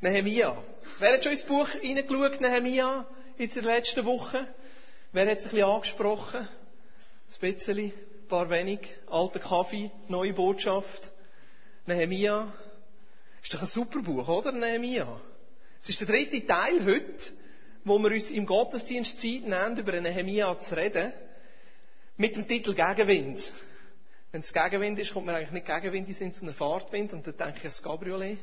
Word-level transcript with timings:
Nehemia. 0.00 0.56
Wer 1.00 1.14
hat 1.14 1.24
schon 1.24 1.32
ins 1.32 1.42
Buch 1.42 1.68
hineingeschaut, 1.70 2.40
Nehemia, 2.40 3.04
in 3.36 3.50
der 3.50 3.62
letzten 3.62 4.04
Woche? 4.04 4.46
Wer 5.10 5.28
hat 5.28 5.38
es 5.38 5.46
ein 5.46 5.50
bisschen 5.50 5.66
angesprochen? 5.66 6.46
Ein 6.46 7.40
bisschen, 7.40 7.78
ein 7.78 7.92
paar 8.28 8.48
wenig. 8.48 8.78
Alter 9.10 9.40
Kaffee, 9.40 9.90
neue 10.06 10.32
Botschaft. 10.34 11.10
Nehemia. 11.86 12.52
Ist 13.42 13.52
doch 13.52 13.60
ein 13.60 13.66
super 13.66 14.00
Buch, 14.00 14.28
oder? 14.28 14.52
Nehemia. 14.52 15.20
Es 15.82 15.88
ist 15.88 15.98
der 15.98 16.06
dritte 16.06 16.46
Teil 16.46 16.84
heute, 16.84 17.32
wo 17.84 17.98
wir 17.98 18.12
uns 18.12 18.30
im 18.30 18.46
Gottesdienst 18.46 19.20
Zeit 19.20 19.42
nehmen, 19.42 19.78
über 19.78 20.00
Nehemia 20.00 20.60
zu 20.60 20.76
reden. 20.76 21.12
Mit 22.16 22.36
dem 22.36 22.46
Titel 22.46 22.72
Gegenwind. 22.72 23.52
Wenn 24.30 24.42
es 24.42 24.52
Gegenwind 24.52 25.00
ist, 25.00 25.12
kommt 25.12 25.26
man 25.26 25.34
eigentlich 25.34 25.50
nicht 25.50 25.66
Gegenwind 25.66 26.06
in 26.06 26.14
Sinn, 26.14 26.32
sondern 26.32 26.54
Fahrtwind. 26.54 27.12
Und 27.12 27.26
dann 27.26 27.36
denke 27.36 27.56
ich 27.56 27.64
an 27.64 27.70
das 27.70 27.82
Gabriolet 27.82 28.38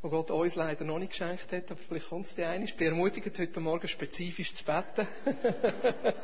wo 0.00 0.08
Gott 0.08 0.30
uns 0.30 0.54
leider 0.54 0.84
noch 0.84 0.98
nicht 0.98 1.10
geschenkt 1.10 1.50
hat, 1.50 1.70
aber 1.70 1.80
vielleicht 1.88 2.08
kommt 2.08 2.26
es 2.26 2.34
dir 2.34 2.48
ein. 2.48 2.62
Ich 2.62 2.76
bin 2.76 2.88
ermutigt, 2.88 3.38
heute 3.38 3.60
Morgen 3.60 3.88
spezifisch 3.88 4.54
zu 4.54 4.64
beten. 4.64 5.08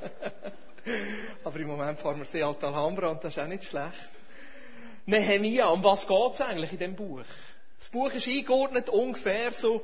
aber 1.44 1.58
im 1.58 1.66
Moment 1.66 1.98
fahren 1.98 2.18
wir 2.18 2.24
sehr 2.24 2.46
Alta 2.46 2.68
Alhambra 2.68 3.08
und 3.08 3.24
das 3.24 3.36
ist 3.36 3.42
auch 3.42 3.48
nicht 3.48 3.64
schlecht. 3.64 4.10
Nehemia, 5.06 5.66
um 5.68 5.82
was 5.82 6.06
geht 6.06 6.34
es 6.34 6.40
eigentlich 6.40 6.72
in 6.72 6.78
dem 6.78 6.94
Buch? 6.94 7.24
Das 7.78 7.88
Buch 7.88 8.12
ist 8.12 8.28
eingeordnet 8.28 8.88
ungefähr 8.88 9.52
so 9.52 9.82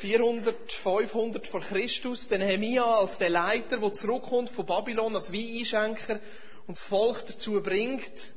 400, 0.00 0.72
500 0.72 1.46
vor 1.46 1.60
Christus. 1.60 2.28
Der 2.28 2.38
Nehemia 2.38 2.84
als 2.84 3.18
der 3.18 3.30
Leiter, 3.30 3.78
der 3.78 3.92
zurückkommt 3.92 4.50
von 4.50 4.66
Babylon 4.66 5.14
als 5.14 5.32
Weineinschenker 5.32 6.18
und 6.66 6.76
das 6.76 6.80
Volk 6.80 7.24
dazu 7.26 7.62
bringt, 7.62 8.32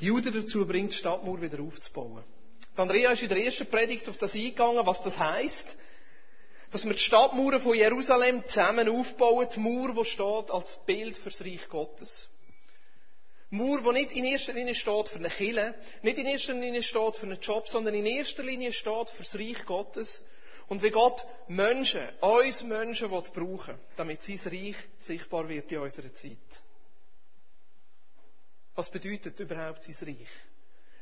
die 0.00 0.06
Juden 0.06 0.32
dazu 0.32 0.64
bringt, 0.64 0.92
die 0.92 0.96
Stadtmauer 0.96 1.42
wieder 1.42 1.60
aufzubauen. 1.60 2.22
Andrea 2.76 3.12
ist 3.12 3.22
in 3.22 3.28
der 3.28 3.44
ersten 3.44 3.66
Predigt 3.66 4.08
auf 4.08 4.16
das 4.16 4.34
eingegangen, 4.34 4.84
was 4.84 5.02
das 5.02 5.18
heißt, 5.18 5.76
dass 6.72 6.84
wir 6.84 6.92
die 6.92 6.98
Stadtmauern 6.98 7.60
von 7.60 7.74
Jerusalem 7.74 8.44
zusammen 8.46 8.88
aufbauen, 8.88 9.48
die 9.54 9.60
Mauer, 9.60 9.94
die 9.94 10.04
steht 10.04 10.50
als 10.50 10.80
Bild 10.84 11.16
fürs 11.16 11.40
Reich 11.40 11.68
Gottes. 11.68 12.28
Mauer, 13.50 13.80
die 13.80 13.92
nicht 13.92 14.12
in 14.12 14.24
erster 14.24 14.52
Linie 14.54 14.74
steht 14.74 15.08
für 15.08 15.18
eine 15.20 15.28
Kille, 15.28 15.74
nicht 16.02 16.18
in 16.18 16.26
erster 16.26 16.54
Linie 16.54 16.82
steht 16.82 17.16
für 17.16 17.26
einen 17.26 17.40
Job, 17.40 17.68
sondern 17.68 17.94
in 17.94 18.06
erster 18.06 18.42
Linie 18.42 18.72
steht 18.72 19.10
fürs 19.10 19.36
Reich 19.36 19.64
Gottes. 19.64 20.24
Und 20.66 20.82
wie 20.82 20.90
Gott 20.90 21.24
Menschen, 21.46 22.08
uns 22.20 22.64
Menschen 22.64 23.10
will 23.10 23.22
brauchen, 23.32 23.78
damit 23.96 24.22
sein 24.22 24.40
Reich 24.46 24.76
sichtbar 24.98 25.48
wird 25.48 25.70
in 25.70 25.78
unserer 25.78 26.12
Zeit. 26.12 26.38
Was 28.74 28.90
bedeutet 28.90 29.38
überhaupt 29.38 29.84
sein 29.84 30.08
Reich? 30.08 30.28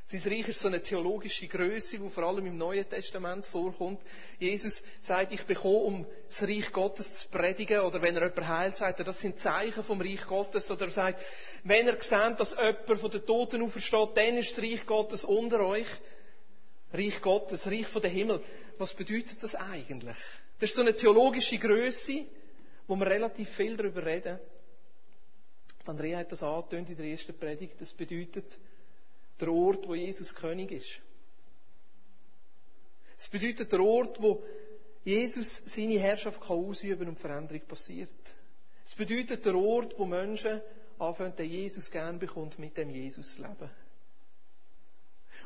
Sein 0.07 0.21
Reich 0.33 0.49
ist 0.49 0.61
so 0.61 0.69
eine 0.69 0.83
theologische 0.83 1.47
Größe, 1.47 1.99
die 1.99 2.11
vor 2.11 2.25
allem 2.25 2.45
im 2.47 2.59
Neuen 2.59 2.89
Testament 2.89 3.47
vorkommt. 3.47 4.01
Jesus 4.39 4.83
sagt, 5.01 5.33
ich 5.33 5.45
bekomme, 5.45 5.79
um 5.79 6.07
das 6.29 6.43
Reich 6.43 6.71
Gottes 6.73 7.13
zu 7.15 7.29
predigen, 7.29 7.81
oder 7.81 8.03
wenn 8.03 8.17
er 8.17 8.23
jemand 8.29 8.49
heilt, 8.49 8.77
sagt 8.77 8.99
er, 8.99 9.05
das 9.05 9.21
sind 9.21 9.39
Zeichen 9.41 9.85
vom 9.85 10.01
Reich 10.01 10.27
Gottes, 10.27 10.71
oder 10.71 10.87
er 10.87 10.91
sagt, 10.91 11.23
wenn 11.65 11.87
er 11.87 11.95
sieht, 12.03 12.41
dass 12.41 12.55
jemand 12.55 13.01
von 13.01 13.11
den 13.11 13.25
Toten 13.25 13.63
aufersteht, 13.63 14.11
dann 14.17 14.37
ist 14.39 14.51
das 14.57 14.65
Reich 14.65 14.85
Gottes 14.87 15.25
unter 15.25 15.61
euch. 15.67 15.87
Reich 16.93 17.21
Gottes, 17.23 17.67
Reich 17.67 17.87
von 17.87 18.03
der 18.03 18.11
Himmel. 18.11 18.43
Was 18.79 18.93
bedeutet 18.93 19.43
das 19.43 19.55
eigentlich? 19.55 20.17
Das 20.59 20.71
ist 20.71 20.77
so 20.77 20.83
eine 20.83 20.95
theologische 20.95 21.59
Größe, 21.59 22.27
wo 22.87 22.97
wir 22.97 23.07
relativ 23.07 23.49
viel 23.51 23.77
darüber 23.77 24.05
reden. 24.05 24.39
Andrea 25.87 26.19
hat 26.19 26.31
das 26.31 26.43
angetönt 26.43 26.91
in 26.91 26.97
der 26.97 27.07
ersten 27.07 27.37
Predigt. 27.37 27.81
Das 27.81 27.93
bedeutet, 27.93 28.45
der 29.43 29.53
Ort, 29.53 29.87
wo 29.87 29.95
Jesus 29.95 30.35
König 30.35 30.71
ist. 30.71 31.01
Es 33.19 33.29
bedeutet 33.29 33.71
der 33.73 33.81
Ort, 33.81 34.21
wo 34.23 34.43
Jesus 35.05 35.63
seine 35.67 35.99
Herrschaft 35.99 36.41
kann 36.41 36.57
ausüben 36.57 37.09
und 37.09 37.19
Veränderung 37.19 37.67
passiert. 37.67 38.11
Es 38.87 38.95
bedeutet 38.95 39.45
der 39.45 39.55
Ort, 39.57 39.99
wo 39.99 40.05
Menschen 40.07 40.61
anfangen, 40.99 41.35
den 41.37 41.51
Jesus 41.51 41.91
gern 41.91 42.19
bekommt, 42.19 42.59
mit 42.59 42.77
dem 42.77 42.91
Jesus 42.91 43.37
leben. 43.39 43.71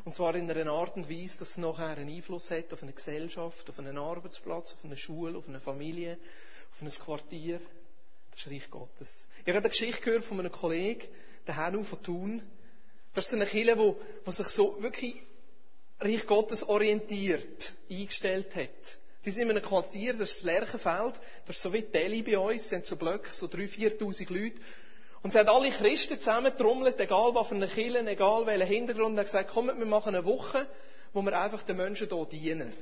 Und 0.04 0.15
zwar 0.15 0.34
in 0.34 0.50
einer 0.50 0.70
Art 0.70 0.97
und 0.97 1.09
Weise, 1.09 1.38
dass 1.38 1.50
es 1.50 1.56
nachher 1.56 1.97
einen 1.97 2.09
Einfluss 2.09 2.50
hat 2.50 2.72
auf 2.72 2.82
eine 2.82 2.93
Gesellschaft, 2.93 3.69
auf 3.69 3.78
einen 3.78 3.97
Arbeitsplatz, 3.97 4.75
auf 4.75 4.84
eine 4.84 4.97
Schule, 4.97 5.38
auf 5.38 5.49
eine 5.49 5.60
Familie, 5.60 6.19
auf 6.72 6.82
ein 6.82 6.91
Quartier. 6.91 7.60
Das 8.31 8.41
ist 8.41 8.53
Reich 8.53 8.70
Gottes. 8.70 9.26
Ich 9.41 9.49
habe 9.49 9.59
eine 9.59 9.69
Geschichte 9.69 10.03
gehört 10.03 10.25
von 10.25 10.38
einem 10.38 10.53
Kollegen, 10.53 11.09
der 11.47 11.56
Herr 11.56 11.72
von 11.84 12.03
Thun, 12.03 12.43
das 13.16 13.27
ist 13.27 13.32
eine 13.32 13.47
Kirche, 13.47 13.78
wo, 13.78 13.97
wo 14.25 14.31
sich 14.31 14.47
so 14.49 14.81
wirklich 14.82 15.16
Reich 15.99 16.27
Gottes 16.27 16.62
orientiert 16.62 17.72
eingestellt 17.91 18.54
hat. 18.54 18.99
Die 19.25 19.31
sind 19.31 19.43
in 19.43 19.50
einem 19.50 19.62
Quartier, 19.62 20.12
das 20.12 20.31
ist 20.31 20.37
das 20.38 20.44
Lerchenfeld, 20.44 21.15
das 21.47 21.56
ist 21.56 21.62
so 21.62 21.72
wie 21.72 21.82
Delhi 21.82 22.22
bei 22.22 22.38
uns, 22.38 22.69
sind 22.69 22.84
so 22.84 22.97
Blöcke, 22.97 23.31
so 23.32 23.47
3.000, 23.47 23.99
4.000 23.99 24.32
Leute. 24.32 24.56
Und 25.22 25.32
sie 25.32 25.38
haben 25.38 25.49
alle 25.49 25.71
Christen 25.71 26.19
zusammentrommelt, 26.19 27.00
egal 27.00 27.34
was 27.34 27.49
für 27.49 27.55
eine 27.55 27.66
Kirche, 27.66 28.06
egal 28.06 28.47
welchen 28.47 28.66
Hintergrund, 28.66 29.12
und 29.12 29.19
haben 29.19 29.25
gesagt, 29.25 29.50
kommt, 29.50 29.76
wir 29.76 29.87
machen 29.87 30.15
eine 30.15 30.25
Woche, 30.25 30.66
wo 31.15 31.22
wir 31.22 31.41
einfach 31.41 31.62
den 31.62 31.78
Menschen 31.78 32.09
hier 32.09 32.26
dienen. 32.26 32.75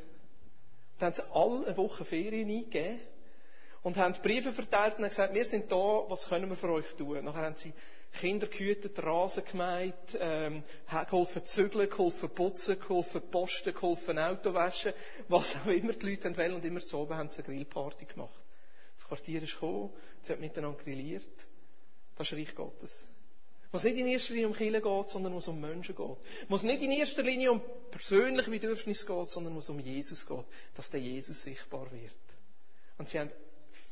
Dann 0.99 1.12
haben 1.12 1.15
sie 1.15 1.33
alle 1.33 1.67
eine 1.67 1.77
Woche 1.77 2.05
Ferien 2.05 2.50
eingegeben 2.50 3.00
und 3.84 3.97
haben 3.97 4.15
Briefe 4.21 4.53
verteilt 4.53 4.97
und 4.97 5.05
haben 5.05 5.11
gesagt, 5.11 5.33
wir 5.33 5.44
sind 5.44 5.71
da, 5.71 6.05
was 6.09 6.28
können 6.28 6.50
wir 6.50 6.56
für 6.56 6.71
euch 6.71 6.93
tun? 6.99 7.25
Nachher 7.25 7.43
haben 7.43 7.56
sie 7.56 7.73
Kinder 8.14 8.47
gehütet, 8.47 8.98
Rasen 9.02 9.44
gemäht, 9.44 10.16
ähm, 10.19 10.62
geholfen 10.88 11.44
zügeln, 11.44 11.91
geholfen 11.91 12.30
putzen, 12.30 12.78
geholfen 12.78 13.22
posten, 13.30 13.75
geholfen 13.75 14.19
Auto 14.19 14.54
waschen, 14.54 14.92
was 15.28 15.54
auch 15.56 15.66
immer 15.66 15.92
die 15.92 16.10
Leute 16.10 16.36
wollen. 16.36 16.54
Und 16.54 16.64
immer 16.64 16.80
zu 16.80 16.98
oben 16.98 17.16
haben 17.16 17.30
sie 17.30 17.42
eine 17.42 17.54
Grillparty 17.54 18.06
gemacht. 18.06 18.41
Das 18.97 19.06
Quartier 19.06 19.42
ist 19.42 19.54
gekommen, 19.54 19.92
sie 20.22 20.32
haben 20.32 20.41
miteinander 20.41 20.82
grilliert. 20.82 21.47
Das 22.16 22.30
ist 22.30 22.38
Reich 22.38 22.54
Gottes. 22.54 23.06
Wo 23.72 23.78
es 23.78 23.84
nicht 23.84 23.97
in 23.97 24.06
erster 24.06 24.34
Linie 24.34 24.46
um 24.46 24.54
Kinder 24.54 24.81
geht, 24.81 25.08
sondern 25.08 25.34
wo 25.34 25.38
es 25.38 25.48
um 25.48 25.60
Menschen 25.60 25.96
geht. 25.96 26.16
Wo 26.48 26.56
es 26.56 26.62
nicht 26.62 26.81
in 26.81 26.92
erster 26.92 27.25
Linie 27.25 27.50
um 27.50 27.60
persönliche 27.91 28.48
Bedürfnisse 28.48 29.04
geht, 29.04 29.28
sondern 29.28 29.54
wo 29.56 29.58
es 29.58 29.69
um 29.69 29.81
Jesus 29.81 30.25
geht. 30.25 30.46
Dass 30.76 30.91
der 30.91 31.00
Jesus 31.00 31.42
sichtbar 31.42 31.91
wird. 31.91 32.12
Und 32.98 33.08
sie 33.08 33.19
haben 33.19 33.32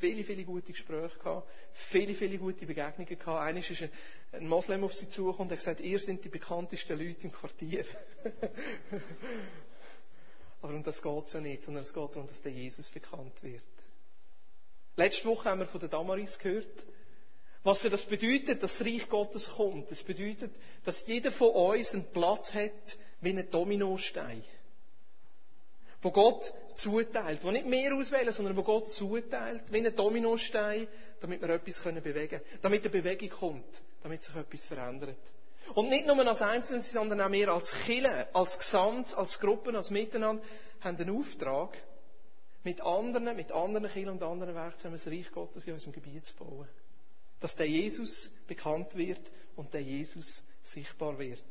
viele, 0.02 0.24
viele 0.24 0.44
gute 0.44 0.72
Gespräche 0.72 1.16
gehabt, 1.16 1.48
viele, 1.90 2.14
viele 2.14 2.36
gute 2.36 2.66
Begegnungen 2.66 3.06
gehabt. 3.06 3.40
Eines 3.40 3.70
ist 3.70 3.88
ein 4.32 4.48
Moslem 4.48 4.82
auf 4.82 4.92
sie 4.94 5.08
zugekommen 5.08 5.48
und 5.48 5.52
hat 5.52 5.58
gesagt, 5.58 5.80
ihr 5.80 6.00
seid 6.00 6.24
die 6.24 6.28
bekanntesten 6.28 6.98
Leute 6.98 7.22
im 7.22 7.32
Quartier. 7.32 7.84
Aber 10.60 10.74
um 10.74 10.82
das 10.82 11.00
geht 11.00 11.24
es 11.24 11.32
ja 11.32 11.40
nicht, 11.40 11.62
sondern 11.62 11.84
es 11.84 11.94
geht 11.94 12.10
darum, 12.10 12.26
dass 12.26 12.42
der 12.42 12.50
Jesus 12.50 12.88
bekannt 12.90 13.40
wird. 13.44 13.62
Letzte 14.96 15.24
Woche 15.26 15.48
haben 15.48 15.60
wir 15.60 15.66
von 15.68 15.78
der 15.80 15.88
Damaris 15.88 16.36
gehört, 16.36 16.84
was 17.62 17.82
das 17.82 18.04
bedeutet, 18.04 18.60
dass 18.60 18.78
das 18.78 18.84
Reich 18.86 19.08
Gottes 19.08 19.48
kommt. 19.50 19.88
Das 19.88 20.02
bedeutet, 20.02 20.52
dass 20.84 21.06
jeder 21.06 21.30
von 21.30 21.50
uns 21.50 21.94
einen 21.94 22.10
Platz 22.12 22.52
hat 22.52 22.98
wie 23.20 23.30
ein 23.30 23.48
Dominostein 23.52 24.42
wo 26.02 26.10
Gott 26.10 26.52
zuteilt, 26.74 27.44
wo 27.44 27.50
nicht 27.50 27.66
mehr 27.66 27.94
auswählen, 27.94 28.32
sondern 28.32 28.56
wo 28.56 28.62
Gott 28.62 28.90
zuteilt, 28.90 29.72
wie 29.72 29.86
ein 29.86 29.94
Dominostein, 29.94 30.88
damit 31.20 31.40
wir 31.40 31.50
etwas 31.50 31.82
bewegen 31.82 32.28
können, 32.28 32.60
damit 32.60 32.82
eine 32.82 32.90
Bewegung 32.90 33.30
kommt, 33.30 33.82
damit 34.02 34.22
sich 34.22 34.34
etwas 34.34 34.64
verändert. 34.64 35.16
Und 35.74 35.88
nicht 35.88 36.06
nur 36.06 36.26
als 36.26 36.42
Einzelne, 36.42 36.82
sondern 36.82 37.20
auch 37.20 37.30
wir 37.30 37.48
als 37.48 37.72
Kille, 37.86 38.34
als 38.34 38.58
Gesamt, 38.58 39.16
als 39.16 39.38
Gruppen, 39.38 39.76
als 39.76 39.90
Miteinander, 39.90 40.42
haben 40.80 40.96
den 40.96 41.10
Auftrag, 41.10 41.78
mit 42.64 42.80
anderen, 42.80 43.36
mit 43.36 43.50
anderen 43.50 43.88
Kirchen 43.88 44.10
und 44.10 44.22
anderen 44.22 44.54
Werkzeugen 44.54 44.96
das 44.96 45.06
Reich 45.06 45.30
Gottes 45.32 45.66
in 45.66 45.72
unserem 45.72 45.92
Gebiet 45.92 46.26
zu 46.26 46.34
bauen. 46.34 46.68
Dass 47.40 47.56
der 47.56 47.68
Jesus 47.68 48.30
bekannt 48.46 48.96
wird 48.96 49.20
und 49.56 49.72
der 49.72 49.82
Jesus 49.82 50.42
sichtbar 50.62 51.18
wird. 51.18 51.42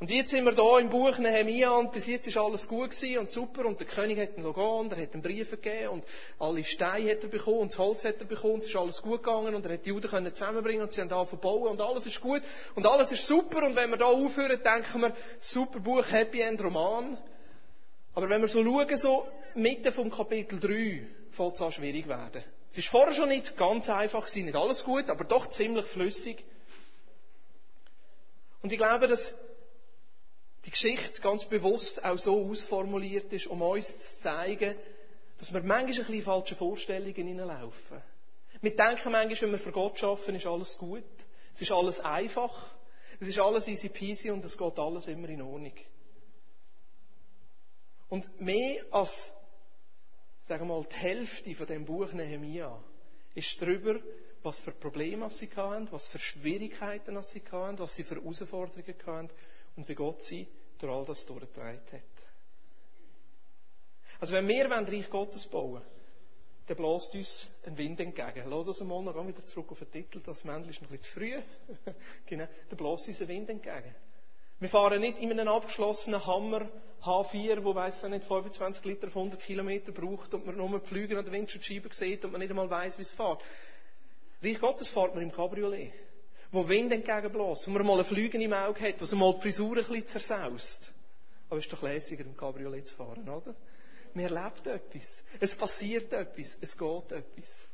Und 0.00 0.10
jetzt 0.10 0.30
sind 0.30 0.46
wir 0.46 0.52
da 0.52 0.78
im 0.78 0.88
Buch 0.88 1.18
Nehemia 1.18 1.72
und 1.72 1.92
bis 1.92 2.06
jetzt 2.06 2.26
ist 2.26 2.38
alles 2.38 2.66
gut 2.66 2.92
gewesen 2.92 3.18
und 3.18 3.30
super 3.30 3.66
und 3.66 3.78
der 3.78 3.86
König 3.86 4.18
hat 4.18 4.34
ein 4.34 4.42
Logo 4.42 4.80
und 4.80 4.90
er 4.94 5.02
hat 5.02 5.12
einen 5.12 5.22
Brief 5.22 5.50
gegeben 5.50 5.88
und 5.90 6.06
alle 6.38 6.64
Steine 6.64 7.10
hat 7.10 7.22
er 7.22 7.28
bekommen 7.28 7.58
und 7.58 7.72
das 7.72 7.78
Holz 7.78 8.02
hat 8.04 8.18
er 8.18 8.24
bekommen 8.24 8.54
und 8.54 8.60
es 8.60 8.68
ist 8.68 8.76
alles 8.76 9.02
gut 9.02 9.22
gegangen 9.22 9.54
und 9.54 9.66
er 9.66 9.74
hat 9.74 9.84
die 9.84 9.90
Juden 9.90 10.08
können 10.08 10.34
zusammenbringen 10.34 10.84
und 10.84 10.92
sie 10.92 11.02
haben 11.02 11.12
angefangen 11.12 11.42
bauen 11.42 11.72
und 11.72 11.82
alles 11.82 12.06
ist 12.06 12.18
gut 12.18 12.40
und 12.76 12.86
alles 12.86 13.12
ist 13.12 13.26
super 13.26 13.62
und 13.62 13.76
wenn 13.76 13.90
wir 13.90 13.98
da 13.98 14.06
aufhören, 14.06 14.58
denken 14.62 15.02
wir, 15.02 15.12
super 15.38 15.80
Buch, 15.80 16.10
Happy 16.10 16.40
End 16.40 16.64
Roman. 16.64 17.18
Aber 18.14 18.30
wenn 18.30 18.40
wir 18.40 18.48
so 18.48 18.64
schauen, 18.64 18.96
so 18.96 19.28
Mitte 19.54 19.92
vom 19.92 20.10
Kapitel 20.10 20.58
3 20.58 21.06
fängt 21.32 21.54
es 21.56 21.60
an 21.60 21.72
schwierig 21.72 22.08
werden. 22.08 22.42
Es 22.70 22.78
ist 22.78 22.88
vorher 22.88 23.12
schon 23.12 23.28
nicht 23.28 23.54
ganz 23.58 23.90
einfach 23.90 24.24
gewesen, 24.24 24.46
nicht 24.46 24.56
alles 24.56 24.82
gut, 24.82 25.10
aber 25.10 25.24
doch 25.24 25.50
ziemlich 25.50 25.84
flüssig. 25.84 26.42
Und 28.62 28.72
ich 28.72 28.78
glaube, 28.78 29.06
dass 29.06 29.34
die 30.64 30.70
Geschichte 30.70 31.20
ganz 31.22 31.44
bewusst 31.46 32.04
auch 32.04 32.18
so 32.18 32.46
ausformuliert 32.50 33.32
ist, 33.32 33.46
um 33.46 33.62
uns 33.62 33.86
zu 33.86 34.20
zeigen, 34.20 34.76
dass 35.38 35.52
wir 35.52 35.60
manchmal 35.62 35.80
ein 35.80 35.86
bisschen 35.86 36.22
falsche 36.22 36.56
Vorstellungen 36.56 37.14
hineinlaufen. 37.14 38.02
Wir 38.60 38.76
denken 38.76 39.10
manchmal, 39.12 39.40
wenn 39.40 39.52
wir 39.52 39.58
für 39.58 39.72
Gott 39.72 39.98
schaffen, 39.98 40.34
ist 40.34 40.46
alles 40.46 40.76
gut. 40.76 41.02
Es 41.54 41.62
ist 41.62 41.72
alles 41.72 41.98
einfach. 42.00 42.70
Es 43.18 43.28
ist 43.28 43.38
alles 43.38 43.66
easy 43.68 43.88
peasy 43.88 44.30
und 44.30 44.44
es 44.44 44.56
geht 44.56 44.78
alles 44.78 45.06
immer 45.06 45.28
in 45.28 45.42
Ordnung. 45.42 45.72
Und 48.08 48.40
mehr 48.40 48.82
als, 48.90 49.32
sagen 50.42 50.68
wir 50.68 50.74
mal, 50.74 50.84
die 50.90 50.96
Hälfte 50.96 51.54
von 51.54 51.66
dem 51.66 51.84
Buch 51.84 52.12
Nehemia 52.12 52.82
ist 53.34 53.60
darüber, 53.62 54.00
was 54.42 54.58
für 54.60 54.72
Probleme 54.72 55.30
sie 55.30 55.48
hatten, 55.54 55.90
was 55.92 56.06
für 56.08 56.18
Schwierigkeiten 56.18 57.22
sie 57.22 57.42
hatten, 57.50 57.78
was 57.78 57.94
sie 57.94 58.04
für 58.04 58.16
Herausforderungen 58.16 58.94
hatten 59.06 59.30
und 59.80 59.88
wie 59.88 59.94
Gott 59.94 60.22
sie 60.22 60.46
durch 60.78 60.92
all 60.92 61.04
das 61.06 61.24
durchgetragen 61.24 61.80
hat. 61.90 62.02
Also 64.20 64.34
wenn 64.34 64.46
wir 64.46 64.70
Reich 64.70 65.08
Gottes 65.08 65.46
bauen 65.46 65.82
dann 66.66 66.76
bläst 66.76 67.12
uns 67.16 67.50
ein 67.66 67.76
Wind 67.76 67.98
entgegen. 67.98 68.48
Lass 68.48 68.68
uns 68.68 68.80
mal 68.82 69.02
noch 69.02 69.26
wieder 69.26 69.44
zurück 69.46 69.72
auf 69.72 69.80
den 69.80 69.90
Titel, 69.90 70.20
das 70.24 70.44
Männchen 70.44 70.70
ist 70.70 70.82
noch 70.82 70.88
bisschen 70.88 71.02
zu 71.02 71.12
früh. 71.14 71.42
genau, 72.26 72.46
dann 72.68 72.76
bläst 72.76 73.08
uns 73.08 73.20
ein 73.20 73.26
Wind 73.26 73.50
entgegen. 73.50 73.92
Wir 74.60 74.68
fahren 74.68 75.00
nicht 75.00 75.18
in 75.18 75.32
einem 75.32 75.48
abgeschlossenen 75.48 76.24
Hammer 76.24 76.68
H4, 77.02 77.64
wo 77.64 77.74
weiss 77.74 78.00
nicht 78.04 78.24
25 78.24 78.84
Liter 78.84 79.08
auf 79.08 79.16
100 79.16 79.40
Kilometer 79.40 79.90
braucht 79.90 80.32
und 80.32 80.46
man 80.46 80.56
nur 80.56 80.78
die 80.78 80.86
Flüge 80.86 81.18
an 81.18 81.24
der 81.24 81.32
Windschutzscheibe 81.32 81.92
sieht 81.92 82.24
und 82.24 82.30
man 82.30 82.40
nicht 82.40 82.50
einmal 82.50 82.70
weiss, 82.70 82.98
wie 82.98 83.02
es 83.02 83.10
fährt. 83.10 83.42
Reich 84.40 84.60
Gottes 84.60 84.90
fährt 84.90 85.14
man 85.14 85.24
im 85.24 85.32
Cabriolet, 85.32 85.92
wo 86.52 86.68
Wind 86.68 86.92
entgegenbläst, 86.92 87.66
wo 87.66 87.70
man 87.70 87.86
mal 87.86 87.94
einen 87.94 88.04
Flügen 88.04 88.40
im 88.40 88.52
Auge 88.52 88.80
hat, 88.80 89.00
wo 89.00 89.16
mal 89.16 89.34
die 89.34 89.42
Frisur 89.42 89.76
ein 89.76 89.84
bisschen 89.84 90.08
zersaust. 90.08 90.92
Aber 91.48 91.58
es 91.58 91.66
ist 91.66 91.72
doch 91.72 91.82
lässiger, 91.82 92.24
im 92.24 92.36
Cabriolet 92.36 92.88
zu 92.88 92.94
fahren, 92.94 93.28
oder? 93.28 93.54
Man 94.14 94.24
erlebt 94.24 94.66
etwas. 94.66 95.24
Es 95.38 95.54
passiert 95.54 96.12
etwas. 96.12 96.56
Es 96.60 96.76
geht 96.76 97.12
etwas. 97.12 97.68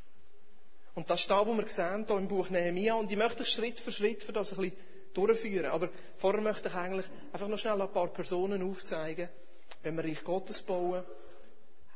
Und 0.94 1.08
das 1.08 1.20
ist 1.20 1.30
das, 1.30 1.46
was 1.46 1.56
wir 1.56 1.68
sehen 1.68 2.04
hier 2.06 2.16
im 2.16 2.28
Buch 2.28 2.48
Nehemiah. 2.50 2.94
Und 2.94 3.10
ich 3.10 3.16
möchte 3.16 3.44
Schritt 3.44 3.78
für 3.78 3.92
Schritt 3.92 4.22
für 4.22 4.32
das 4.32 4.52
ein 4.52 4.58
bisschen 4.58 4.78
durchführen. 5.14 5.70
Aber 5.70 5.90
vorher 6.18 6.42
möchte 6.42 6.68
ich 6.68 6.74
eigentlich 6.74 7.06
einfach 7.32 7.48
noch 7.48 7.58
schnell 7.58 7.80
ein 7.80 7.92
paar 7.92 8.08
Personen 8.08 8.62
aufzeigen. 8.62 9.28
Wenn 9.82 9.96
wir 9.96 10.04
Reich 10.04 10.24
Gottes 10.24 10.62
bauen, 10.62 11.04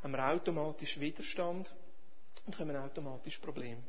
haben 0.03 0.13
wir 0.13 0.27
automatisch 0.27 0.99
Widerstand 0.99 1.73
und 2.47 2.59
haben 2.59 2.75
automatisch 2.77 3.39
Probleme. 3.39 3.83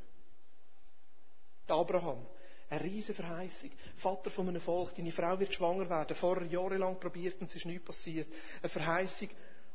Abraham, 1.68 2.26
eine 2.72 2.84
riesige 2.86 3.22
Verheißung. 3.22 3.70
Vater 3.98 4.32
von 4.32 4.48
einem 4.48 4.62
Volk, 4.62 4.96
deine 4.96 5.12
Frau 5.12 5.38
wird 5.38 5.54
schwanger 5.54 5.90
werden. 5.90 6.16
Vorher 6.16 6.48
jahrelang 6.48 7.00
probiert 7.00 7.40
und 7.42 7.50
es 7.50 7.56
ist 7.58 7.66
nichts 7.66 7.84
passiert. 7.84 8.30
Eine 8.62 8.70
Verheißung. 8.70 9.30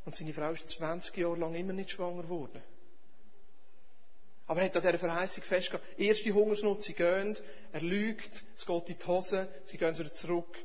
Und 0.07 0.17
seine 0.17 0.33
Frau 0.33 0.51
ist 0.53 0.69
20 0.71 1.15
Jahre 1.17 1.37
lang 1.37 1.55
immer 1.55 1.75
nicht 1.75 1.91
schwanger 1.91 2.23
geworden. 2.23 2.63
Aber 4.47 4.61
er 4.61 4.67
hat 4.67 4.77
an 4.77 4.83
dieser 4.83 4.99
Verheißung 4.99 5.45
festgehalten. 5.45 6.01
Erste 6.01 6.33
Hungersnot, 6.33 6.85
sie 6.85 6.95
gehen, 6.95 7.37
er 7.73 7.83
lügt, 7.83 8.43
es 8.55 8.65
geht 8.65 8.89
in 8.89 8.97
die 8.99 9.07
Hose, 9.07 9.49
sie 9.65 9.77
gehen 9.77 9.99
wieder 9.99 10.15
zurück. 10.15 10.57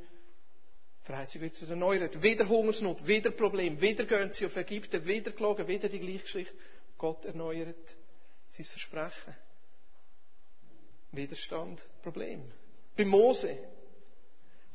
Die 1.02 1.06
Verheißung 1.08 1.42
wird 1.42 1.60
wieder 1.60 1.72
erneuert. 1.72 2.22
Wieder 2.22 2.48
Hungersnot, 2.48 3.06
wieder 3.08 3.32
Problem, 3.32 3.82
wieder 3.82 4.06
gehen 4.06 4.32
sie 4.32 4.46
auf 4.46 4.56
Ägypten, 4.56 5.06
wieder 5.06 5.32
gelogen, 5.32 5.68
wieder 5.68 5.90
die 5.90 6.00
gleiche 6.00 6.20
Geschichte. 6.20 6.54
Gott 6.98 7.26
erneuert 7.26 7.98
sein 8.50 8.66
Versprechen. 8.66 9.36
Widerstand, 11.12 11.86
Problem. 12.04 12.44
Bei 12.96 13.06
Mose. 13.06 13.58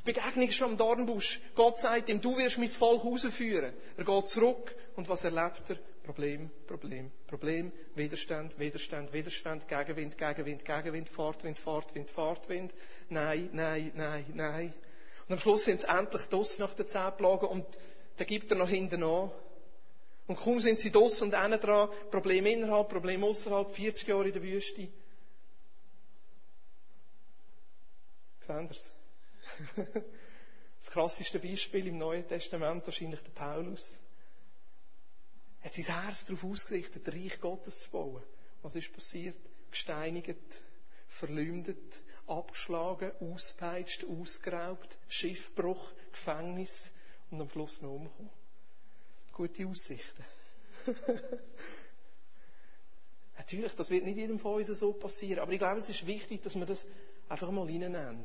Die 0.01 0.13
Begegnung 0.13 0.49
ist 0.49 0.55
schon 0.55 0.73
am 0.73 0.77
Dornbusch. 0.77 1.41
Gott 1.55 1.79
sagt 1.79 2.09
ihm, 2.09 2.21
du 2.21 2.37
wirst 2.37 2.59
mein 2.59 2.69
Volk 2.69 3.03
rausführen. 3.05 3.75
Er 3.97 4.05
geht 4.05 4.29
zurück 4.29 4.75
und 4.95 5.09
was 5.09 5.25
erlebt 5.25 5.69
er? 5.69 5.79
Problem, 6.05 6.51
Problem, 6.69 7.11
Problem, 7.27 7.73
Widerstand, 7.97 8.57
Widerstand, 8.61 9.13
Widerstand, 9.13 9.67
Gegenwind, 9.67 10.17
Gegenwind, 10.17 10.65
Gegenwind, 10.65 11.09
Fahrtwind, 11.09 11.59
Fahrtwind, 11.59 12.11
Fahrtwind. 12.11 12.73
Nein, 13.09 13.51
nein, 13.53 13.91
nein, 13.97 14.25
nein. 14.33 14.75
Und 15.27 15.33
am 15.33 15.39
Schluss 15.41 15.65
sind 15.65 15.81
sie 15.81 15.89
endlich 15.89 16.23
dos 16.27 16.61
nach 16.61 16.75
den 16.75 16.87
zehn 16.87 17.13
und 17.25 17.67
da 18.17 18.25
gibt 18.25 18.53
er 18.53 18.57
noch 18.57 18.69
hinten 18.69 19.03
an. 19.03 19.33
Und 20.29 20.37
kaum 20.37 20.61
sind 20.61 20.79
sie 20.79 20.91
dos 20.91 21.21
und 21.23 21.35
innen 21.35 21.61
dran, 21.61 21.89
Problem 22.13 22.47
innerhalb, 22.47 22.89
Problem 22.89 23.25
außerhalb, 23.25 23.71
40 23.73 24.07
Jahre 24.07 24.27
in 24.29 24.33
der 24.33 24.43
Wüste. 24.43 24.89
Sehen 28.47 28.69
Sie 29.75 29.83
Das 30.81 30.91
krasseste 30.91 31.41
Beispiel 31.41 31.89
im 31.89 31.99
Neuen 31.99 32.27
Testament 32.29 32.87
wahrscheinlich 32.87 33.21
der 33.21 33.33
Paulus. 33.33 33.99
Er 35.61 35.67
hat 35.67 35.75
sein 35.75 35.85
Herz 35.85 36.25
darauf 36.25 36.45
ausgerichtet, 36.45 37.09
Reich 37.09 37.41
Gottes 37.41 37.81
zu 37.81 37.91
bauen. 37.91 38.23
Was 38.63 38.77
ist 38.77 38.93
passiert? 38.93 39.37
Gesteinigt, 39.71 40.63
verleumdet, 41.09 42.03
abgeschlagen, 42.27 43.11
auspeitscht, 43.21 44.05
ausgeraubt, 44.05 44.97
Schiffbruch, 45.09 45.93
Gefängnis 46.13 46.93
und 47.31 47.41
am 47.41 47.51
Schluss 47.51 47.83
noch 47.83 47.91
umgekommen. 47.91 48.31
Gute 49.33 49.67
Aussichten. 49.67 50.25
Natürlich, 53.37 53.75
das 53.75 53.91
wird 53.91 54.05
nicht 54.05 54.17
jedem 54.17 54.39
von 54.39 54.55
uns 54.55 54.69
so 54.69 54.93
passieren, 54.93 55.41
aber 55.41 55.53
ich 55.53 55.59
glaube, 55.59 55.79
es 55.79 55.89
ist 55.89 56.07
wichtig, 56.07 56.43
dass 56.43 56.55
wir 56.55 56.65
das 56.65 56.87
einfach 57.29 57.51
mal 57.51 57.67
reinnehmen 57.67 58.25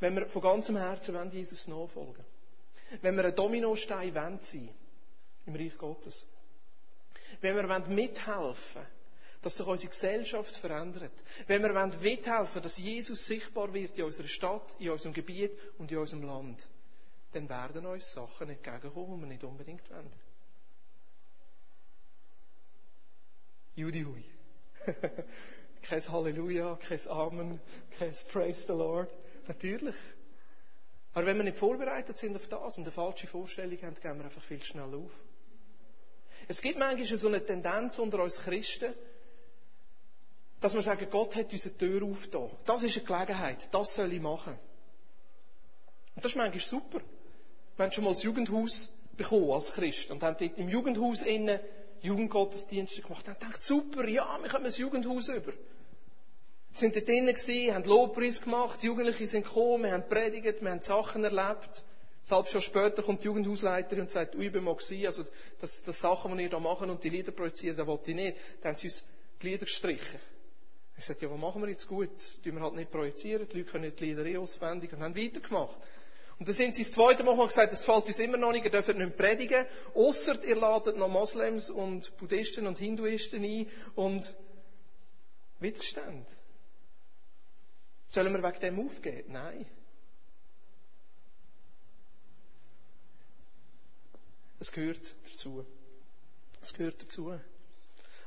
wenn 0.00 0.16
wir 0.16 0.26
von 0.28 0.42
ganzem 0.42 0.76
Herzen 0.76 1.14
wollen, 1.14 1.30
Jesus 1.30 1.66
nachfolgen 1.68 2.24
wenn 3.00 3.16
wir 3.16 3.24
ein 3.24 3.34
Dominostein 3.34 4.14
wollen 4.14 4.38
sein 4.40 4.68
im 5.46 5.56
Reich 5.56 5.76
Gottes, 5.78 6.26
wenn 7.40 7.56
wir 7.56 7.68
wollen 7.68 7.88
mithelfen 7.88 8.86
dass 9.42 9.56
sich 9.56 9.66
unsere 9.66 9.90
Gesellschaft 9.90 10.54
verändert, 10.56 11.12
wenn 11.48 11.62
wir 11.62 11.74
wollen 11.74 12.00
mithelfen 12.00 12.62
dass 12.62 12.78
Jesus 12.78 13.26
sichtbar 13.26 13.72
wird 13.72 13.98
in 13.98 14.04
unserer 14.04 14.28
Stadt, 14.28 14.74
in 14.78 14.90
unserem 14.90 15.12
Gebiet 15.12 15.52
und 15.78 15.90
in 15.90 15.98
unserem 15.98 16.22
Land, 16.22 16.68
dann 17.32 17.48
werden 17.48 17.86
uns 17.86 18.12
Sachen 18.12 18.50
entgegenkommen, 18.50 19.16
die 19.16 19.20
wir 19.22 19.28
nicht 19.28 19.44
unbedingt 19.44 19.90
wollen. 19.90 20.12
Judy 23.74 24.04
Hui. 24.04 24.24
kein 25.82 26.08
Halleluja, 26.08 26.76
kein 26.76 27.00
Amen, 27.08 27.60
kein 27.98 28.14
Praise 28.32 28.62
the 28.66 28.72
Lord. 28.72 29.10
Natürlich. 29.46 29.96
Aber 31.14 31.26
wenn 31.26 31.36
wir 31.36 31.44
nicht 31.44 31.58
vorbereitet 31.58 32.16
sind 32.18 32.36
auf 32.36 32.46
das 32.46 32.78
und 32.78 32.84
eine 32.84 32.92
falsche 32.92 33.26
Vorstellung 33.26 33.76
haben, 33.82 33.94
gehen 33.96 34.18
wir 34.18 34.24
einfach 34.24 34.42
viel 34.44 34.62
schnell 34.62 34.94
auf. 34.94 35.10
Es 36.48 36.60
gibt 36.62 36.78
manchmal 36.78 37.18
so 37.18 37.28
eine 37.28 37.44
Tendenz 37.44 37.98
unter 37.98 38.22
uns 38.22 38.36
Christen, 38.38 38.94
dass 40.60 40.74
wir 40.74 40.82
sagen, 40.82 41.06
Gott 41.10 41.34
hat 41.34 41.52
unsere 41.52 41.76
Tür 41.76 42.04
aufgetan. 42.04 42.50
Das 42.64 42.82
ist 42.82 42.96
eine 42.96 43.04
Gelegenheit, 43.04 43.68
das 43.72 43.94
soll 43.94 44.12
ich 44.12 44.20
machen. 44.20 44.58
Und 46.14 46.24
das 46.24 46.32
ist 46.32 46.36
manchmal 46.36 46.60
super. 46.60 47.00
Wir 47.76 47.84
haben 47.84 47.92
schon 47.92 48.04
mal 48.04 48.14
das 48.14 48.22
Jugendhaus 48.22 48.90
bekommen 49.16 49.50
als 49.50 49.72
Christ 49.72 50.10
und 50.10 50.22
haben 50.22 50.36
dort 50.38 50.58
im 50.58 50.68
Jugendhaus 50.68 51.22
innen 51.22 51.60
Jugendgottesdienste 52.02 53.02
gemacht 53.02 53.26
und 53.26 53.34
haben 53.34 53.40
gedacht, 53.40 53.62
super, 53.62 54.06
ja, 54.08 54.38
wir 54.40 54.50
kommen 54.50 54.64
das 54.64 54.78
Jugendhaus 54.78 55.28
über. 55.28 55.52
Sie 56.72 56.80
sind 56.80 56.96
dort 56.96 57.06
drinnen 57.06 57.34
gewesen, 57.34 57.74
haben 57.74 57.84
Lobpreis 57.84 58.40
gemacht, 58.40 58.80
die 58.82 58.86
Jugendlichen 58.86 59.26
sind 59.26 59.44
gekommen, 59.44 59.84
wir 59.84 59.92
haben 59.92 60.08
predigt, 60.08 60.62
wir 60.62 60.70
haben 60.70 60.82
Sachen 60.82 61.22
erlebt. 61.22 61.84
Selbst 62.24 62.52
schon 62.52 62.62
später 62.62 63.02
kommt 63.02 63.20
die 63.20 63.24
Jugendhausleiterin 63.26 64.02
und 64.02 64.10
sagt, 64.10 64.34
ui, 64.36 64.46
ich 64.46 64.52
bin 64.52 64.64
mal 64.64 64.74
gewesen, 64.76 65.06
also, 65.06 65.24
das, 65.60 65.82
das 65.82 66.00
Sachen, 66.00 66.36
die 66.36 66.44
ihr 66.44 66.50
da 66.50 66.60
machen 66.60 66.88
und 66.88 67.02
die 67.02 67.08
Lieder 67.08 67.32
projizieren, 67.32 67.76
das 67.76 67.86
wollte 67.86 68.10
ich 68.10 68.16
nicht. 68.16 68.36
Dann 68.62 68.72
haben 68.72 68.78
sie 68.78 68.88
uns 68.88 69.04
die 69.42 69.48
Lieder 69.48 69.64
gestrichen. 69.66 70.20
Ich 70.96 71.04
sagte, 71.04 71.24
ja, 71.24 71.32
was 71.32 71.38
machen 71.38 71.62
wir 71.62 71.68
jetzt 71.68 71.88
gut? 71.88 72.10
Tun 72.44 72.54
wir 72.54 72.62
halt 72.62 72.74
nicht 72.74 72.90
projizieren, 72.90 73.48
die 73.48 73.58
Leute 73.58 73.70
können 73.72 73.92
die 73.96 74.04
Lieder 74.04 74.24
eh 74.24 74.36
auswendig 74.36 74.92
und 74.92 75.00
haben 75.00 75.16
weitergemacht. 75.16 75.76
Und 76.38 76.48
dann 76.48 76.54
sind 76.54 76.74
sie 76.74 76.84
das 76.84 76.92
zweite 76.92 77.22
Mal 77.22 77.46
gesagt, 77.46 77.72
es 77.72 77.80
gefällt 77.80 78.06
uns 78.06 78.18
immer 78.18 78.36
noch 78.36 78.52
nicht, 78.52 78.64
ihr 78.64 78.70
dürft 78.70 78.96
nicht 78.96 79.16
predigen, 79.16 79.66
außer 79.94 80.42
ihr 80.44 80.56
ladet 80.56 80.96
noch 80.96 81.08
Moslems 81.08 81.70
und 81.70 82.16
Buddhisten 82.16 82.66
und 82.66 82.78
Hinduisten 82.78 83.44
ein 83.44 83.66
und 83.94 84.34
Widerstand. 85.60 86.26
Sollen 88.08 88.32
wir 88.34 88.42
wegen 88.42 88.60
dem 88.60 88.86
aufgeben? 88.86 89.32
Nein. 89.32 89.66
Es 94.58 94.70
gehört 94.70 95.14
dazu. 95.24 95.64
Es 96.60 96.74
gehört 96.74 97.02
dazu. 97.02 97.32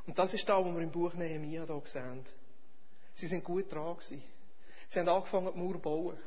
Und 0.05 0.19
das 0.19 0.33
ist 0.33 0.47
da, 0.49 0.63
wo 0.63 0.71
wir 0.73 0.81
im 0.81 0.91
Buch 0.91 1.13
Nehemiah 1.13 1.65
hier 1.65 1.81
sehen. 1.85 2.25
Sie 3.13 3.27
sind 3.27 3.43
gut 3.43 3.71
dran 3.71 3.95
gewesen. 3.95 4.23
Sie 4.89 4.99
haben 4.99 5.07
angefangen, 5.07 5.51
die 5.53 5.59
Mauer 5.59 5.73
zu 5.73 5.79
bauen. 5.79 6.17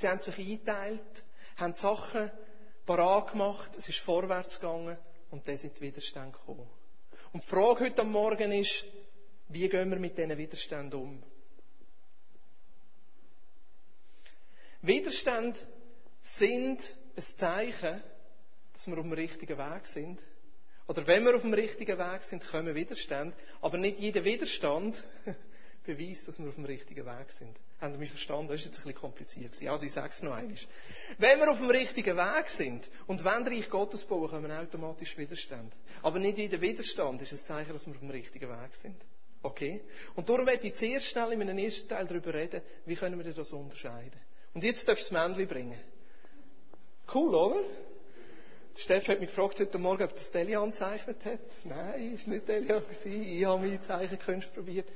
Sie 0.00 0.08
haben 0.08 0.22
sich 0.22 0.38
eingeteilt, 0.38 1.24
haben 1.56 1.74
Sachen 1.74 2.30
parat 2.86 3.32
gemacht, 3.32 3.70
es 3.76 3.86
ist 3.86 3.98
vorwärts 3.98 4.58
gegangen 4.58 4.96
und 5.30 5.46
dann 5.46 5.58
sind 5.58 5.76
die 5.76 5.82
Widerstände 5.82 6.32
gekommen. 6.32 6.66
Und 7.34 7.44
die 7.44 7.48
Frage 7.48 7.84
heute 7.84 8.00
am 8.00 8.10
Morgen 8.10 8.50
ist, 8.50 8.86
wie 9.48 9.68
gehen 9.68 9.90
wir 9.90 9.98
mit 9.98 10.16
diesen 10.16 10.38
Widerständen 10.38 10.98
um? 10.98 11.22
Widerstände 14.80 15.58
sind 16.22 16.80
ein 17.16 17.22
Zeichen, 17.36 18.02
dass 18.72 18.86
wir 18.86 18.96
auf 18.96 19.04
dem 19.04 19.12
richtigen 19.12 19.58
Weg 19.58 19.86
sind. 19.88 20.18
Oder 20.88 21.06
wenn 21.06 21.24
wir 21.26 21.36
auf 21.36 21.42
dem 21.42 21.52
richtigen 21.52 21.98
Weg 21.98 22.22
sind, 22.22 22.42
kommen 22.42 22.74
Widerstände. 22.74 23.36
Aber 23.60 23.76
nicht 23.76 23.98
jeder 23.98 24.24
Widerstand 24.24 25.04
Beweis, 25.84 26.24
dass 26.24 26.38
wir 26.38 26.48
auf 26.48 26.54
dem 26.56 26.66
richtigen 26.66 27.06
Weg 27.06 27.32
sind. 27.32 27.56
Haben 27.80 27.94
Sie 27.94 27.98
mich 27.98 28.10
verstanden? 28.10 28.48
Das 28.48 28.60
ist 28.60 28.66
jetzt 28.66 28.78
ein 28.78 28.82
bisschen 28.84 29.00
kompliziert 29.00 29.52
gewesen. 29.52 29.68
Also 29.68 29.86
ich 29.86 29.92
sage 29.92 30.10
es 30.10 30.22
noch 30.22 30.32
einmal. 30.34 30.56
Wenn 31.18 31.38
wir 31.38 31.50
auf 31.50 31.58
dem 31.58 31.70
richtigen 31.70 32.16
Weg 32.16 32.48
sind 32.50 32.90
und 33.06 33.24
wenn 33.24 33.46
Reich 33.46 33.70
Gottes 33.70 34.04
bauen, 34.04 34.28
kommen 34.28 34.50
automatisch 34.50 35.16
Widerstand. 35.16 35.72
Aber 36.02 36.18
nicht 36.18 36.36
jeder 36.36 36.60
Widerstand 36.60 37.22
ist 37.22 37.32
ein 37.32 37.38
Zeichen, 37.38 37.72
dass 37.72 37.86
wir 37.86 37.94
auf 37.94 38.00
dem 38.00 38.10
richtigen 38.10 38.50
Weg 38.50 38.74
sind. 38.76 38.96
Okay? 39.42 39.80
Und 40.16 40.28
darum 40.28 40.46
werde 40.46 40.66
ich 40.66 40.74
zuerst 40.74 41.06
schnell 41.06 41.32
in 41.32 41.38
meinem 41.38 41.56
ersten 41.56 41.88
Teil 41.88 42.06
darüber 42.06 42.34
reden, 42.34 42.60
wie 42.84 42.96
können 42.96 43.22
wir 43.22 43.32
das 43.32 43.52
unterscheiden. 43.52 44.20
Und 44.52 44.62
jetzt 44.64 44.86
darfst 44.86 45.10
du 45.10 45.14
das 45.14 45.28
Männchen 45.28 45.48
bringen. 45.48 45.80
Cool, 47.12 47.34
oder? 47.34 47.62
Steff 48.76 49.08
hat 49.08 49.20
mich 49.20 49.30
gefragt 49.30 49.58
heute 49.58 49.78
Morgen, 49.78 50.02
ob 50.04 50.14
das 50.14 50.30
Delian 50.30 50.70
gezeichnet 50.70 51.24
hat. 51.24 51.40
Nein, 51.64 52.14
ist 52.14 52.26
nicht 52.26 52.46
Delian 52.46 52.82
Ich 53.04 53.44
habe 53.44 53.60
meine 53.60 53.80
Zeichenkünste 53.80 54.52
probiert. 54.52 54.88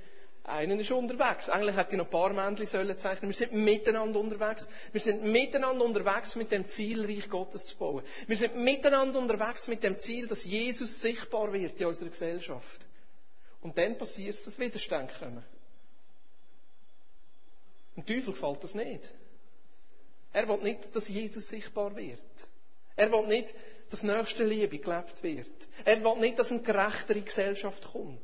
Einen 0.45 0.79
ist 0.79 0.91
unterwegs. 0.91 1.49
Eigentlich 1.49 1.75
hätte 1.75 1.93
ich 1.93 1.97
noch 1.97 2.05
ein 2.05 2.11
paar 2.11 2.33
Männchen 2.35 2.67
sollen 2.67 2.99
zeichnen. 2.99 3.31
Wir 3.31 3.37
sind 3.37 3.55
miteinander 3.55 4.21
unterwegs. 4.21 4.69
Wir 4.93 5.01
sind 5.01 5.25
miteinander 5.25 5.85
unterwegs 5.85 6.37
mit 6.37 6.53
dem 6.53 6.69
Ziel, 6.69 7.05
Reich 7.07 7.31
Gottes 7.31 7.65
zu 7.65 7.77
bauen. 7.79 8.05
Wir 8.27 8.37
sind 8.37 8.57
miteinander 8.57 9.19
unterwegs 9.19 9.67
mit 9.69 9.83
dem 9.83 9.99
Ziel, 9.99 10.27
dass 10.27 10.45
Jesus 10.45 11.01
sichtbar 11.01 11.51
wird 11.51 11.81
in 11.81 11.87
unserer 11.87 12.11
Gesellschaft. 12.11 12.87
Und 13.63 13.79
dann 13.79 13.97
passiert 13.97 14.37
es, 14.37 14.45
dass 14.45 14.59
Widerstände 14.59 15.15
kommen. 15.19 15.43
Dem 17.97 18.05
Teufel 18.05 18.35
gefällt 18.35 18.63
das 18.63 18.75
nicht. 18.75 19.15
Er 20.35 20.47
will 20.47 20.59
nicht, 20.59 20.95
dass 20.95 21.09
Jesus 21.09 21.49
sichtbar 21.49 21.97
wird. 21.97 22.21
Er 22.97 23.11
will 23.11 23.27
nicht, 23.29 23.55
dass 23.89 24.03
nächste 24.03 24.45
Liebe 24.45 24.79
gelebt 24.79 25.23
wird. 25.23 25.69
Er 25.87 26.05
will 26.05 26.21
nicht, 26.21 26.39
dass 26.39 26.51
eine 26.51 26.61
gerechtere 26.61 27.23
Gesellschaft 27.23 27.83
kommt. 27.93 28.21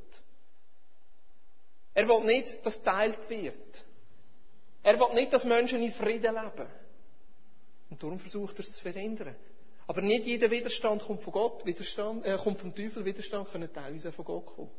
Er 1.95 2.09
will 2.09 2.25
nicht, 2.25 2.65
dass 2.65 2.83
teilt 2.83 3.29
wird. 3.29 3.85
Er 4.83 4.99
will 4.99 5.15
nicht, 5.15 5.33
dass 5.33 5.45
Menschen 5.45 5.83
in 5.83 5.93
Frieden 5.93 6.35
leben. 6.35 6.69
Und 7.91 8.03
darum 8.03 8.19
versucht 8.19 8.59
er 8.59 8.61
es 8.61 8.73
zu 8.73 8.83
verhindern. 8.83 9.37
Aber 9.87 10.03
nicht 10.03 10.25
jeder 10.25 10.51
Widerstand 10.51 11.03
kommt 11.03 11.23
von 11.23 11.33
Gott, 11.33 11.67
Widerstand, 11.67 12.25
äh, 12.25 12.37
kommt 12.37 12.59
vom 12.59 12.75
Teufel, 12.75 13.05
Widerstand 13.05 13.51
können 13.51 13.73
teilweise 13.73 14.13
von 14.13 14.25
Gott 14.25 14.47
kommen. 14.47 14.71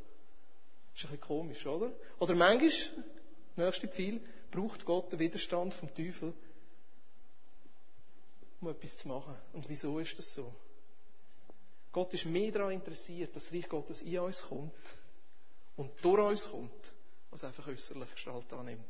Ist 0.95 1.03
ein 1.03 1.11
bisschen 1.11 1.21
komisch, 1.21 1.65
oder? 1.65 1.91
Oder 2.19 2.33
manchmal, 2.35 3.03
nächste 3.57 3.89
Pfeil, 3.89 4.21
braucht 4.49 4.85
Gott 4.85 5.11
den 5.11 5.19
Widerstand 5.19 5.73
vom 5.73 5.93
Teufel, 5.93 6.33
um 8.61 8.69
etwas 8.69 8.95
zu 8.97 9.07
machen. 9.09 9.35
Und 9.51 9.67
wieso 9.67 9.99
ist 9.99 10.17
das 10.17 10.33
so? 10.33 10.53
Gott 11.91 12.13
ist 12.13 12.25
mehr 12.25 12.51
daran 12.51 12.71
interessiert, 12.71 13.35
dass 13.35 13.43
das 13.45 13.53
Reich 13.53 13.67
Gottes 13.67 14.01
in 14.01 14.19
uns 14.19 14.41
kommt 14.43 14.71
und 15.75 15.91
durch 16.01 16.21
uns 16.21 16.49
kommt, 16.49 16.93
als 17.31 17.43
einfach 17.43 17.67
äußerlich 17.67 18.11
Gestalt 18.11 18.51
annimmt. 18.53 18.85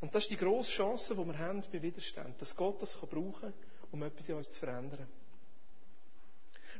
Und 0.00 0.14
das 0.14 0.24
ist 0.24 0.30
die 0.30 0.36
grosse 0.36 0.70
Chance, 0.70 1.14
die 1.14 1.26
wir 1.26 1.38
haben 1.38 1.62
bei 1.72 1.82
Widerstand, 1.82 2.40
dass 2.40 2.56
Gott 2.56 2.80
das 2.80 2.94
brauchen 2.94 3.40
kann, 3.40 3.54
um 3.90 4.02
etwas 4.02 4.28
in 4.28 4.36
uns 4.36 4.50
zu 4.50 4.58
verändern. 4.58 5.08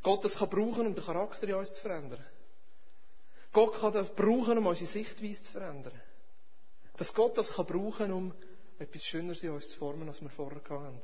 Gott 0.03 0.25
das 0.25 0.37
kann 0.37 0.49
brauchen, 0.49 0.87
um 0.87 0.95
den 0.95 1.05
Charakter 1.05 1.47
in 1.47 1.55
uns 1.55 1.73
zu 1.73 1.83
verändern. 1.83 2.25
Gott 3.53 3.75
kann 3.79 3.93
das 3.93 4.15
brauchen, 4.15 4.59
um 4.59 4.67
unsere 4.67 4.91
Sichtweise 4.91 5.43
zu 5.43 5.53
verändern. 5.53 6.01
Dass 6.97 7.13
Gott 7.13 7.37
das 7.37 7.53
kann 7.53 7.67
brauchen, 7.67 8.13
um 8.13 8.35
etwas 8.79 9.03
Schöneres 9.05 9.43
in 9.43 9.51
uns 9.51 9.69
zu 9.69 9.79
formen, 9.79 10.09
als 10.09 10.23
wir 10.23 10.31
vorher 10.31 10.63
hatten. 10.63 11.01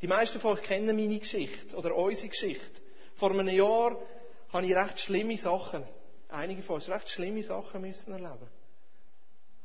Die 0.00 0.06
meisten 0.06 0.40
von 0.40 0.52
euch 0.52 0.62
kennen 0.62 0.94
meine 0.94 1.18
Geschichte 1.18 1.76
oder 1.76 1.94
unsere 1.94 2.28
Geschichte. 2.28 2.80
Vor 3.14 3.30
einem 3.30 3.48
Jahr 3.48 4.00
habe 4.52 4.66
ich 4.66 4.74
recht 4.74 4.98
schlimme 5.00 5.38
Sachen, 5.38 5.84
einige 6.32 6.62
von 6.62 6.76
uns 6.76 6.88
recht 6.88 7.08
schlimme 7.08 7.42
Sachen 7.42 7.80
müssen 7.80 8.12
erleben. 8.12 8.48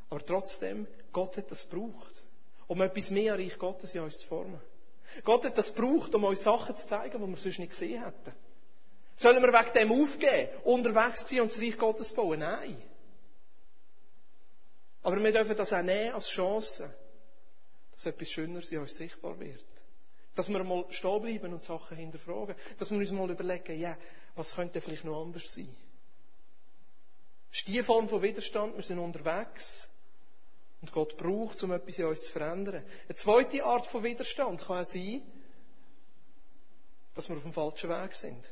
Aber 0.09 0.25
trotzdem, 0.25 0.88
Gott 1.12 1.38
hat 1.38 1.51
das 1.51 1.67
gebraucht, 1.69 2.24
um 2.67 2.81
etwas 2.81 3.09
mehr 3.09 3.36
Reich 3.36 3.57
Gottes 3.57 3.93
in 3.93 4.01
uns 4.01 4.19
zu 4.19 4.27
formen. 4.27 4.62
Gott 5.24 5.45
hat 5.45 5.57
das 5.57 5.74
gebraucht, 5.74 6.13
um 6.15 6.24
uns 6.25 6.43
Sachen 6.43 6.75
zu 6.75 6.88
zeigen, 6.88 7.21
die 7.21 7.29
wir 7.29 7.38
sonst 7.38 7.59
nicht 7.59 7.71
gesehen 7.71 8.03
hätten. 8.03 8.33
Sollen 9.15 9.41
wir 9.41 9.51
wegen 9.51 9.74
dem 9.74 9.91
aufgeben, 10.03 10.50
unterwegs 10.63 11.27
sein 11.27 11.41
und 11.41 11.51
das 11.51 11.59
Reich 11.59 11.77
Gottes 11.77 12.13
bauen? 12.13 12.39
Nein. 12.39 12.77
Aber 15.01 15.24
wir 15.24 15.31
dürfen 15.31 15.55
das 15.55 15.74
auch 15.74 15.81
nehmen 15.81 16.13
als 16.13 16.27
Chance, 16.29 16.93
dass 17.95 18.05
etwas 18.05 18.29
Schöneres 18.29 18.71
in 18.71 18.79
uns 18.79 18.95
sichtbar 18.95 19.39
wird. 19.39 19.63
Dass 20.36 20.50
wir 20.50 20.63
mal 20.63 20.86
stehen 20.91 21.21
bleiben 21.21 21.53
und 21.53 21.63
Sachen 21.63 21.97
hinterfragen. 21.97 22.55
Dass 22.77 22.91
wir 22.91 22.97
uns 23.00 23.12
mal 23.12 23.29
überlegen, 23.29 23.79
ja, 23.79 23.97
was 24.36 24.53
könnte 24.53 24.81
vielleicht 24.81 25.05
noch 25.05 25.24
anders 25.24 25.51
sein? 25.51 25.75
Das 27.50 27.60
ist 27.60 27.68
die 27.68 27.82
Form 27.84 28.10
von 28.10 28.22
Widerstand, 28.22 28.75
wir 28.75 28.84
sind 28.84 29.00
unterwegs. 29.00 29.89
Und 30.82 30.92
Gott 30.92 31.18
braucht, 31.18 31.62
um 31.63 31.72
etwas 31.72 31.98
in 31.98 32.06
uns 32.06 32.22
zu 32.22 32.32
verändern. 32.32 32.84
Eine 33.08 33.16
zweite 33.16 33.63
Art 33.63 33.88
von 33.88 34.04
Widerstand 34.04 34.62
kann 34.62 34.82
auch 34.82 34.86
sein, 34.86 35.22
dass 37.16 37.27
wir 37.27 37.36
auf 37.36 37.44
dem 37.44 37.54
falschen 37.54 37.89
Weg 37.89 38.13
sind. 38.13 38.44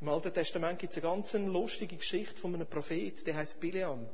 Im 0.00 0.08
Alten 0.08 0.34
Testament 0.34 0.78
gibt 0.80 0.92
es 0.96 1.02
eine 1.02 1.10
ganz 1.10 1.32
lustige 1.32 1.96
Geschichte 1.96 2.36
von 2.40 2.54
einem 2.54 2.66
Prophet, 2.66 3.24
der 3.26 3.36
heißt 3.36 3.60
Bileam. 3.60 4.08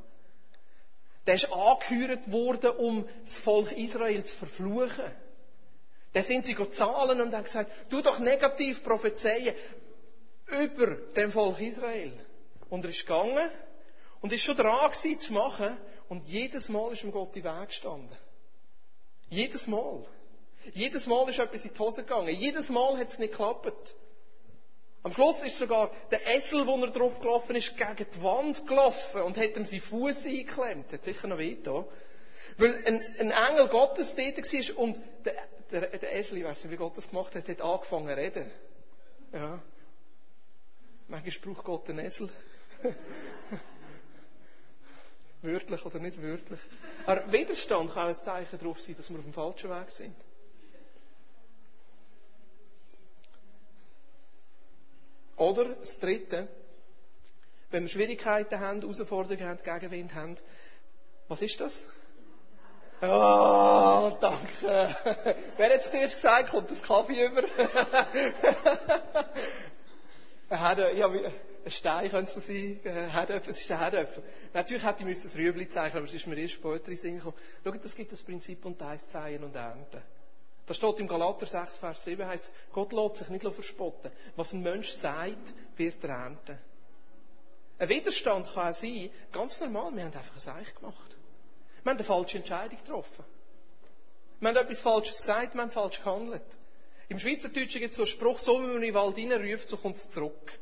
Der 1.27 1.35
ist 1.35 1.53
angehört 1.53 2.31
worden, 2.31 2.71
um 2.77 3.09
das 3.25 3.39
Volk 3.39 3.73
Israel 3.73 4.23
zu 4.25 4.37
verfluchen. 4.37 5.11
Da 6.13 6.23
sind 6.23 6.47
sie 6.47 6.57
zahlen 6.73 7.21
und 7.21 7.35
haben 7.35 7.45
gesagt, 7.45 7.71
du 7.89 8.03
doch 8.03 8.19
negativ 8.19 8.83
prophezeien 8.85 9.55
über 10.47 10.95
dem 11.17 11.33
Volk 11.33 11.61
Israel. 11.61 12.13
Und 12.71 12.85
er 12.85 12.91
ist 12.91 13.01
gegangen 13.01 13.51
und 14.21 14.33
ist 14.33 14.43
schon 14.43 14.57
dran 14.57 14.91
gewesen, 14.91 15.19
zu 15.19 15.33
machen 15.33 15.77
und 16.09 16.25
jedes 16.25 16.69
Mal 16.69 16.93
ist 16.93 17.03
ihm 17.05 17.13
Gott 17.13 17.35
den 17.35 17.45
Weg 17.45 17.69
gestanden. 17.69 18.17
Jedes 19.29 19.67
Mal. 19.67 20.07
Jedes 20.73 21.07
Mal 21.07 21.29
ist 21.29 21.39
etwas 21.39 21.65
in 21.65 21.73
die 21.73 21.79
Hose 21.79 22.03
gegangen. 22.03 22.35
Jedes 22.35 22.69
Mal 22.69 22.99
hat 22.99 23.09
es 23.09 23.19
nicht 23.19 23.33
geklappt. 23.33 23.95
Am 25.03 25.13
Schluss 25.13 25.43
ist 25.43 25.59
sogar 25.59 25.91
der 26.11 26.27
Esel, 26.27 26.67
wo 26.67 26.77
er 26.77 26.91
drauf 26.91 27.19
gelaufen 27.21 27.57
ist, 27.57 27.75
gegen 27.77 28.07
die 28.13 28.23
Wand 28.23 28.67
gelaufen 28.67 29.23
und 29.23 29.37
hat 29.37 29.57
ihm 29.57 29.65
seinen 29.65 29.81
Fuß 29.81 30.27
eingeklemmt. 30.27 30.93
Hat 30.93 31.05
sicher 31.05 31.27
noch 31.27 31.39
weh 31.39 31.57
da. 31.63 31.87
Weil 32.59 32.85
ein, 32.85 33.03
ein, 33.19 33.31
Engel 33.31 33.69
Gottes 33.69 34.15
tätig 34.15 34.45
war 34.45 34.79
und 34.79 35.01
der, 35.25 35.35
der, 35.71 35.99
der 35.99 36.17
Esel, 36.17 36.39
ich 36.39 36.45
weiß 36.45 36.65
nicht, 36.65 36.73
wie 36.73 36.77
Gott 36.77 36.97
das 36.97 37.09
gemacht 37.09 37.35
hat, 37.35 37.49
hat 37.49 37.61
angefangen 37.61 38.09
zu 38.09 38.17
reden. 38.17 38.51
Ja. 39.33 39.63
Manchmal 41.09 41.55
braucht 41.55 41.65
Gott 41.65 41.89
einen 41.89 42.05
Esel. 42.05 42.29
wörtlich 45.43 45.85
oder 45.87 45.99
nicht 45.99 46.21
wörtlich. 46.23 46.61
Aber 47.07 47.33
Widerstand 47.33 47.93
kann 47.93 48.05
auch 48.05 48.09
ein 48.09 48.15
Zeichen 48.15 48.59
darauf 48.59 48.81
sein, 48.81 48.97
dass 48.97 49.11
wir 49.11 49.19
auf 49.19 49.25
dem 49.25 49.33
falschen 49.33 49.71
Weg 49.71 49.91
sind. 49.91 50.15
Oder 55.37 55.75
das 55.75 55.99
Dritte, 55.99 56.49
wenn 57.71 57.85
wir 57.85 57.89
Schwierigkeiten 57.89 58.61
haben, 58.61 58.81
Herausforderungen 58.81 59.47
haben, 59.47 59.63
Gegenwind 59.63 60.15
haben, 60.15 60.37
was 61.29 61.41
ist 61.41 61.59
das? 61.61 61.83
Oh, 63.01 64.15
danke. 64.21 64.55
Wer 65.57 65.73
hat 65.73 65.81
es 65.81 65.91
zuerst 65.91 66.17
gesagt? 66.17 66.51
Kommt 66.51 66.71
das 66.71 66.83
Kaffee 66.83 67.25
über? 67.25 67.43
ja, 70.93 71.11
ein 71.71 71.73
Stein 71.73 72.11
könnte 72.11 72.39
es 72.39 72.47
sein. 72.47 72.81
Es 72.85 73.61
ist 73.61 73.71
ein 73.71 73.79
Herdöpfel. 73.79 74.23
Natürlich 74.53 74.83
hätte 74.83 75.09
ich 75.09 75.25
ein 75.25 75.31
Rüebli 75.37 75.69
zeichnen 75.69 75.99
aber 75.99 76.07
es 76.07 76.15
ist 76.15 76.27
mir 76.27 76.37
erst 76.37 76.55
später 76.55 76.91
in 76.91 76.97
Sinn 76.97 77.17
gekommen. 77.17 77.37
Schaut, 77.65 77.85
es 77.85 77.95
gibt 77.95 78.13
das 78.13 78.23
Prinzip 78.23 78.65
und 78.65 78.83
Eis 78.83 79.09
Zeihen 79.09 79.45
und 79.45 79.55
Ernten. 79.55 80.03
Da 80.67 80.75
steht 80.75 81.01
im 81.01 81.09
Galater 81.09 81.47
6, 81.47 81.77
Vers 81.79 82.05
7, 82.05 82.27
heißt 82.27 82.53
Gott 82.73 82.93
lässt 82.93 83.17
sich 83.17 83.29
nicht 83.29 83.43
verspotten. 83.43 84.11
Was 84.37 84.53
ein 84.53 84.63
Mensch 84.63 84.91
sagt, 84.91 85.55
wird 85.77 86.03
er 86.05 86.11
ernten. 86.11 86.59
Ein 87.79 87.89
Widerstand 87.89 88.47
kann 88.53 88.69
auch 88.73 88.75
sein, 88.75 89.11
ganz 89.33 89.61
normal, 89.61 89.95
wir 89.95 90.05
haben 90.05 90.13
einfach 90.13 90.35
ein 90.35 90.41
Seich 90.41 90.75
gemacht. 90.75 91.17
Wir 91.83 91.91
haben 91.91 91.99
eine 91.99 92.07
falsche 92.07 92.39
Entscheidung 92.39 92.79
getroffen. 92.79 93.25
Wir 94.39 94.49
haben 94.49 94.57
etwas 94.57 94.81
Falsches 94.81 95.19
gesagt, 95.19 95.55
wir 95.55 95.63
haben 95.63 95.71
falsch 95.71 95.99
gehandelt. 95.99 96.43
Im 97.09 97.19
Schweizerdeutschen 97.19 97.81
gibt 97.81 97.93
es 97.93 97.97
so 97.97 98.03
einen 98.03 98.11
Spruch, 98.11 98.39
so 98.39 98.59
wie 98.61 98.67
man 98.67 98.77
in 98.77 98.83
den 98.83 98.95
Wald 98.95 99.17
reinruft, 99.17 99.69
so 99.69 99.77
kommt 99.77 99.97
es 99.97 100.11
zurück. 100.11 100.60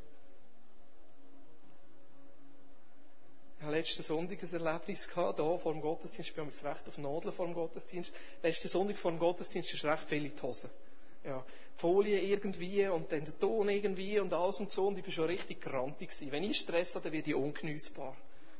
Ich 3.58 3.64
hatte 3.64 3.74
letzten 3.74 4.02
Sonntag 4.04 4.40
ein 4.40 4.52
Erlebnis 4.52 5.08
gehabt, 5.08 5.40
hier 5.40 5.58
vor 5.58 5.72
dem 5.72 5.82
Gottesdienst. 5.82 6.30
Ich 6.30 6.36
bin 6.36 6.48
recht 6.48 6.88
auf 6.88 6.96
Nadeln 6.96 7.34
vor 7.34 7.44
dem 7.44 7.54
Gottesdienst. 7.54 8.12
Letzten 8.40 8.68
Sonntag 8.68 8.98
vor 8.98 9.10
dem 9.10 9.18
Gottesdienst 9.18 9.74
ist 9.74 9.84
recht 9.84 10.04
viel 10.04 10.26
in 10.26 10.36
die 10.36 10.42
Hose. 10.42 10.70
Ja, 11.24 11.44
Folie 11.76 12.20
irgendwie 12.20 12.86
und 12.86 13.10
dann 13.10 13.24
der 13.24 13.36
Ton 13.36 13.68
irgendwie 13.68 14.20
und 14.20 14.32
alles 14.32 14.60
und 14.60 14.70
so. 14.70 14.86
Und 14.86 14.96
ich 14.98 15.02
bin 15.02 15.12
schon 15.12 15.24
richtig 15.24 15.60
grantig 15.60 16.10
gewesen. 16.10 16.30
Wenn 16.30 16.44
ich 16.44 16.56
Stress 16.58 16.94
habe, 16.94 17.02
dann 17.04 17.12
werde 17.12 17.30
ich 17.30 17.34
ungenießbar. 17.34 18.16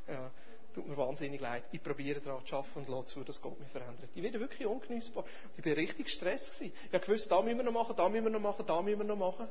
Ja, 0.09 0.33
tut 0.75 0.89
mir 0.89 0.97
wahnsinnig 0.97 1.41
leid. 1.41 1.63
Ich 1.71 1.81
probiere 1.81 2.21
daran 2.21 2.45
zu 2.45 2.57
arbeiten 2.57 2.81
und 2.81 2.89
lasse 2.89 3.15
zu, 3.15 3.23
dass 3.23 3.41
Gott 3.41 3.59
mich 3.61 3.69
verändert. 3.69 4.11
Ich 4.17 4.23
werde 4.23 4.41
wirklich 4.41 4.67
ungenießbar. 4.67 5.23
Und 5.23 5.59
ich 5.59 5.63
bin 5.63 5.75
richtig 5.75 6.07
gestresst 6.07 6.59
gewesen. 6.59 6.75
Ich 6.87 6.93
habe 6.93 7.07
gewusst, 7.07 7.31
da 7.31 7.41
müssen 7.41 7.59
wir 7.59 7.65
noch 7.65 7.73
machen, 7.73 7.95
da 7.97 8.09
müssen 8.09 8.25
wir 8.25 8.31
noch 8.31 8.41
machen, 8.41 8.67
da 8.67 8.83
müssen 8.83 8.99
wir 8.99 9.07
noch 9.07 9.17
machen. 9.17 9.47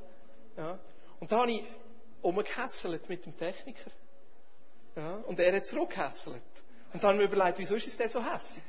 Ja. 0.58 0.77
Und 1.22 1.32
da 1.32 1.39
habe 1.39 1.51
ich 1.54 1.63
umgehässelt 2.22 3.08
mit 3.08 3.25
dem 3.25 3.38
Techniker. 3.38 3.92
Ja, 4.98 5.18
und 5.27 5.39
er 5.39 5.56
hat 5.56 5.68
zurückgehässelt. 5.68 6.42
Und 6.92 7.04
dann 7.04 7.12
haben 7.12 7.20
wir 7.20 7.27
überlegt, 7.27 7.60
wieso 7.60 7.75
ist 7.75 8.00
der 8.00 8.10
so 8.10 8.24
hässig? 8.24 8.63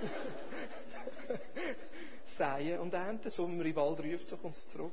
Säen 2.38 2.78
und 2.78 2.94
ernten, 2.94 3.28
so 3.30 3.48
wenn 3.48 3.56
man 3.56 3.66
den 3.66 3.74
Wald 3.74 3.98
ruft, 3.98 4.28
so 4.28 4.36
kommt 4.36 4.54
es 4.54 4.68
zurück. 4.68 4.92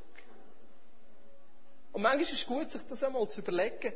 Und 1.93 2.01
manchmal 2.01 2.23
ist 2.23 2.33
es 2.33 2.47
gut, 2.47 2.71
sich 2.71 2.81
das 2.89 3.03
einmal 3.03 3.29
zu 3.29 3.41
überlegen, 3.41 3.93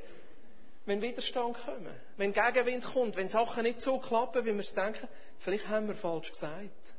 wenn 0.85 1.01
Widerstand 1.01 1.57
kommt, 1.57 1.89
wenn 2.17 2.31
Gegenwind 2.31 2.85
kommt, 2.85 3.15
wenn 3.15 3.27
Sachen 3.27 3.63
nicht 3.63 3.81
so 3.81 3.97
klappen, 3.97 4.45
wie 4.45 4.53
wir 4.53 4.59
es 4.59 4.75
denken, 4.75 5.07
vielleicht 5.39 5.67
haben 5.67 5.87
wir 5.87 5.95
falsch 5.95 6.31
gesagt. 6.31 6.95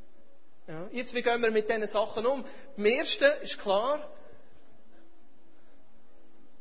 Ja. 0.66 0.88
Jetzt, 0.90 1.14
wie 1.14 1.22
gehen 1.22 1.40
wir 1.40 1.52
mit 1.52 1.68
diesen 1.68 1.86
Sachen 1.86 2.26
um? 2.26 2.44
Beim 2.76 2.86
ersten 2.86 3.42
ist 3.42 3.60
klar, 3.60 4.10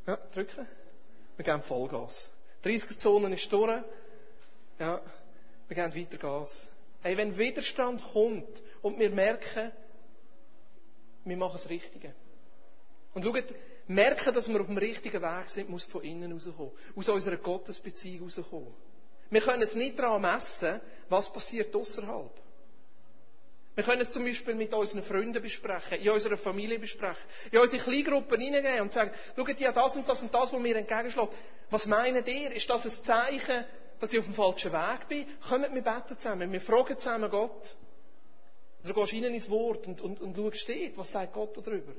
ja, 0.05 0.17
drücken. 0.33 0.67
Wir 1.37 1.45
geben 1.45 1.63
Vollgas. 1.63 2.31
30 2.63 2.97
Zonen 2.99 3.33
ist 3.33 3.51
durch. 3.51 3.83
Ja, 4.79 5.01
wir 5.67 5.75
geben 5.75 5.95
weiter 5.95 6.17
Gas. 6.17 6.69
Hey, 7.01 7.17
wenn 7.17 7.37
Widerstand 7.37 8.01
kommt 8.13 8.61
und 8.81 8.99
wir 8.99 9.09
merken, 9.09 9.71
wir 11.25 11.37
machen 11.37 11.53
das 11.53 11.69
Richtige. 11.69 12.13
Und 13.13 13.23
schaut, 13.23 13.53
merken, 13.87 14.33
dass 14.33 14.47
wir 14.47 14.59
auf 14.59 14.67
dem 14.67 14.77
richtigen 14.77 15.21
Weg 15.21 15.49
sind, 15.49 15.69
muss 15.69 15.83
von 15.85 16.03
innen 16.03 16.31
rauskommen. 16.31 16.71
Aus 16.95 17.09
unserer 17.09 17.37
Gottesbeziehung 17.37 18.29
rauskommen. 18.29 18.73
Wir 19.29 19.41
können 19.41 19.63
es 19.63 19.75
nicht 19.75 19.97
daran 19.97 20.21
messen, 20.21 20.81
was 21.09 21.31
passiert 21.31 21.75
außerhalb. 21.75 22.31
Wir 23.73 23.83
können 23.85 24.01
es 24.01 24.11
zum 24.11 24.25
Beispiel 24.25 24.55
mit 24.55 24.73
unseren 24.73 25.01
Freunden 25.01 25.41
besprechen, 25.41 25.99
in 25.99 26.09
unserer 26.09 26.35
Familie 26.37 26.77
besprechen, 26.77 27.23
in 27.51 27.59
unsere 27.59 27.81
Kleingruppen 27.81 28.39
hineingehen 28.39 28.81
und 28.81 28.93
sagen, 28.93 29.11
schaut, 29.35 29.59
ja, 29.59 29.71
das 29.71 29.95
und 29.95 30.07
das 30.09 30.21
und 30.21 30.33
das, 30.33 30.51
was 30.51 30.59
mir 30.59 30.75
entgegenschlägt. 30.75 31.33
Was 31.69 31.85
meinen 31.85 32.25
ihr? 32.25 32.51
Ist 32.51 32.69
das 32.69 32.85
ein 32.85 33.03
Zeichen, 33.03 33.63
dass 33.99 34.11
ich 34.11 34.19
auf 34.19 34.25
dem 34.25 34.33
falschen 34.33 34.73
Weg 34.73 35.07
bin? 35.07 35.25
Kommt 35.47 35.73
wir 35.73 35.81
beten 35.81 36.17
zusammen, 36.17 36.51
wir 36.51 36.59
fragen 36.59 36.97
zusammen 36.97 37.29
Gott. 37.29 37.75
Oder 38.83 38.93
gehst 38.93 39.13
rein 39.13 39.23
ins 39.25 39.49
Wort 39.49 39.87
und, 39.87 40.01
und, 40.01 40.19
und 40.19 40.35
schaust 40.35 40.59
steht, 40.59 40.97
was 40.97 41.11
sagt 41.11 41.33
Gott 41.33 41.55
darüber? 41.55 41.93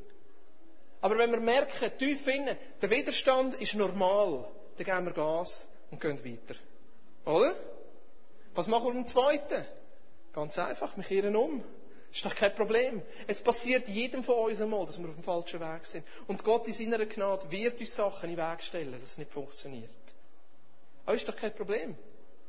Aber 1.00 1.16
wenn 1.16 1.30
wir 1.30 1.40
merken, 1.40 1.90
tief 1.98 2.26
innen, 2.26 2.56
der 2.82 2.90
Widerstand 2.90 3.54
ist 3.60 3.74
normal, 3.74 4.46
dann 4.76 4.84
geben 4.84 5.06
wir 5.06 5.12
Gas 5.12 5.68
und 5.90 6.00
gehen 6.00 6.22
weiter. 6.24 6.58
Oder? 7.24 7.56
Was 8.54 8.66
machen 8.66 8.92
wir 8.92 9.00
im 9.00 9.06
Zweiten? 9.06 9.64
Ganz 10.32 10.58
einfach, 10.58 10.96
wir 10.96 11.04
kehren 11.04 11.36
um. 11.36 11.64
Ist 12.12 12.24
doch 12.24 12.34
kein 12.34 12.54
Problem. 12.54 13.02
Es 13.26 13.40
passiert 13.40 13.88
jedem 13.88 14.22
von 14.22 14.34
uns 14.36 14.60
einmal, 14.60 14.84
dass 14.84 14.98
wir 14.98 15.08
auf 15.08 15.14
dem 15.14 15.24
falschen 15.24 15.60
Weg 15.60 15.86
sind. 15.86 16.04
Und 16.26 16.44
Gott 16.44 16.68
in 16.68 16.74
seiner 16.74 17.04
Gnade 17.06 17.50
wird 17.50 17.80
uns 17.80 17.96
Sachen 17.96 18.28
in 18.28 18.36
den 18.36 18.46
Weg 18.46 18.62
stellen, 18.62 18.92
dass 18.92 19.12
es 19.12 19.18
nicht 19.18 19.30
funktioniert. 19.32 19.90
Aber 21.06 21.16
ist 21.16 21.26
doch 21.26 21.36
kein 21.36 21.54
Problem. 21.54 21.96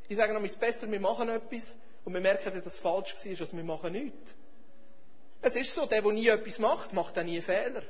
Ich 0.09 0.17
sage 0.17 0.33
noch, 0.33 0.43
es 0.43 0.51
ist 0.51 0.59
besser, 0.59 0.91
wir 0.91 0.99
machen 0.99 1.29
etwas 1.29 1.77
und 2.03 2.13
wir 2.13 2.19
merken, 2.19 2.53
dass 2.53 2.73
es 2.73 2.79
falsch 2.79 3.13
war, 3.15 3.39
als 3.39 3.55
wir 3.55 3.63
machen 3.63 3.93
nichts. 3.93 4.35
Es 5.41 5.55
ist 5.55 5.73
so, 5.73 5.85
der, 5.85 6.01
der 6.01 6.11
nie 6.11 6.27
etwas 6.27 6.59
macht, 6.59 6.93
macht 6.93 7.17
auch 7.17 7.23
nie 7.23 7.41
Fehler. 7.41 7.83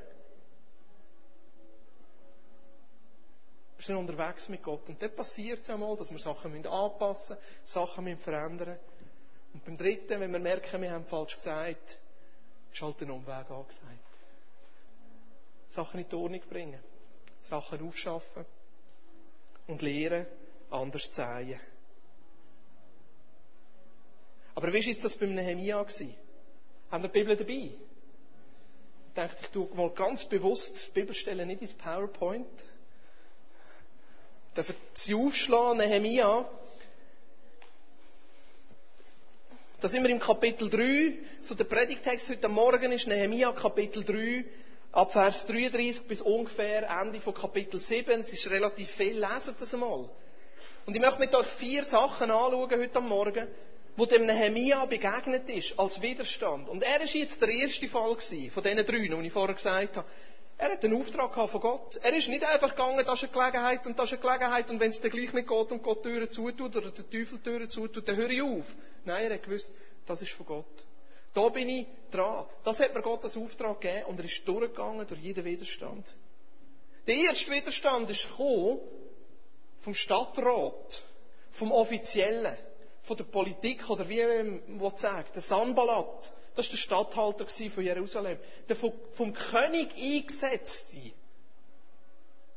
Wir 3.77 3.85
sind 3.85 3.97
unterwegs 3.97 4.47
mit 4.47 4.63
Gott. 4.63 4.87
Und 4.87 5.01
dann 5.01 5.13
passiert 5.15 5.59
es 5.59 5.69
einmal, 5.69 5.97
dass 5.97 6.11
wir 6.11 6.19
Sachen 6.19 6.53
anpassen 6.65 7.35
müssen, 7.35 7.65
Sachen 7.65 8.17
verändern 8.17 8.69
müssen. 8.69 8.92
Und 9.53 9.65
beim 9.65 9.77
dritten, 9.77 10.19
wenn 10.19 10.31
wir 10.31 10.39
merken, 10.39 10.81
wir 10.81 10.91
haben 10.91 11.05
falsch 11.05 11.35
gesagt, 11.35 11.97
ist 12.71 12.81
halt 12.81 13.01
ein 13.01 13.11
Umweg 13.11 13.49
angesagt. 13.49 13.99
Sachen 15.69 15.99
in 15.99 16.09
die 16.09 16.15
Ordnung 16.15 16.41
bringen. 16.49 16.79
Sachen 17.41 17.87
aufschaffen. 17.87 18.45
Und 19.67 19.81
lehren, 19.81 20.25
anders 20.71 21.11
zu 21.11 21.21
sehen. 21.21 21.59
Aber 24.55 24.73
wie 24.73 24.85
war 24.85 25.03
das 25.03 25.15
beim 25.15 25.33
Nehemia? 25.33 25.85
Haben 26.91 27.03
wir 27.03 27.09
die 27.09 27.19
Bibel 27.19 27.35
dabei? 27.35 27.71
Ich 29.07 29.13
dachte, 29.15 29.37
ich 29.41 29.49
tue 29.49 29.67
mal 29.75 29.89
ganz 29.91 30.25
bewusst 30.25 30.87
die 30.87 30.91
Bibelstelle 30.99 31.45
nicht 31.45 31.61
ins 31.61 31.73
PowerPoint. 31.73 32.47
Dürfen 34.55 34.75
Sie 34.93 35.15
aufschlagen, 35.15 35.77
Nehemia 35.77 36.49
Da 39.83 39.89
sind 39.89 40.01
wir 40.03 40.11
im 40.11 40.19
Kapitel 40.21 40.69
3. 40.69 41.11
So 41.41 41.55
der 41.55 41.65
Predigtext 41.65 42.29
heute 42.29 42.47
Morgen 42.47 42.93
ist 42.93 43.05
Nehemia 43.05 43.51
Kapitel 43.51 44.01
3, 44.05 44.45
ab 44.93 45.11
Vers 45.11 45.45
33 45.45 46.03
bis 46.07 46.21
ungefähr 46.21 46.89
Ende 47.01 47.19
von 47.19 47.33
Kapitel 47.33 47.81
7. 47.81 48.21
Es 48.21 48.31
ist 48.31 48.49
relativ 48.49 48.89
viel, 48.91 49.19
lesen 49.19 49.53
das 49.59 49.73
einmal. 49.73 50.07
Und 50.85 50.95
ich 50.95 51.01
möchte 51.01 51.19
mit 51.19 51.35
euch 51.35 51.47
vier 51.59 51.83
Sachen 51.83 52.31
anschauen 52.31 52.79
heute 52.79 53.01
Morgen, 53.01 53.45
wo 53.97 54.05
dem 54.05 54.25
Nehemia 54.25 54.85
begegnet 54.85 55.49
ist, 55.49 55.77
als 55.77 56.01
Widerstand. 56.01 56.69
Und 56.69 56.81
er 56.81 57.01
ist 57.01 57.13
jetzt 57.13 57.41
der 57.41 57.49
erste 57.49 57.89
Fall 57.89 58.15
gewesen, 58.15 58.51
von 58.51 58.63
diesen 58.63 58.85
drei, 58.85 58.99
die 58.99 59.27
ich 59.27 59.33
vorher 59.33 59.53
gesagt 59.53 59.97
habe. 59.97 60.07
Er 60.63 60.71
hat 60.71 60.85
einen 60.85 60.95
Auftrag 60.95 61.49
von 61.49 61.59
Gott. 61.59 61.97
Er 62.01 62.13
ist 62.13 62.29
nicht 62.29 62.45
einfach 62.45 62.69
gegangen, 62.69 63.03
das 63.05 63.21
ist 63.21 63.23
eine 63.23 63.33
Gelegenheit 63.33 63.85
und 63.85 63.99
das 63.99 64.05
ist 64.05 64.13
eine 64.13 64.21
Gelegenheit 64.21 64.69
und 64.69 64.79
wenn 64.79 64.91
es 64.91 65.01
dann 65.01 65.11
gleich 65.11 65.33
nicht 65.33 65.49
geht 65.49 65.71
und 65.73 65.83
Gott 65.83 66.03
Türen 66.03 66.29
zutut 66.31 66.73
oder 66.77 66.89
der 66.89 67.09
Teufel 67.09 67.39
Türen 67.39 67.69
zutut, 67.69 68.07
dann 68.07 68.15
höre 68.15 68.29
ich 68.29 68.41
auf. 68.41 68.63
Nein, 69.03 69.25
er 69.25 69.33
hat 69.33 69.43
gewusst, 69.43 69.73
das 70.05 70.21
ist 70.21 70.31
von 70.31 70.45
Gott. 70.45 70.85
Da 71.33 71.49
bin 71.49 71.67
ich 71.67 71.85
dran. 72.11 72.45
Das 72.63 72.79
hat 72.79 72.93
mir 72.95 73.01
Gott 73.01 73.25
als 73.25 73.35
Auftrag 73.35 73.81
gegeben 73.81 74.05
und 74.05 74.19
er 74.19 74.25
ist 74.25 74.47
durchgegangen 74.47 75.05
durch 75.05 75.19
jeden 75.19 75.43
Widerstand. 75.43 76.05
Der 77.07 77.15
erste 77.15 77.51
Widerstand 77.51 78.09
ist 78.09 78.25
gekommen 78.29 78.79
vom 79.81 79.93
Stadtrat, 79.93 81.01
vom 81.51 81.73
Offiziellen, 81.73 82.55
von 83.01 83.17
der 83.17 83.25
Politik 83.25 83.89
oder 83.89 84.07
wie 84.07 84.61
man 84.69 84.95
sagt, 84.95 85.35
der 85.35 85.41
Sanballat. 85.41 86.31
Das 86.55 86.67
war 86.67 86.71
der 86.71 86.77
Statthalter 86.77 87.47
von 87.47 87.83
Jerusalem. 87.83 88.39
Der 88.69 88.75
vom, 88.75 89.33
König 89.33 89.93
eingesetzte 89.95 91.11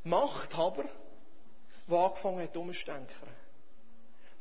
Machthaber, 0.04 0.85
der 1.88 1.98
angefangen 1.98 2.42
hat 2.42 2.56
umzudenken. 2.56 3.28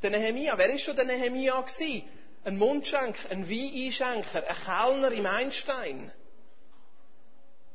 Der 0.02 0.10
Nehemia, 0.10 0.56
wer 0.58 0.70
ist 0.70 0.82
schon 0.82 0.96
der 0.96 1.06
Nehemia 1.06 1.60
gewesen? 1.60 2.08
Ein 2.44 2.58
Mundschenker, 2.58 3.30
ein 3.30 3.48
Weineinschenker, 3.48 4.46
ein 4.46 4.56
Kellner 4.64 5.10
im 5.10 5.26
Einstein. 5.26 6.12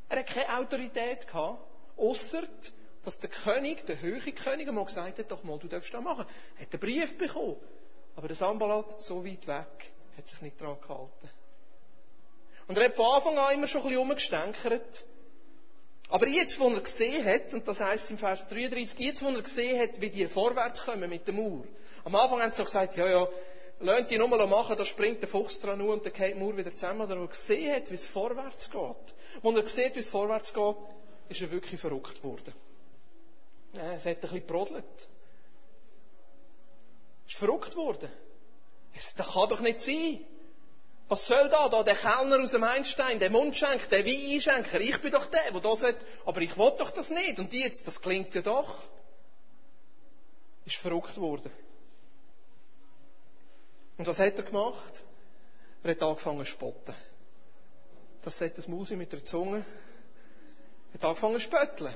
Er 0.07 0.19
hat 0.19 0.27
keine 0.27 0.57
Autorität 0.57 1.27
gehabt, 1.27 1.59
außer 1.97 2.43
dass 3.03 3.19
der 3.19 3.29
König, 3.29 3.85
der 3.87 3.99
höhere 3.99 4.31
König, 4.31 4.67
einmal 4.67 4.85
gesagt 4.85 5.17
hat, 5.17 5.31
doch 5.31 5.43
mal, 5.43 5.57
du 5.57 5.67
darfst 5.67 5.93
das 5.93 6.03
machen. 6.03 6.25
Er 6.57 6.61
hat 6.61 6.73
einen 6.73 6.79
Brief 6.79 7.17
bekommen. 7.17 7.57
Aber 8.15 8.27
der 8.27 8.37
Sambalat, 8.37 9.01
so 9.01 9.25
weit 9.25 9.47
weg, 9.47 9.91
hat 10.17 10.27
sich 10.27 10.41
nicht 10.41 10.61
daran 10.61 10.79
gehalten. 10.79 11.29
Und 12.71 12.77
er 12.77 12.85
hat 12.85 12.95
von 12.95 13.05
Anfang 13.05 13.37
an 13.37 13.53
immer 13.53 13.67
schon 13.67 13.81
ein 13.81 13.87
bisschen 13.89 14.01
umgestänkert. 14.01 15.03
Aber 16.07 16.25
jetzt, 16.25 16.57
wo 16.57 16.69
er 16.69 16.79
gesehen 16.79 17.25
hat, 17.25 17.53
und 17.53 17.67
das 17.67 17.81
heisst 17.81 18.09
im 18.09 18.17
Vers 18.17 18.47
33, 18.47 18.97
jetzt, 18.97 19.21
wo 19.21 19.27
er 19.27 19.41
gesehen 19.41 19.77
hat, 19.77 19.99
wie 19.99 20.09
die 20.09 20.25
vorwärts 20.25 20.85
kommen 20.85 21.09
mit 21.09 21.27
der 21.27 21.33
Mauer. 21.33 21.65
Am 22.05 22.15
Anfang 22.15 22.41
haben 22.41 22.51
sie 22.51 22.59
so 22.59 22.63
gesagt, 22.63 22.95
ja, 22.95 23.09
ja, 23.09 23.27
lasst 23.81 24.09
die 24.09 24.17
nur 24.17 24.29
mal 24.29 24.47
machen, 24.47 24.77
da 24.77 24.85
springt 24.85 25.21
der 25.21 25.27
Fuchs 25.27 25.59
dran 25.59 25.81
und 25.81 26.05
dann 26.05 26.13
geht 26.13 26.33
die 26.33 26.39
Mauer 26.39 26.55
wieder 26.55 26.71
zusammen. 26.71 27.01
Oder 27.01 27.17
er 27.17 27.27
gesehen 27.27 27.75
hat, 27.75 27.91
wie 27.91 27.95
es 27.95 28.05
vorwärts 28.05 28.71
geht. 28.71 29.15
Wo 29.41 29.51
er 29.51 29.67
sieht, 29.67 29.97
wie 29.97 29.99
es 29.99 30.07
vorwärts 30.07 30.53
geht, 30.53 30.75
ist 31.27 31.41
er 31.41 31.51
wirklich 31.51 31.81
verrückt 31.81 32.23
worden. 32.23 32.53
Ja, 33.73 33.95
es 33.95 34.05
hat 34.05 34.15
ein 34.15 34.21
bisschen 34.21 34.45
brodelt. 34.47 34.85
Er 37.25 37.27
ist 37.27 37.37
verrückt 37.37 37.75
worden. 37.75 38.09
Das 39.17 39.33
kann 39.33 39.49
doch 39.49 39.59
nicht 39.59 39.81
sein. 39.81 40.21
Was 41.11 41.27
soll 41.27 41.49
da, 41.49 41.67
da 41.67 41.83
der 41.83 41.97
Kellner 41.97 42.41
aus 42.41 42.51
dem 42.51 42.63
Einstein, 42.63 43.19
der 43.19 43.29
Mundschenk, 43.29 43.89
der 43.89 44.05
Weinschenker, 44.05 44.79
ich 44.79 44.97
bin 45.01 45.11
doch 45.11 45.25
der, 45.25 45.51
der 45.51 45.59
das 45.59 45.83
hat, 45.83 45.97
aber 46.25 46.39
ich 46.39 46.57
will 46.57 46.71
doch 46.77 46.89
das 46.91 47.09
nicht. 47.09 47.37
Und 47.37 47.51
die 47.51 47.59
jetzt, 47.59 47.85
das 47.85 48.01
klingt 48.01 48.33
ja 48.33 48.41
doch. 48.41 48.81
Ist 50.63 50.77
verrückt 50.77 51.17
worden. 51.17 51.51
Und 53.97 54.07
was 54.07 54.19
hat 54.19 54.37
er 54.37 54.43
gemacht? 54.43 55.03
Er 55.83 55.91
hat 55.91 56.01
angefangen 56.01 56.45
zu 56.45 56.51
spotten. 56.51 56.95
Das 58.21 58.37
sagt 58.37 58.57
das 58.57 58.69
Musi 58.69 58.95
mit 58.95 59.11
der 59.11 59.25
Zunge. 59.25 59.65
Er 60.91 60.93
hat 60.93 61.03
angefangen 61.03 61.33
zu 61.33 61.41
spötteln. 61.41 61.93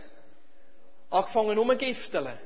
Angefangen 1.10 1.58
umgifteln 1.58 2.38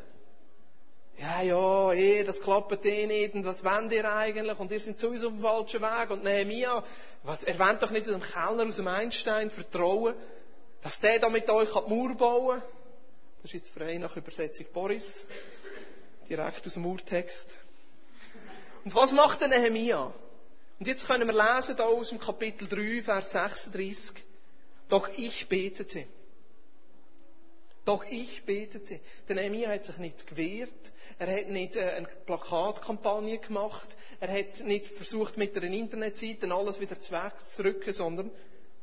ja, 1.19 1.41
ja, 1.41 1.93
eh, 1.93 2.23
das 2.23 2.39
klappt 2.39 2.85
eh 2.85 3.05
nicht, 3.05 3.33
und 3.33 3.45
was 3.45 3.63
wollt 3.63 3.91
ihr 3.91 4.09
eigentlich, 4.09 4.57
und 4.57 4.71
ihr 4.71 4.79
seid 4.79 4.97
sowieso 4.97 5.27
auf 5.27 5.33
dem 5.33 5.41
falschen 5.41 5.81
Weg, 5.81 6.09
und 6.11 6.23
Nehemiah, 6.23 6.83
was, 7.23 7.43
er 7.43 7.59
wollt 7.59 7.81
doch 7.81 7.91
nicht 7.91 8.07
dem 8.07 8.21
Kellner 8.21 8.65
aus 8.65 8.77
dem 8.77 8.87
Einstein 8.87 9.49
vertrauen, 9.49 10.15
dass 10.81 10.99
der 11.01 11.19
da 11.19 11.29
mit 11.29 11.49
euch 11.49 11.69
die 11.69 11.89
Mauer 11.89 12.15
bauen 12.15 12.59
kann. 12.59 12.69
Das 13.41 13.45
ist 13.45 13.53
jetzt 13.53 13.69
frei 13.69 13.97
nach 13.97 14.15
Übersetzung 14.15 14.65
Boris, 14.73 15.27
direkt 16.29 16.65
aus 16.65 16.73
dem 16.73 16.85
Urtext. 16.85 17.53
Und 18.85 18.95
was 18.95 19.11
macht 19.11 19.41
der 19.41 19.49
Nehemiah? 19.49 20.13
Und 20.79 20.87
jetzt 20.87 21.05
können 21.05 21.27
wir 21.27 21.33
lesen, 21.33 21.75
da 21.75 21.83
aus 21.83 22.09
dem 22.09 22.19
Kapitel 22.19 22.67
3, 22.67 23.03
Vers 23.03 23.31
36, 23.31 24.15
doch 24.87 25.09
ich 25.17 25.47
betete. 25.49 26.05
Doch 27.83 28.05
ich 28.05 28.43
betete. 28.45 28.99
Der 29.27 29.35
Nehemiah 29.35 29.71
hat 29.71 29.83
sich 29.83 29.97
nicht 29.97 30.27
gewehrt. 30.27 30.93
Er 31.19 31.37
hat 31.37 31.49
nicht 31.49 31.75
äh, 31.75 31.81
eine 31.81 32.07
Plakatkampagne 32.25 33.39
gemacht. 33.39 33.95
Er 34.21 34.31
hat 34.31 34.61
nicht 34.63 34.87
versucht, 34.87 35.37
mit 35.37 35.55
einer 35.55 35.67
Internetseite 35.67 36.51
alles 36.51 36.79
wieder 36.79 36.95
wegzurücken, 36.95 37.91
sondern 37.91 38.31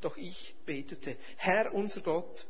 doch 0.03 0.19
ich 0.19 0.55
betete. 0.67 1.17
Herr 1.39 1.73
unser 1.73 2.03
Gott, 2.03 2.47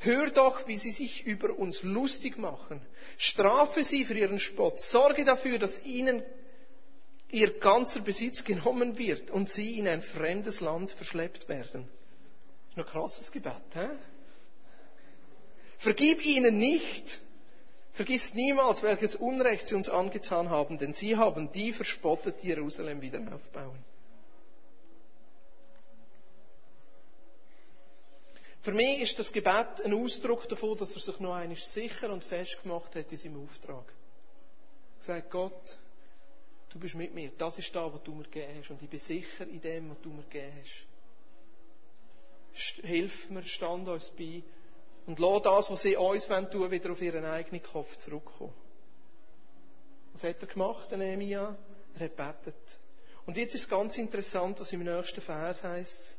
hör 0.00 0.30
doch, 0.30 0.66
wie 0.66 0.76
sie 0.76 0.90
sich 0.90 1.24
über 1.24 1.56
uns 1.56 1.84
lustig 1.84 2.36
machen. 2.38 2.80
Strafe 3.16 3.84
sie 3.84 4.04
für 4.04 4.14
ihren 4.14 4.40
Spott. 4.40 4.80
Sorge 4.80 5.24
dafür, 5.24 5.60
dass 5.60 5.84
ihnen 5.84 6.24
ihr 7.30 7.58
ganzer 7.60 8.00
Besitz 8.00 8.42
genommen 8.42 8.98
wird 8.98 9.30
und 9.30 9.48
sie 9.48 9.78
in 9.78 9.86
ein 9.86 10.02
fremdes 10.02 10.60
Land 10.60 10.90
verschleppt 10.90 11.48
werden. 11.48 11.88
Das 12.64 12.70
ist 12.70 12.78
ein 12.78 13.00
krasses 13.00 13.32
Gebet, 13.32 13.74
hä? 13.74 13.88
Vergib 15.78 16.24
ihnen 16.24 16.58
nicht. 16.58 17.20
Vergiss 17.94 18.34
niemals, 18.34 18.82
welches 18.82 19.14
Unrecht 19.14 19.68
sie 19.68 19.76
uns 19.76 19.88
angetan 19.88 20.50
haben, 20.50 20.78
denn 20.78 20.94
sie 20.94 21.16
haben 21.16 21.52
die 21.52 21.72
verspottet, 21.72 22.42
die 22.42 22.48
Jerusalem 22.48 23.00
wieder 23.00 23.20
aufbauen. 23.32 23.78
Für 28.62 28.72
mich 28.72 29.00
ist 29.00 29.18
das 29.18 29.32
Gebet 29.32 29.80
ein 29.84 29.92
Ausdruck 29.94 30.48
davon, 30.48 30.76
dass 30.76 30.92
er 30.94 31.00
sich 31.00 31.20
noch 31.20 31.34
einmal 31.34 31.56
sicher 31.56 32.10
und 32.10 32.24
fest 32.24 32.60
gemacht 32.62 32.96
hat 32.96 33.12
in 33.12 33.18
seinem 33.18 33.44
Auftrag. 33.44 33.84
Er 35.00 35.04
sagt, 35.04 35.30
Gott, 35.30 35.78
du 36.70 36.78
bist 36.80 36.94
mit 36.96 37.14
mir. 37.14 37.30
Das 37.38 37.58
ist 37.58 37.72
da, 37.76 37.92
was 37.92 38.02
du 38.02 38.12
mir 38.12 38.24
gegeben 38.24 38.58
hast. 38.58 38.70
Und 38.70 38.82
ich 38.82 38.88
bin 38.88 38.98
sicher 38.98 39.46
in 39.46 39.60
dem, 39.60 39.90
was 39.90 40.00
du 40.00 40.08
mir 40.08 40.22
gegeben 40.22 40.52
hast. 40.62 40.86
Hilf 42.82 43.30
mir, 43.30 43.44
stand 43.44 43.86
uns 43.86 44.10
bei 44.16 44.42
und 45.06 45.18
lass 45.18 45.42
das, 45.42 45.70
was 45.70 45.82
sie 45.82 45.96
uns 45.96 46.26
tun 46.26 46.48
wollen, 46.52 46.70
wieder 46.70 46.92
auf 46.92 47.02
ihren 47.02 47.24
eigenen 47.24 47.62
Kopf 47.62 47.96
zurückkommen. 47.98 48.54
Was 50.12 50.22
hat 50.24 50.40
er 50.40 50.46
gemacht, 50.46 50.90
der 50.90 50.98
Nehemiah? 50.98 51.56
Er 51.98 52.04
hat 52.06 52.16
betet. 52.16 52.78
Und 53.26 53.36
jetzt 53.36 53.54
ist 53.54 53.68
ganz 53.68 53.98
interessant, 53.98 54.60
was 54.60 54.72
im 54.72 54.82
nächsten 54.82 55.20
Vers 55.20 55.62
heißt. 55.62 56.16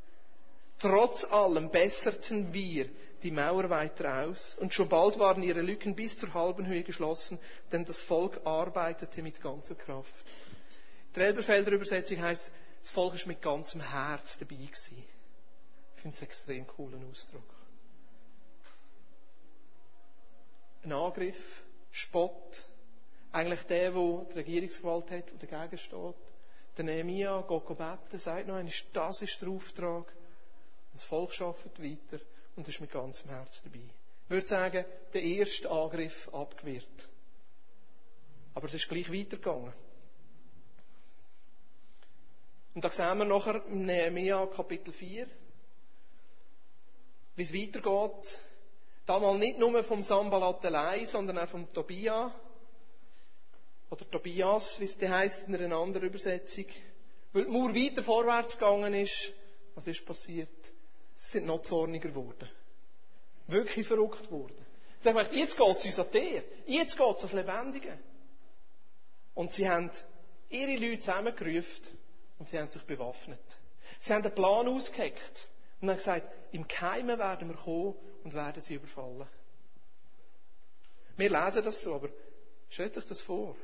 Trotz 0.80 1.24
allem 1.26 1.70
besserten 1.70 2.54
wir 2.54 2.90
die 3.24 3.32
Mauer 3.32 3.70
weiter 3.70 4.26
aus 4.26 4.56
und 4.60 4.74
schon 4.74 4.90
bald 4.90 5.18
waren 5.18 5.42
ihre 5.42 5.62
Lücken 5.62 5.96
bis 5.96 6.18
zur 6.18 6.34
halben 6.34 6.68
Höhe 6.68 6.84
geschlossen, 6.84 7.40
denn 7.72 7.86
das 7.86 8.02
Volk 8.02 8.42
arbeitete 8.46 9.22
mit 9.24 9.42
ganzer 9.42 9.76
Kraft. 9.76 10.14
Die 11.16 11.22
Elberfelder 11.22 11.72
Übersetzung 11.72 12.22
heißt, 12.22 12.52
das 12.82 12.92
Volk 12.92 13.16
ist 13.16 13.26
mit 13.26 13.42
ganzem 13.42 13.82
Herz 13.82 14.38
dabei 14.38 14.56
gewesen. 14.56 15.04
Ich 15.96 16.02
finde 16.02 16.16
es 16.16 16.22
einen 16.22 16.30
extrem 16.30 16.68
coolen 16.68 17.10
Ausdruck. 17.10 17.55
Ein 20.86 20.94
Angriff, 20.94 21.64
Spott. 21.92 22.66
Eigentlich 23.32 23.64
der, 23.64 23.92
der 23.92 24.26
die 24.26 24.34
Regierungsgewalt 24.36 25.12
hat, 25.12 25.42
der 25.42 25.50
dagegen 25.50 25.78
steht. 25.78 26.16
Der 26.78 26.86
Nehemiah 26.86 27.42
geht 27.48 27.68
beten, 27.78 28.20
sagt 28.20 28.48
noch 28.48 28.56
einmal, 28.56 28.74
das 28.94 29.22
ist 29.22 29.42
der 29.42 29.50
Auftrag. 29.50 30.08
Und 30.92 31.02
das 31.02 31.04
Volk 31.06 31.40
arbeitet 31.42 31.82
weiter 31.82 32.24
und 32.56 32.68
ist 32.68 32.80
mit 32.80 32.92
ganzem 32.92 33.30
Herzen 33.30 33.62
dabei. 33.66 33.86
Ich 34.26 34.30
würde 34.30 34.48
sagen, 34.48 34.86
der 35.14 35.22
erste 35.22 35.70
Angriff 35.70 36.30
abgewehrt. 36.34 37.10
Aber 38.54 38.68
es 38.68 38.74
ist 38.74 38.88
gleich 38.88 39.12
weitergegangen. 39.12 39.74
Und 42.74 42.84
da 42.84 42.92
sehen 42.92 43.18
wir 43.18 43.26
nachher 43.26 43.66
im 43.68 43.86
Nehemiah 43.86 44.48
Kapitel 44.48 44.94
4, 44.94 45.28
wie 47.36 47.44
es 47.44 47.54
weitergeht 47.54 48.40
Damals 49.06 49.40
nicht 49.40 49.60
nur 49.60 49.84
vom 49.84 50.02
Sambalat 50.02 50.66
allein, 50.66 51.06
sondern 51.06 51.38
auch 51.38 51.50
vom 51.50 51.72
Tobia. 51.72 52.34
Oder 53.92 54.10
Tobias, 54.10 54.80
wie 54.80 54.86
es 54.86 54.98
heisst 55.00 55.48
in 55.48 55.56
einer 55.56 55.76
anderen 55.78 56.08
Übersetzung. 56.08 56.66
Weil 57.34 57.46
die 57.46 57.52
Mauer 57.52 57.76
weiter 57.76 58.04
vorwärts 58.04 58.58
gegangen 58.58 58.94
ist, 58.96 59.32
was 59.76 59.86
ist 59.88 60.06
passiert? 60.06 60.50
Sie 61.16 61.32
sind 61.32 61.46
noch 61.46 61.62
zorniger 61.62 62.10
geworden. 62.10 62.50
Wirklich 63.48 63.88
verrückt 63.88 64.24
geworden. 64.24 64.66
Sie 65.02 65.10
haben 65.10 65.18
gesagt, 65.18 65.36
jetzt 65.36 65.56
geht 65.58 65.78
es 65.78 65.86
uns 65.86 66.00
an 66.00 66.12
dir. 66.12 66.44
Jetzt 66.66 66.98
geht 66.98 67.16
es 67.16 67.24
ans 67.24 67.34
Lebendige. 67.34 68.00
Und 69.36 69.52
sie 69.52 69.70
haben 69.70 69.92
ihre 70.50 70.78
Leute 70.78 71.02
zusammengerufen 71.02 71.86
und 72.40 72.50
sie 72.50 72.58
haben 72.58 72.70
sich 72.70 72.82
bewaffnet. 72.84 73.40
Sie 74.00 74.14
haben 74.14 74.24
einen 74.24 74.34
Plan 74.34 74.68
ausgeheckt 74.68 75.50
und 75.80 75.90
haben 75.90 75.98
gesagt, 75.98 76.28
im 76.54 76.68
Keimen 76.68 77.20
werden 77.20 77.50
wir 77.50 77.56
kommen 77.56 77.96
und 78.26 78.34
werden 78.34 78.62
sie 78.62 78.74
überfallen. 78.74 79.28
Wir 81.16 81.30
lesen 81.30 81.64
das 81.64 81.82
so, 81.82 81.96
aber 81.96 82.10
stellt 82.70 82.98
euch 82.98 83.06
das 83.06 83.22
vor. 83.22 83.56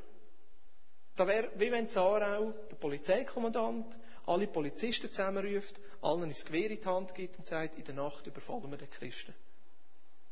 Da 1.15 1.27
wäre, 1.27 1.51
wie 1.59 1.71
wenn 1.71 1.89
Zarau 1.89 2.53
der 2.69 2.75
Polizeikommandant 2.77 3.97
alle 4.25 4.47
Polizisten 4.47 5.09
zusammenruft, 5.09 5.77
allen 6.01 6.29
ins 6.29 6.45
Gewehr 6.45 6.69
in 6.69 6.79
die 6.79 6.85
Hand 6.85 7.13
gibt 7.15 7.37
und 7.37 7.45
sagt, 7.45 7.77
in 7.77 7.83
der 7.83 7.95
Nacht 7.95 8.25
überfallen 8.27 8.69
wir 8.69 8.77
den 8.77 8.89
Christen. 8.91 9.33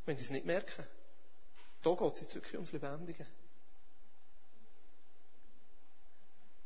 Wenn 0.06 0.16
sie 0.16 0.24
es 0.24 0.30
nicht 0.30 0.46
merken. 0.46 0.86
Da 1.82 1.94
geht 1.94 2.12
es 2.12 2.20
jetzt 2.20 2.34
wirklich 2.34 2.54
ums 2.54 2.72
Lebendige. 2.72 3.26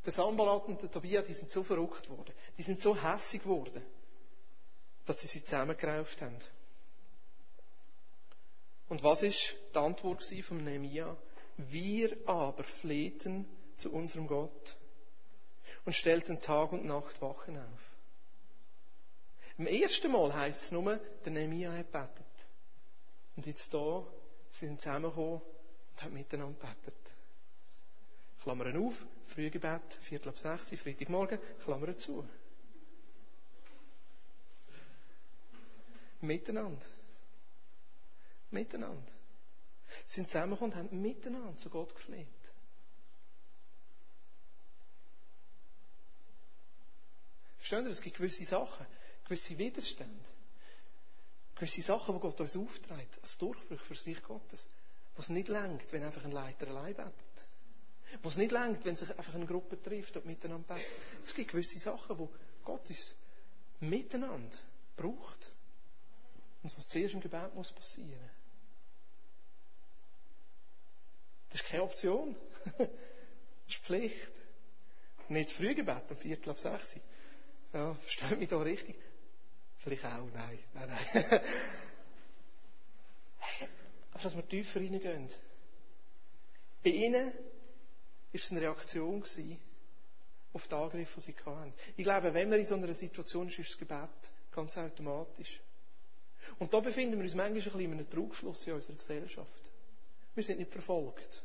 Der 0.04 0.12
Sambalat 0.12 0.66
und 0.66 0.82
der 0.82 0.90
Tobia, 0.90 1.22
die 1.22 1.32
sind 1.32 1.50
so 1.50 1.62
verrückt 1.62 2.10
worden. 2.10 2.34
Die 2.58 2.62
sind 2.62 2.80
so 2.80 2.94
hässig 2.94 3.42
geworden, 3.42 3.82
dass 5.06 5.18
sie 5.20 5.28
sie 5.28 5.42
zusammengerauft 5.42 6.20
haben. 6.20 6.36
Und 8.94 9.02
was 9.02 9.24
ist 9.24 9.56
die 9.74 9.78
Antwort 9.80 10.24
von 10.44 10.62
Nehemia? 10.62 11.16
Wir 11.56 12.16
aber 12.28 12.62
flehten 12.62 13.44
zu 13.76 13.92
unserem 13.92 14.28
Gott 14.28 14.76
und 15.84 15.94
stellten 15.94 16.40
Tag 16.40 16.70
und 16.70 16.84
Nacht 16.84 17.20
Wachen 17.20 17.58
auf. 17.58 17.80
Im 19.58 19.66
ersten 19.66 20.12
Mal 20.12 20.32
heißt 20.32 20.62
es 20.62 20.70
nur, 20.70 21.00
der 21.24 21.32
Nehemia 21.32 21.72
hat 21.72 21.90
betet. 21.90 22.48
Und 23.34 23.46
jetzt 23.46 23.74
da, 23.74 24.06
sie 24.52 24.66
sind 24.66 24.80
zusammengekommen 24.80 25.40
und 25.40 26.02
haben 26.04 26.14
miteinander 26.14 26.56
betet. 26.60 27.16
Klammern 28.44 28.76
auf, 28.76 29.04
Frühgebet, 29.26 29.92
Viertel 30.02 30.28
ab 30.28 30.38
sechs, 30.38 30.70
Freitagmorgen, 30.80 31.40
Klammern 31.64 31.98
zu. 31.98 32.24
Miteinander. 36.20 36.86
Miteinander. 38.54 39.12
Sie 40.06 40.16
sind 40.16 40.30
zusammengekommen 40.30 40.72
und 40.72 40.78
haben 40.78 41.02
miteinander 41.02 41.56
zu 41.58 41.68
Gott 41.68 41.94
gefleht. 41.94 42.28
Verstehen 47.58 47.84
Sie, 47.84 47.90
es 47.90 48.02
gibt 48.02 48.16
gewisse 48.16 48.44
Sachen, 48.44 48.86
gewisse 49.24 49.56
Widerstände, 49.56 50.24
gewisse 51.54 51.82
Sachen, 51.82 52.14
die 52.14 52.20
Gott 52.20 52.40
uns 52.40 52.56
aufträgt, 52.56 53.18
als 53.22 53.38
Durchbruch 53.38 53.80
für 53.80 53.94
das 53.94 54.06
Reich 54.06 54.22
Gottes, 54.22 54.68
was 55.16 55.28
nicht 55.30 55.48
lenkt, 55.48 55.92
wenn 55.92 56.02
einfach 56.02 56.24
ein 56.24 56.32
Leiter 56.32 56.68
allein 56.68 56.94
betet. 56.94 57.46
Was 58.22 58.36
nicht 58.36 58.52
lenkt, 58.52 58.84
wenn 58.84 58.96
sich 58.96 59.10
einfach 59.10 59.34
eine 59.34 59.46
Gruppe 59.46 59.80
trifft 59.80 60.16
und 60.16 60.26
miteinander 60.26 60.74
betet. 60.74 60.86
Es 61.22 61.34
gibt 61.34 61.52
gewisse 61.52 61.78
Sachen, 61.78 62.18
wo 62.18 62.30
Gott 62.64 62.88
uns 62.88 63.14
miteinander 63.80 64.56
braucht. 64.96 65.52
Und 66.62 66.76
was 66.76 66.88
zuerst 66.88 67.14
im 67.14 67.20
Gebet 67.20 67.54
muss 67.54 67.72
passieren. 67.72 68.30
Das 71.54 71.62
ist 71.62 71.68
keine 71.68 71.84
Option. 71.84 72.34
das 72.78 72.88
ist 73.68 73.84
Pflicht. 73.84 74.28
Nicht 75.28 75.50
zu 75.50 75.54
früh 75.54 75.72
gebet, 75.72 76.10
um 76.10 76.16
Viertel 76.16 76.50
ab 76.50 76.58
sechs. 76.58 76.96
Ja, 77.72 77.94
versteht 77.94 78.40
mich 78.40 78.48
da 78.48 78.58
richtig? 78.58 78.96
Vielleicht 79.78 80.04
auch, 80.04 80.26
nein. 80.34 80.58
Nein, 80.74 80.88
nein. 80.88 81.24
Aber 84.10 84.22
dass 84.24 84.34
wir 84.34 84.48
tiefer 84.48 84.80
reingehen. 84.80 85.28
Bei 86.82 86.90
ihnen 86.90 87.26
war 87.26 87.32
es 88.32 88.50
eine 88.50 88.60
Reaktion 88.60 89.22
auf 89.22 90.66
die 90.66 90.74
Angriffe, 90.74 91.20
die 91.20 91.32
sie 91.32 91.36
hatten. 91.46 91.72
Ich 91.96 92.02
glaube, 92.02 92.34
wenn 92.34 92.50
man 92.50 92.58
in 92.58 92.64
so 92.64 92.74
einer 92.74 92.92
Situation 92.94 93.46
ist, 93.46 93.60
ist 93.60 93.70
das 93.70 93.78
Gebet 93.78 94.10
ganz 94.50 94.76
automatisch. 94.76 95.60
Und 96.58 96.74
da 96.74 96.80
befinden 96.80 97.16
wir 97.16 97.22
uns 97.22 97.34
manchmal 97.34 97.46
ein 97.46 97.54
bisschen 97.54 97.80
in 97.80 97.92
einem 97.92 98.10
Trugschluss 98.10 98.66
in 98.66 98.72
unserer 98.72 98.96
Gesellschaft. 98.96 99.63
Wir 100.34 100.42
sind 100.42 100.58
nicht 100.58 100.72
verfolgt. 100.72 101.42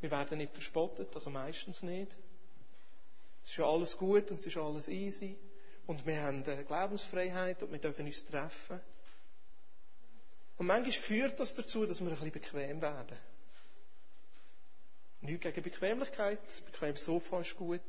Wir 0.00 0.10
werden 0.10 0.38
nicht 0.38 0.52
verspottet, 0.52 1.14
also 1.14 1.30
meistens 1.30 1.82
nicht. 1.82 2.16
Es 3.42 3.50
ist 3.50 3.56
ja 3.56 3.64
alles 3.64 3.96
gut 3.96 4.30
und 4.30 4.40
es 4.40 4.46
ist 4.46 4.56
alles 4.56 4.88
easy. 4.88 5.36
Und 5.86 6.06
wir 6.06 6.22
haben 6.22 6.42
Glaubensfreiheit 6.44 7.62
und 7.62 7.72
wir 7.72 7.78
dürfen 7.78 8.06
uns 8.06 8.24
treffen. 8.26 8.80
Und 10.58 10.66
manchmal 10.66 10.92
führt 10.92 11.40
das 11.40 11.54
dazu, 11.54 11.86
dass 11.86 12.00
wir 12.00 12.08
ein 12.08 12.14
bisschen 12.14 12.32
bequem 12.32 12.80
werden. 12.80 13.18
Nicht 15.22 15.42
gegen 15.42 15.62
Bequemlichkeit. 15.62 16.40
Bequemes 16.66 17.04
Sofa 17.04 17.40
ist 17.40 17.56
gut. 17.56 17.80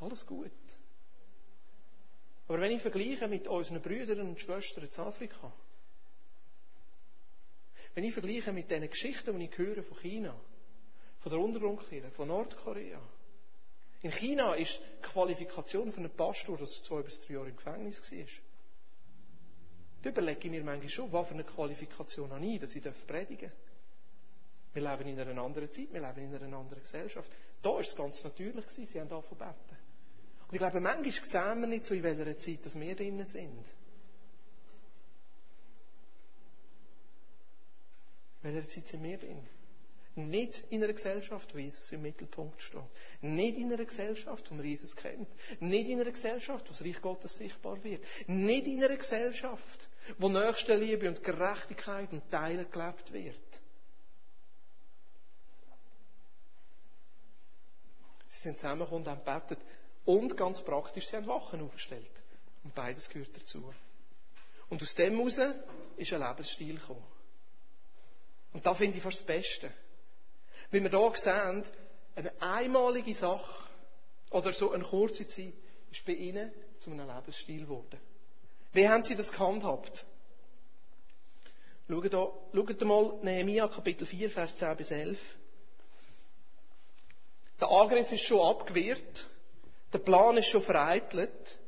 Alles 0.00 0.26
gut. 0.26 0.50
Aber 2.48 2.60
wenn 2.60 2.72
ich 2.72 2.82
vergleiche 2.82 3.26
mit 3.26 3.48
unseren 3.48 3.82
Brüdern 3.82 4.20
und 4.20 4.40
Schwestern 4.40 4.84
in 4.84 5.00
Afrika, 5.00 5.52
Wenn 7.96 8.04
ich 8.04 8.12
vergleiche 8.12 8.52
mit 8.52 8.70
den 8.70 8.90
Geschichten, 8.90 9.38
die 9.38 9.46
ich 9.46 9.56
höre 9.56 9.82
von 9.82 9.96
China, 10.00 10.38
von 11.20 11.32
der 11.32 11.40
Untergrundkirche, 11.40 12.10
von 12.10 12.28
Nordkorea. 12.28 13.00
In 14.02 14.10
China 14.10 14.52
ist 14.52 14.78
die 14.78 15.02
Qualifikation 15.02 15.90
von 15.90 16.04
einem 16.04 16.14
Pastor, 16.14 16.58
dass 16.58 16.76
er 16.76 16.82
zwei 16.82 17.00
bis 17.00 17.18
drei 17.22 17.34
Jahre 17.34 17.48
im 17.48 17.56
Gefängnis 17.56 18.02
war. 18.12 18.26
Da 20.02 20.10
überlege 20.10 20.40
ich 20.40 20.50
mir 20.50 20.62
manchmal 20.62 20.90
schon, 20.90 21.10
was 21.10 21.26
für 21.26 21.34
eine 21.34 21.44
Qualifikation 21.44 22.30
habe 22.30 22.44
ich, 22.44 22.60
dass 22.60 22.76
ich 22.76 22.82
predigen 23.06 23.48
darf. 23.48 24.74
Wir 24.74 24.82
leben 24.82 25.08
in 25.08 25.18
einer 25.18 25.42
anderen 25.42 25.72
Zeit, 25.72 25.90
wir 25.90 26.00
leben 26.02 26.34
in 26.34 26.34
einer 26.34 26.58
anderen 26.58 26.82
Gesellschaft. 26.82 27.30
Da 27.62 27.70
war 27.70 27.80
es 27.80 27.96
ganz 27.96 28.22
natürlich, 28.22 28.66
sie 28.68 29.00
haben 29.00 29.10
angefangen 29.10 29.38
beten. 29.38 29.78
Und 30.48 30.52
ich 30.52 30.58
glaube, 30.58 30.80
manchmal 30.80 31.12
sehen 31.12 31.60
wir 31.62 31.66
nicht 31.66 31.86
so, 31.86 31.94
in 31.94 32.02
welcher 32.02 32.38
Zeit 32.38 32.66
dass 32.66 32.78
wir 32.78 32.94
drinnen 32.94 33.24
sind. 33.24 33.64
In 38.46 38.54
welcher 38.54 38.68
Zeit 38.68 38.86
sind 38.86 39.02
wir 39.02 39.18
drin? 39.18 39.42
Nicht 40.14 40.64
in 40.70 40.82
einer 40.82 40.92
Gesellschaft, 40.92 41.52
wo 41.52 41.58
Jesus 41.58 41.90
im 41.90 42.02
Mittelpunkt 42.02 42.62
steht. 42.62 42.80
Nicht 43.20 43.58
in 43.58 43.72
einer 43.72 43.84
Gesellschaft, 43.84 44.48
wo 44.50 44.54
man 44.54 44.64
Jesus 44.64 44.94
kennt. 44.94 45.28
Nicht 45.60 45.88
in 45.88 46.00
einer 46.00 46.12
Gesellschaft, 46.12 46.64
wo 46.66 46.68
das 46.68 46.80
Reich 46.80 47.02
Gottes 47.02 47.36
sichtbar 47.36 47.82
wird. 47.82 48.02
Nicht 48.28 48.68
in 48.68 48.82
einer 48.82 48.96
Gesellschaft, 48.96 49.88
wo 50.18 50.28
Nächstenliebe 50.28 51.08
und 51.08 51.24
Gerechtigkeit 51.24 52.12
und 52.12 52.30
Teilen 52.30 52.70
gelebt 52.70 53.12
wird. 53.12 53.60
Sie 58.26 58.42
sind 58.42 58.58
zusammengekommen 58.60 59.06
und 59.06 59.26
haben. 59.26 59.56
Und 60.04 60.36
ganz 60.36 60.62
praktisch, 60.62 61.08
sie 61.08 61.16
haben 61.16 61.26
Wachen 61.26 61.60
aufgestellt. 61.62 62.22
Und 62.62 62.74
beides 62.76 63.10
gehört 63.10 63.36
dazu. 63.36 63.74
Und 64.70 64.80
aus 64.80 64.94
dem 64.94 65.16
heraus 65.16 65.38
ist 65.96 66.12
ein 66.12 66.20
Lebensstil 66.20 66.78
gekommen. 66.78 67.15
Und 68.56 68.64
da 68.64 68.72
finde 68.72 68.96
ich 68.96 69.02
fast 69.02 69.18
das 69.18 69.26
Beste. 69.26 69.70
Wie 70.70 70.82
wir 70.82 70.88
hier 70.88 71.12
sehen, 71.16 71.62
eine 72.14 72.32
einmalige 72.40 73.12
Sache 73.12 73.64
oder 74.30 74.54
so 74.54 74.72
eine 74.72 74.82
kurze 74.82 75.28
Zeit 75.28 75.52
ist 75.92 76.06
bei 76.06 76.14
ihnen 76.14 76.50
zu 76.78 76.90
einem 76.90 77.06
Lebensstil 77.06 77.60
geworden. 77.60 78.00
Wie 78.72 78.88
haben 78.88 79.02
sie 79.02 79.14
das 79.14 79.30
gehandhabt? 79.30 80.06
Schaut, 81.86 82.10
da, 82.10 82.32
schaut 82.54 82.80
mal 82.80 83.18
Nehemiah 83.20 83.68
Kapitel 83.68 84.06
4, 84.06 84.30
Vers 84.30 84.56
10 84.56 84.74
bis 84.78 84.90
11. 84.90 85.20
Der 87.60 87.68
Angriff 87.68 88.10
ist 88.10 88.24
schon 88.24 88.40
abgewehrt. 88.40 89.28
Der 89.92 89.98
Plan 89.98 90.38
ist 90.38 90.46
schon 90.46 90.62
vereitelt. 90.62 91.58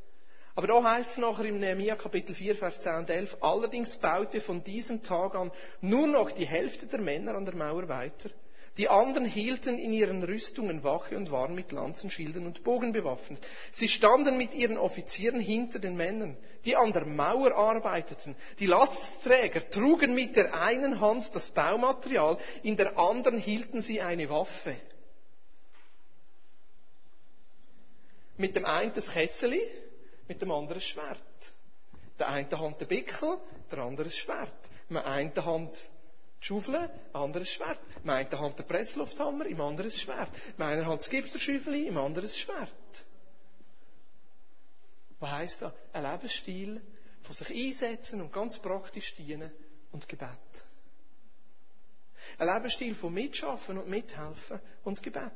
Aber 0.59 0.67
da 0.67 0.83
heißt 0.83 1.13
es 1.13 1.19
nachher 1.19 1.45
im 1.45 1.61
Nehemiah 1.61 1.95
Kapitel 1.95 2.35
4, 2.35 2.57
Vers 2.57 2.81
10 2.83 2.97
und 2.97 3.09
11, 3.11 3.37
allerdings 3.43 3.97
baute 3.99 4.41
von 4.41 4.65
diesem 4.65 5.05
Tag 5.05 5.37
an 5.37 5.53
nur 5.81 6.09
noch 6.09 6.33
die 6.33 6.49
Hälfte 6.49 6.89
der 6.89 7.01
Männer 7.01 7.37
an 7.37 7.45
der 7.45 7.55
Mauer 7.55 7.89
weiter. 7.89 8.29
Die 8.77 8.89
anderen 8.89 9.25
hielten 9.25 9.79
in 9.79 9.93
ihren 9.93 10.25
Rüstungen 10.25 10.83
Wache 10.83 11.17
und 11.17 11.31
waren 11.31 11.55
mit 11.55 11.71
Lanzen, 11.71 12.11
Schilden 12.11 12.45
und 12.45 12.65
Bogen 12.65 12.91
bewaffnet. 12.93 13.39
Sie 13.71 13.87
standen 13.87 14.37
mit 14.37 14.53
ihren 14.53 14.79
Offizieren 14.79 15.39
hinter 15.39 15.79
den 15.79 15.95
Männern, 15.95 16.37
die 16.65 16.75
an 16.75 16.93
der 16.93 17.05
Mauer 17.07 17.55
arbeiteten. 17.55 18.35
Die 18.59 18.67
Lastträger 18.67 19.71
trugen 19.71 20.13
mit 20.13 20.35
der 20.35 20.61
einen 20.61 21.01
Hand 21.01 21.33
das 21.37 21.51
Baumaterial, 21.51 22.37
in 22.65 22.77
der 22.77 22.99
anderen 22.99 23.39
hielten 23.39 23.81
sie 23.81 24.01
eine 24.01 24.29
Waffe. 24.29 24.75
Mit 28.37 28.57
dem 28.57 28.65
einen 28.65 28.93
das 28.93 29.07
Kesseli, 29.09 29.63
mit 30.29 30.41
dem 30.43 30.51
anderen 30.51 30.81
Schwert. 30.81 31.55
Der 32.19 32.29
eine 32.29 32.59
Hand 32.59 32.81
der 32.81 32.87
Bickel, 32.87 33.39
der 33.71 33.79
andere 33.79 34.05
das 34.05 34.17
Schwert. 34.17 34.71
Mit 34.89 35.03
der 35.03 35.11
einen 35.11 35.45
Hand 35.45 35.91
die 36.41 36.47
Schaufel, 36.47 36.91
andere 37.13 37.45
das 37.45 37.49
Schwert. 37.53 37.81
Mit 38.05 38.15
einer 38.15 38.39
Hand 38.39 38.59
der 38.59 38.65
Presslufthammer, 38.65 39.47
im 39.47 39.61
anderen 39.61 39.91
Schwert. 39.91 40.31
Mit 40.57 40.67
einer 40.67 40.87
Hand 40.87 41.01
das 41.01 41.11
Gipsterschäufeli, 41.11 41.89
im 41.89 41.97
anderen 41.97 42.29
Schwert. 42.29 42.71
Was 45.21 45.31
heisst 45.31 45.63
das? 45.63 45.73
Ein 45.93 46.05
Lebensstil 46.05 46.81
von 47.23 47.35
sich 47.35 47.51
einsetzen 47.51 48.21
und 48.21 48.33
ganz 48.33 48.59
praktisch 48.59 49.15
dienen 49.17 49.51
und 49.91 50.09
Gebet. 50.09 50.29
Ein 52.39 52.49
Lebensstil 52.49 52.95
von 52.95 53.13
Mitschaffen 53.13 53.79
und 53.79 53.89
Mithelfen 53.89 54.61
und 54.85 55.03
Gebet. 55.03 55.33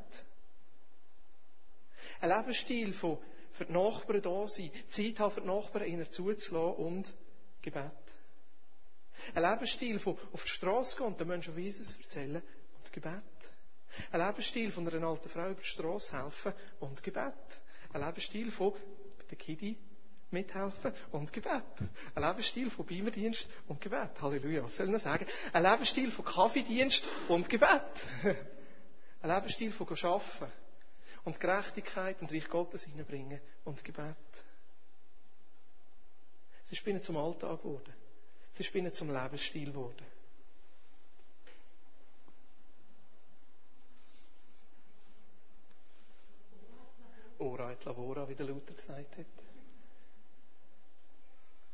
Ein 2.21 2.29
Lebensstil 2.29 2.93
von 2.93 3.19
für 3.53 3.65
die 3.65 3.73
Nachbarn 3.73 4.23
da 4.23 4.49
sein, 4.49 4.71
Zeit 4.89 5.19
haben 5.19 5.33
für 5.33 5.41
die 5.41 5.47
Nachbarn, 5.47 5.87
ihnen 5.87 6.11
zuzulassen 6.11 6.77
und 6.77 7.15
Gebet. 7.61 7.91
Ein 9.35 9.43
Lebensstil 9.43 9.99
von 9.99 10.17
auf 10.33 10.43
die 10.43 10.49
Straße 10.49 10.97
gehen 10.97 11.07
und 11.07 11.21
den 11.21 11.29
Menschen 11.29 11.55
von 11.55 11.63
Jesus 11.63 11.97
erzählen 11.97 12.43
und 12.77 12.93
Gebet. 12.93 13.23
Ein 14.11 14.27
Lebensstil 14.27 14.71
von 14.71 14.89
einer 14.89 15.07
alten 15.07 15.29
Frau 15.29 15.51
über 15.51 15.61
die 15.61 15.67
Straße 15.67 16.17
helfen 16.17 16.53
und 16.81 17.03
Gebet. 17.03 17.35
Ein 17.93 18.05
Lebensstil 18.05 18.51
von 18.51 18.73
der 19.31 19.39
Kiddy 19.39 19.77
mithelfen 20.31 20.93
und 21.13 21.33
Gebet. 21.33 21.63
Ein 22.15 22.23
Lebensstil 22.23 22.71
von 22.71 22.87
Beimerdienst 22.87 23.47
und 23.69 23.81
Gebet. 23.81 24.21
Halleluja, 24.21 24.65
was 24.65 24.77
soll 24.77 24.87
ich 24.87 24.93
noch 24.93 25.01
sagen? 25.01 25.27
Ein 25.53 25.63
Lebensstil 25.63 26.11
von 26.11 26.25
Kaffeedienst 26.25 27.05
und 27.29 27.49
Gebet. 27.49 28.07
Ein 29.23 29.31
Lebensstil 29.31 29.73
von 29.73 29.87
Arbeiten 29.87 30.62
und 31.25 31.39
Gerechtigkeit 31.39 32.21
und 32.21 32.33
Reich 32.33 32.49
Gottes 32.49 32.85
hineinbringen 32.85 33.41
und 33.65 33.83
Gebet. 33.85 34.17
Es 36.65 36.73
ist 36.73 36.85
bei 36.85 36.91
ihnen 36.91 37.03
zum 37.03 37.17
Alltag 37.17 37.63
geworden. 37.63 37.93
Es 38.55 38.61
ist 38.61 38.73
bei 38.73 38.79
ihnen 38.81 38.95
zum 38.95 39.11
Lebensstil 39.11 39.71
geworden. 39.73 40.07
Ora 47.39 47.73
et 47.73 47.85
labora, 47.85 48.29
wie 48.29 48.35
der 48.37 48.47
Luther 48.47 48.75
gesagt 48.75 49.17
hat. 49.19 49.27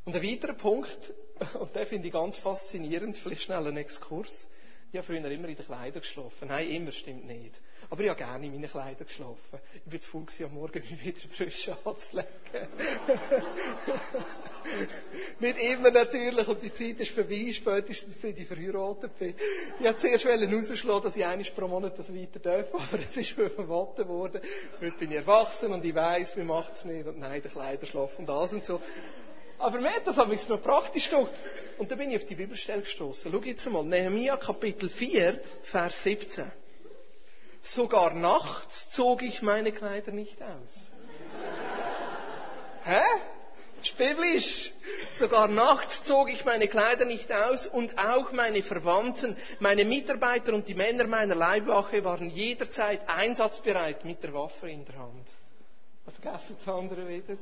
Und 0.06 0.16
ein 0.16 0.22
weiterer 0.22 0.54
Punkt, 0.54 1.12
und 1.60 1.76
den 1.76 1.86
finde 1.86 2.06
ich 2.08 2.12
ganz 2.14 2.38
faszinierend, 2.38 3.18
vielleicht 3.18 3.42
schnell 3.42 3.66
ein 3.66 3.76
Exkurs. 3.76 4.48
Ich 4.90 4.96
habe 4.96 5.06
früher 5.06 5.18
immer 5.18 5.48
in 5.48 5.54
den 5.54 5.66
Kleidern 5.66 6.00
geschlafen. 6.00 6.48
Nein, 6.48 6.70
immer 6.70 6.92
stimmt 6.92 7.26
nicht. 7.26 7.60
Aber 7.90 8.02
ich 8.02 8.08
habe 8.08 8.18
gerne 8.18 8.46
in 8.46 8.52
meinen 8.52 8.70
Kleidern 8.70 9.06
geschlafen. 9.06 9.60
Ich 9.74 9.90
bin 9.90 10.00
zu 10.00 10.08
faul 10.08 10.24
am 10.44 10.54
Morgen 10.54 10.82
mich 10.90 11.04
wieder 11.04 11.28
frisch 11.36 11.70
anzulegen. 11.84 12.28
nicht 15.40 15.58
immer 15.58 15.90
natürlich, 15.90 16.48
und 16.48 16.62
die 16.62 16.72
Zeit 16.72 17.00
ist 17.00 17.10
vorbei, 17.10 17.52
spätestens 17.52 18.18
seit 18.18 18.38
ich 18.38 18.48
verheiratet 18.48 19.18
bin. 19.18 19.34
Ich 19.78 19.84
wollte 19.84 19.98
zuerst 20.00 20.26
rausschlagen, 20.26 21.02
dass 21.02 21.16
ich 21.16 21.24
eines 21.24 21.50
pro 21.50 21.68
Monat 21.68 21.98
das 21.98 22.14
weiter 22.14 22.38
darf, 22.38 22.68
aber 22.74 23.02
es 23.02 23.14
ist 23.14 23.36
mir 23.36 23.50
verboten 23.50 24.08
worden. 24.08 24.40
Heute 24.80 24.96
bin 24.96 25.10
ich 25.10 25.18
erwachsen 25.18 25.70
und 25.70 25.84
ich 25.84 25.94
weiss, 25.94 26.34
mir 26.34 26.44
macht 26.44 26.72
es 26.72 26.86
nicht, 26.86 27.06
und 27.06 27.18
nein, 27.18 27.42
der 27.42 27.50
Kleiderschlaf 27.50 28.18
und 28.18 28.26
das 28.26 28.54
und 28.54 28.64
so. 28.64 28.80
Aber 29.58 29.82
hat 29.90 30.06
das 30.06 30.16
habe 30.16 30.34
ich 30.34 30.48
noch 30.48 30.62
praktisch 30.62 31.10
gemacht. 31.10 31.32
Und 31.78 31.90
da 31.90 31.96
bin 31.96 32.10
ich 32.10 32.16
auf 32.16 32.24
die 32.24 32.34
Bibelstelle 32.34 32.82
gestoßen. 32.82 33.30
Schau 33.32 33.40
jetzt 33.40 33.66
mal, 33.66 33.84
Nehemiah 33.84 34.36
Kapitel 34.36 34.88
4, 34.88 35.40
Vers 35.64 36.02
17. 36.02 36.50
Sogar 37.62 38.14
nachts 38.14 38.90
zog 38.90 39.22
ich 39.22 39.42
meine 39.42 39.72
Kleider 39.72 40.12
nicht 40.12 40.40
aus. 40.42 40.92
Hä? 42.84 43.02
Biblisch. 43.96 44.72
Sogar 45.18 45.48
nachts 45.48 46.02
zog 46.04 46.30
ich 46.30 46.44
meine 46.44 46.68
Kleider 46.68 47.04
nicht 47.04 47.30
aus 47.32 47.66
und 47.66 47.98
auch 47.98 48.32
meine 48.32 48.62
Verwandten, 48.62 49.36
meine 49.60 49.84
Mitarbeiter 49.84 50.52
und 50.54 50.66
die 50.68 50.74
Männer 50.74 51.06
meiner 51.06 51.34
Leibwache 51.34 52.04
waren 52.04 52.30
jederzeit 52.30 53.08
einsatzbereit 53.08 54.04
mit 54.04 54.22
der 54.22 54.34
Waffe 54.34 54.70
in 54.70 54.84
der 54.84 54.98
Hand. 54.98 55.26
Vergessen 56.20 56.56
das 56.58 56.74
andere 56.74 57.08
wieder. 57.08 57.36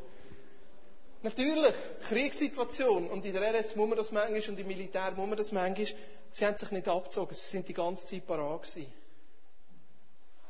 Natürlich, 1.27 1.75
Kriegssituation, 2.09 3.11
und 3.11 3.25
in 3.25 3.33
der 3.33 3.43
RS 3.53 3.75
muss 3.75 3.89
man 3.89 3.99
das 3.99 4.13
manchmal, 4.13 4.49
und 4.49 4.61
im 4.61 4.67
Militär 4.69 5.11
muss 5.11 5.29
man 5.29 5.37
das 5.37 5.51
manchmal, 5.51 5.89
sie 6.31 6.47
haben 6.47 6.57
sich 6.57 6.71
nicht 6.71 6.87
abgezogen, 6.87 7.35
sie 7.35 7.51
sind 7.51 7.67
die 7.67 7.75
ganze 7.75 8.07
Zeit 8.07 8.25
parat 8.29 8.63
gewesen. 8.63 8.93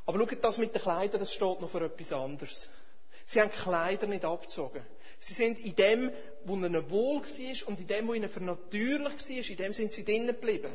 Aber 0.05 0.19
schaut, 0.19 0.45
das 0.45 0.59
mit 0.59 0.75
den 0.75 0.83
Kleidern, 0.83 1.21
das 1.21 1.33
steht 1.33 1.63
noch 1.63 1.71
für 1.71 1.83
etwas 1.83 2.13
anderes. 2.13 2.69
Sie 3.25 3.41
haben 3.41 3.51
die 3.57 3.59
Kleider 3.59 4.07
nicht 4.07 4.27
abgezogen. 4.27 4.85
Sie 5.19 5.33
sind 5.33 5.59
in 5.61 5.75
dem, 5.77 6.13
wo 6.45 6.53
ihnen 6.57 6.91
wohl 6.91 7.23
war 7.23 7.69
und 7.69 7.81
in 7.81 7.87
dem, 7.87 8.07
wo 8.09 8.13
ihnen 8.13 8.29
vernatürlich 8.29 9.15
war, 9.15 9.51
in 9.51 9.57
dem 9.57 9.73
sind 9.73 9.93
sie 9.93 10.05
drinnen 10.05 10.27
geblieben. 10.27 10.73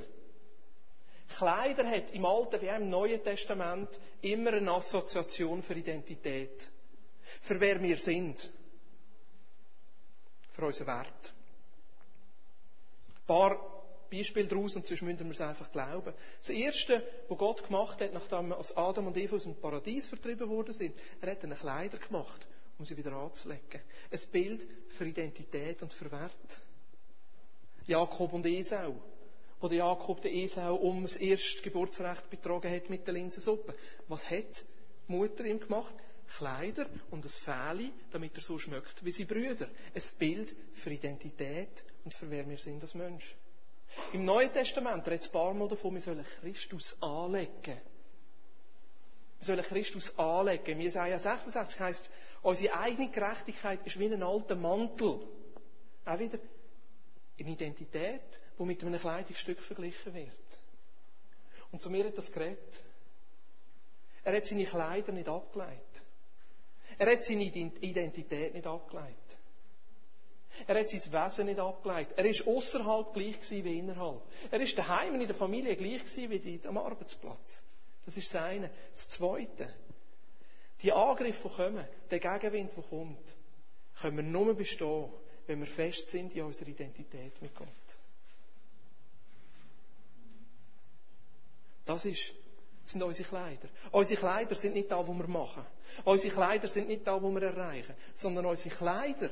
Kleider 1.38 1.88
hat 1.88 2.10
im 2.10 2.26
Alten 2.26 2.60
wie 2.60 2.72
auch 2.72 2.78
im 2.78 2.90
Neuen 2.90 3.24
Testament 3.24 3.88
immer 4.24 4.52
eine 4.54 4.72
Assoziation 4.72 5.62
für 5.62 5.76
Identität. 5.76 6.72
Für 7.44 7.60
wer 7.62 7.80
wir 7.84 7.98
sind 7.98 8.52
für 10.52 10.66
unseren 10.66 10.88
Wert. 10.88 11.34
Ein 13.08 13.26
paar 13.28 13.72
Beispiele 14.12 14.48
daraus 14.48 14.76
und 14.76 14.86
sonst 14.86 15.02
müssen 15.02 15.26
wir 15.26 15.32
es 15.32 15.42
einfach 15.42 15.72
glauben. 15.72 16.14
Das 16.40 16.50
Erste, 16.50 17.02
was 17.30 17.38
Gott 17.38 17.64
gemacht 17.64 18.02
hat, 18.02 18.14
nachdem 18.14 18.54
Adam 18.76 19.08
und 19.08 19.18
Eva 19.18 19.38
aus 19.38 19.44
dem 19.44 19.56
Paradies 19.56 20.08
vertrieben 20.08 20.50
worden 20.50 20.74
sind, 20.74 20.94
er 21.22 21.32
hat 21.32 21.44
ihnen 21.44 21.58
Kleider 21.58 21.98
gemacht, 21.98 22.46
um 22.78 22.86
sie 22.86 22.98
wieder 22.98 23.14
anzulegen. 23.14 23.82
Ein 24.12 24.20
Bild 24.32 24.68
für 24.98 25.06
Identität 25.06 25.82
und 25.82 25.94
für 25.94 26.12
Wert. 26.12 26.60
Jakob 27.88 28.34
und 28.34 28.46
Esau. 28.46 28.96
wo 29.62 29.68
der 29.68 29.78
Jakob 29.78 30.22
den 30.22 30.34
Esau 30.34 30.76
um 30.76 31.04
das 31.04 31.16
erste 31.16 31.62
Geburtsrecht 31.62 32.30
betrogen 32.30 32.72
hat 32.74 32.90
mit 32.90 33.06
der 33.06 33.14
Linsensuppe. 33.14 33.76
Was 34.08 34.28
hat 34.30 34.66
die 35.08 35.12
Mutter 35.12 35.46
ihm 35.46 35.60
gemacht? 35.60 35.94
Kleider 36.38 36.88
und 37.10 37.26
ein 37.26 37.30
Fähli, 37.30 37.91
damit 38.12 38.36
er 38.36 38.41
so 38.41 38.58
schmeckt 38.58 39.04
wie 39.04 39.12
seine 39.12 39.28
Brüder. 39.28 39.67
Ein 39.94 40.02
Bild 40.17 40.56
für 40.76 40.89
Identität 40.91 41.84
und 42.04 42.13
für 42.13 42.30
wer 42.30 42.48
wir 42.48 42.58
sind 42.58 42.82
als 42.82 42.94
Mensch. 42.94 43.36
Im 44.13 44.26
Neuen 44.26 44.52
Testament 44.52 45.06
redet 45.08 45.22
es 45.22 45.28
ein 45.28 45.34
paar 45.34 45.54
Mal 45.54 45.67
davon, 45.67 45.94
wir 45.94 46.02
sollen 46.02 46.26
Christus 46.39 46.96
anlegen. 47.02 47.82
Wir 49.39 49.46
sollen 49.46 49.63
Christus 49.63 50.17
anlegen. 50.17 50.72
Im 50.72 50.82
Jesaja 50.82 51.20
66 51.20 51.80
heißt 51.80 52.10
unsere 52.41 52.78
eigene 52.78 53.10
Gerechtigkeit 53.10 53.86
ist 53.86 54.00
wie 54.00 54.06
ein 54.06 54.24
alter 54.24 54.56
Mantel. 54.56 55.28
Auch 56.06 56.20
wieder 56.20 56.39
eine 57.39 57.50
Identität, 57.50 58.39
die 58.58 58.63
mit 58.63 58.84
einem 58.84 59.00
Kleidungsstück 59.00 59.60
verglichen 59.62 60.13
wird. 60.13 60.60
Und 61.72 61.82
zu 61.82 61.89
mir 61.89 62.06
hat 62.06 62.17
das 62.17 62.32
geredet. 62.32 62.84
Er 64.24 64.36
hat 64.36 64.46
seine 64.46 64.65
Kleider 64.65 65.12
nicht 65.12 65.28
abgelegt. 65.28 66.04
Er 67.02 67.14
hat 67.14 67.24
seine 67.24 67.46
Identität 67.46 68.54
nicht 68.54 68.68
abgelegt. 68.68 69.40
Er 70.68 70.80
hat 70.80 70.88
sein 70.88 71.12
Wesen 71.12 71.46
nicht 71.48 71.60
abgelegt. 71.60 72.12
Er 72.16 72.26
ist 72.26 72.46
außerhalb 72.46 73.12
gleich 73.12 73.38
wie 73.50 73.80
innerhalb. 73.80 74.22
Er 74.52 74.62
ist 74.62 74.78
daheim 74.78 75.20
in 75.20 75.26
der 75.26 75.36
Familie 75.36 75.76
gleich 75.76 76.04
wie 76.16 76.62
am 76.64 76.78
Arbeitsplatz. 76.78 77.64
Das 78.06 78.16
ist 78.16 78.32
das 78.32 78.44
eine. 78.44 78.70
Das 78.92 79.10
zweite. 79.10 79.74
Die 80.84 80.94
Angriffe, 80.94 81.50
die 81.50 81.56
kommen, 81.56 81.88
der 82.12 82.20
Gegenwind, 82.20 82.78
der 82.78 82.84
kommt, 82.84 83.36
können 84.00 84.18
wir 84.18 84.24
nur 84.24 84.54
bestehen, 84.54 85.12
wenn 85.48 85.60
wir 85.60 85.68
fest 85.68 86.08
sind 86.12 86.36
in 86.36 86.44
unserer 86.44 86.68
Identität 86.68 87.42
mit 87.42 87.56
Gott. 87.56 87.68
Das 91.84 92.06
ist, 92.06 92.32
sind 92.84 93.04
unsere 93.04 93.28
Kleider. 93.28 93.70
Unsere 93.91 94.20
Kleider 94.20 94.56
sind 94.56 94.74
nicht 94.74 94.91
da, 94.91 95.06
wo 95.06 95.13
wir 95.13 95.28
machen. 95.28 95.65
Unsere 96.04 96.34
Kleider 96.34 96.67
sind 96.67 96.88
nicht 96.88 97.06
da, 97.06 97.22
wo 97.22 97.30
wir 97.32 97.44
erreichen. 97.44 97.94
Sondern 98.13 98.46
unsere 98.46 98.76
Kleider, 98.76 99.30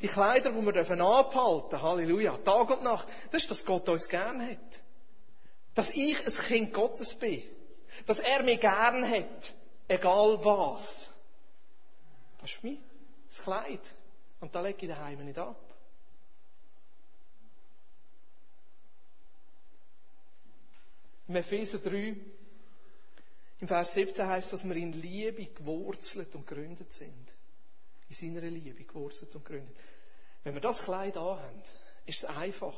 die 0.00 0.08
Kleider, 0.08 0.50
die 0.50 0.62
wir 0.62 0.72
dürfen 0.72 1.00
abhalten, 1.00 1.80
Halleluja, 1.80 2.38
Tag 2.38 2.70
und 2.70 2.82
Nacht, 2.82 3.08
das 3.30 3.42
ist, 3.42 3.50
dass 3.50 3.64
Gott 3.64 3.88
uns 3.88 4.08
gern 4.08 4.40
hat. 4.40 4.82
Dass 5.74 5.90
ich 5.90 6.18
ein 6.26 6.46
Kind 6.46 6.74
Gottes 6.74 7.14
bin. 7.14 7.42
Dass 8.06 8.18
er 8.18 8.42
mich 8.42 8.60
gern 8.60 9.08
hat. 9.08 9.54
Egal 9.88 10.38
was. 10.44 11.10
Das 12.40 12.50
ist 12.50 12.64
mein 12.64 12.78
das 13.28 13.42
Kleid. 13.42 13.80
Und 14.40 14.54
da 14.54 14.60
lege 14.60 14.78
ich 14.82 14.88
daheim 14.88 15.24
nicht 15.24 15.38
ab. 15.38 15.56
Im 21.26 21.36
Epheser 21.36 21.78
3, 21.78 22.16
im 23.64 23.68
Vers 23.68 23.94
17 23.94 24.26
heißt, 24.26 24.52
dass 24.52 24.62
wir 24.62 24.76
in 24.76 24.92
Liebe 24.92 25.46
gewurzelt 25.46 26.34
und 26.34 26.46
gegründet 26.46 26.92
sind. 26.92 27.32
In 28.10 28.14
seiner 28.14 28.42
Liebe 28.42 28.84
gewurzelt 28.84 29.34
und 29.34 29.42
gegründet. 29.42 29.74
Wenn 30.42 30.52
wir 30.52 30.60
das 30.60 30.82
Kleid 30.82 31.16
anhaben, 31.16 31.62
ist 32.04 32.18
es 32.18 32.24
einfach, 32.26 32.74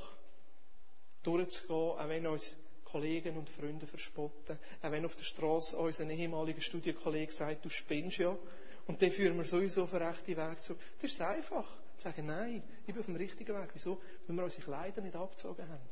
durchzugehen, 1.24 1.98
auch 1.98 2.08
wenn 2.08 2.24
uns 2.28 2.54
Kollegen 2.84 3.36
und 3.36 3.50
Freunde 3.50 3.88
verspotten, 3.88 4.60
auch 4.80 4.90
wenn 4.92 5.04
auf 5.04 5.16
der 5.16 5.24
Straße 5.24 5.76
unser 5.76 6.08
ehemaliger 6.08 6.60
Studienkollege 6.60 7.32
sagt, 7.32 7.64
du 7.64 7.68
spinnst 7.68 8.18
ja, 8.18 8.38
und 8.86 9.02
dann 9.02 9.10
führen 9.10 9.36
wir 9.36 9.44
sowieso 9.44 9.82
auf 9.82 9.90
den 9.90 10.02
rechten 10.02 10.36
Weg 10.36 10.62
zu. 10.62 10.76
Das 11.02 11.10
ist 11.10 11.20
einfach. 11.20 11.68
Zu 11.96 12.04
sagen, 12.04 12.26
nein, 12.26 12.62
ich 12.86 12.94
bin 12.94 13.00
auf 13.00 13.06
dem 13.06 13.16
richtigen 13.16 13.60
Weg. 13.60 13.70
Wieso? 13.72 14.00
Weil 14.28 14.36
wir 14.36 14.44
unsere 14.44 14.62
Kleider 14.62 15.00
nicht 15.00 15.16
abgezogen 15.16 15.68
haben. 15.68 15.88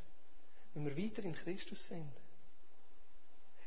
Weil 0.75 0.95
wir 0.95 1.05
weiter 1.05 1.25
in 1.25 1.35
Christus 1.35 1.85
sind. 1.85 2.13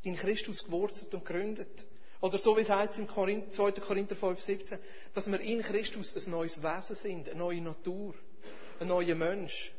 In 0.08 0.16
Christus 0.16 0.64
gewurzelt 0.64 1.14
und 1.14 1.26
gegründet. 1.26 1.86
Oder 2.22 2.38
so 2.40 2.58
wie 2.58 2.62
es 2.62 2.70
heißt 2.70 2.98
im 2.98 3.08
2. 3.10 3.72
Korinther 3.74 4.16
5, 4.16 4.42
17, 4.42 4.80
dass 5.14 5.28
wir 5.30 5.40
in 5.40 5.62
Christus 5.62 6.16
ein 6.16 6.32
neues 6.32 6.62
Wesen 6.64 6.96
sind, 6.96 7.30
eine 7.30 7.38
neue 7.38 7.62
Natur, 7.62 8.16
ein 8.80 8.88
neuer 8.88 9.16
Mensch. 9.16 9.72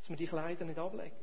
Dass 0.00 0.10
wir 0.10 0.16
die 0.16 0.26
Kleider 0.26 0.64
nicht 0.64 0.78
ablegen. 0.78 1.14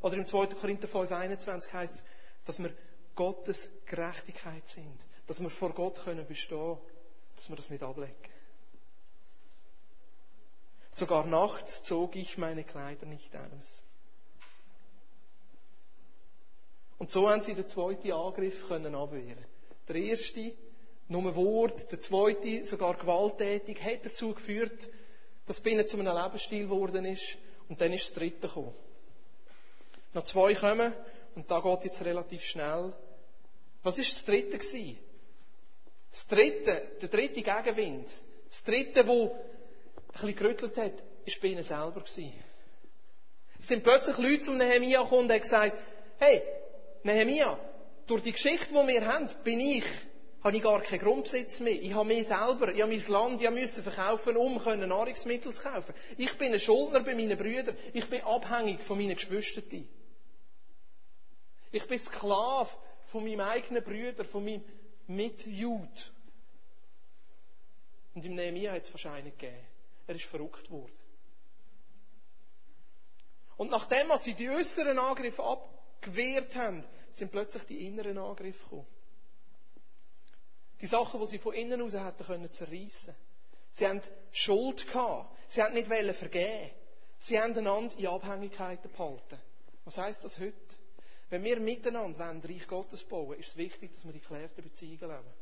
Oder 0.00 0.16
im 0.16 0.24
2. 0.26 0.46
Korinther 0.46 0.88
5, 0.88 1.12
21 1.12 1.72
heißt 1.72 1.94
es, 1.96 2.04
dass 2.46 2.58
wir 2.58 2.72
Gottes 3.14 3.68
Gerechtigkeit 3.86 4.66
sind 4.68 4.96
dass 5.28 5.40
wir 5.40 5.50
vor 5.50 5.72
Gott 5.74 6.02
können 6.02 6.26
bestehen 6.26 6.78
dass 7.36 7.48
wir 7.48 7.54
das 7.54 7.70
nicht 7.70 7.84
ablegen. 7.84 8.16
Sogar 10.90 11.24
nachts 11.26 11.84
zog 11.84 12.16
ich 12.16 12.36
meine 12.36 12.64
Kleider 12.64 13.06
nicht 13.06 13.36
aus. 13.36 13.84
Und 16.98 17.10
so 17.10 17.28
haben 17.30 17.42
sie 17.42 17.54
den 17.54 17.66
zweiten 17.66 18.12
Angriff 18.12 18.66
können 18.68 18.94
abwehren. 18.94 19.44
Der 19.88 19.96
erste, 19.96 20.52
nur 21.08 21.34
Wort, 21.36 21.90
der 21.90 22.00
zweite, 22.00 22.64
sogar 22.64 22.96
gewalttätig, 22.96 23.82
hat 23.82 24.04
dazu 24.04 24.34
geführt, 24.34 24.90
dass 25.46 25.60
Binnen 25.60 25.86
zu 25.86 25.98
einem 25.98 26.14
Lebensstil 26.14 26.64
geworden 26.64 27.04
ist. 27.04 27.38
Und 27.68 27.80
dann 27.80 27.92
ist 27.92 28.04
das 28.04 28.14
dritte 28.14 28.48
gekommen. 28.48 28.74
Noch 30.12 30.24
zwei 30.24 30.54
kommen, 30.54 30.92
und 31.34 31.50
da 31.50 31.60
geht 31.60 31.84
jetzt 31.84 32.04
relativ 32.04 32.42
schnell. 32.42 32.92
Was 33.82 33.98
ist 33.98 34.12
das 34.14 34.24
dritte 34.24 34.58
gewesen? 34.58 34.98
Das 36.10 36.26
dritte, 36.26 36.82
der 37.00 37.08
dritte 37.08 37.42
Gegenwind, 37.42 38.08
das 38.48 38.64
dritte, 38.64 39.06
wo 39.06 39.26
ein 39.26 40.12
bisschen 40.12 40.36
gerüttelt 40.36 40.76
hat, 40.76 40.92
war 40.92 41.34
bei 41.42 41.62
selber. 41.62 42.02
Es 43.60 43.68
sind 43.68 43.82
plötzlich 43.82 44.16
Leute 44.18 44.40
zum 44.40 44.56
Nehemia 44.56 45.02
gekommen 45.02 45.24
und 45.26 45.32
haben 45.32 45.40
gesagt, 45.40 45.76
hey, 46.18 46.42
Nehemia, 47.08 47.58
durch 48.06 48.22
die 48.22 48.32
Geschichte, 48.32 48.68
die 48.68 48.88
wir 48.88 49.06
haben, 49.06 49.28
bin 49.42 49.60
ich, 49.60 49.84
habe 50.44 50.56
ich 50.56 50.62
gar 50.62 50.80
keinen 50.82 51.00
Grundbesitz 51.00 51.60
mehr. 51.60 51.80
Ich 51.80 51.94
habe 51.94 52.06
mich 52.06 52.28
selber, 52.28 52.72
ich 52.72 52.80
habe 52.82 52.92
mein 52.94 53.06
Land, 53.08 53.42
ich 53.42 53.50
musste 53.50 53.82
verkaufen, 53.82 54.36
um 54.36 54.54
Nahrungsmittel 54.54 55.52
zu 55.52 55.62
kaufen. 55.62 55.94
Ich 56.16 56.36
bin 56.38 56.52
ein 56.52 56.60
Schuldner 56.60 57.00
bei 57.00 57.14
meinen 57.14 57.36
Brüdern. 57.36 57.76
Ich 57.92 58.08
bin 58.08 58.22
abhängig 58.22 58.82
von 58.82 58.98
meinen 58.98 59.16
Geschwistern. 59.16 59.88
Ich 61.70 61.86
bin 61.86 61.98
Sklave 61.98 62.70
von 63.06 63.24
meinem 63.24 63.40
eigenen 63.40 63.82
Brüder, 63.82 64.24
von 64.24 64.44
meinem 64.44 64.64
mit 65.06 65.46
Jud. 65.46 66.12
Und 68.14 68.24
im 68.24 68.34
Nehemiah 68.34 68.72
hat 68.72 68.82
es 68.82 68.92
wahrscheinlich 68.92 69.36
gegeben. 69.38 69.64
Er 70.06 70.14
ist 70.14 70.24
verrückt 70.24 70.70
worden. 70.70 70.92
Und 73.56 73.70
nachdem, 73.70 74.10
als 74.10 74.24
sie 74.24 74.34
die 74.34 74.48
äußeren 74.48 74.98
Angriffe 74.98 75.42
abgewehrt 75.42 76.54
haben, 76.54 76.84
sind 77.12 77.30
plötzlich 77.30 77.64
die 77.64 77.86
inneren 77.86 78.18
Angriffe 78.18 78.62
gekommen. 78.64 78.86
Die 80.80 80.86
Sachen, 80.86 81.20
die 81.20 81.26
sie 81.26 81.38
von 81.38 81.54
innen 81.54 81.82
aus 81.82 81.94
hätten 81.94 82.24
können 82.24 82.50
zerreißen. 82.52 83.14
Sie 83.72 83.86
haben 83.86 84.00
Schuld 84.32 84.86
gehabt. 84.86 85.36
Sie 85.48 85.62
haben 85.62 85.74
nicht 85.74 85.86
vergeben. 85.88 86.70
Sie 87.20 87.38
haben 87.38 87.56
einander 87.56 87.96
in 87.98 88.06
Abhängigkeiten 88.06 88.90
behalten. 88.92 89.38
Was 89.84 89.98
heisst 89.98 90.22
das 90.24 90.38
heute? 90.38 90.54
Wenn 91.30 91.44
wir 91.44 91.60
miteinander 91.60 92.18
wollen, 92.20 92.40
Reich 92.40 92.66
Gottes 92.66 93.02
bauen, 93.04 93.38
ist 93.38 93.48
es 93.48 93.56
wichtig, 93.56 93.92
dass 93.92 94.04
wir 94.04 94.14
in 94.14 94.20
geklärten 94.20 94.62
Beziehungen 94.62 95.00
leben. 95.00 95.34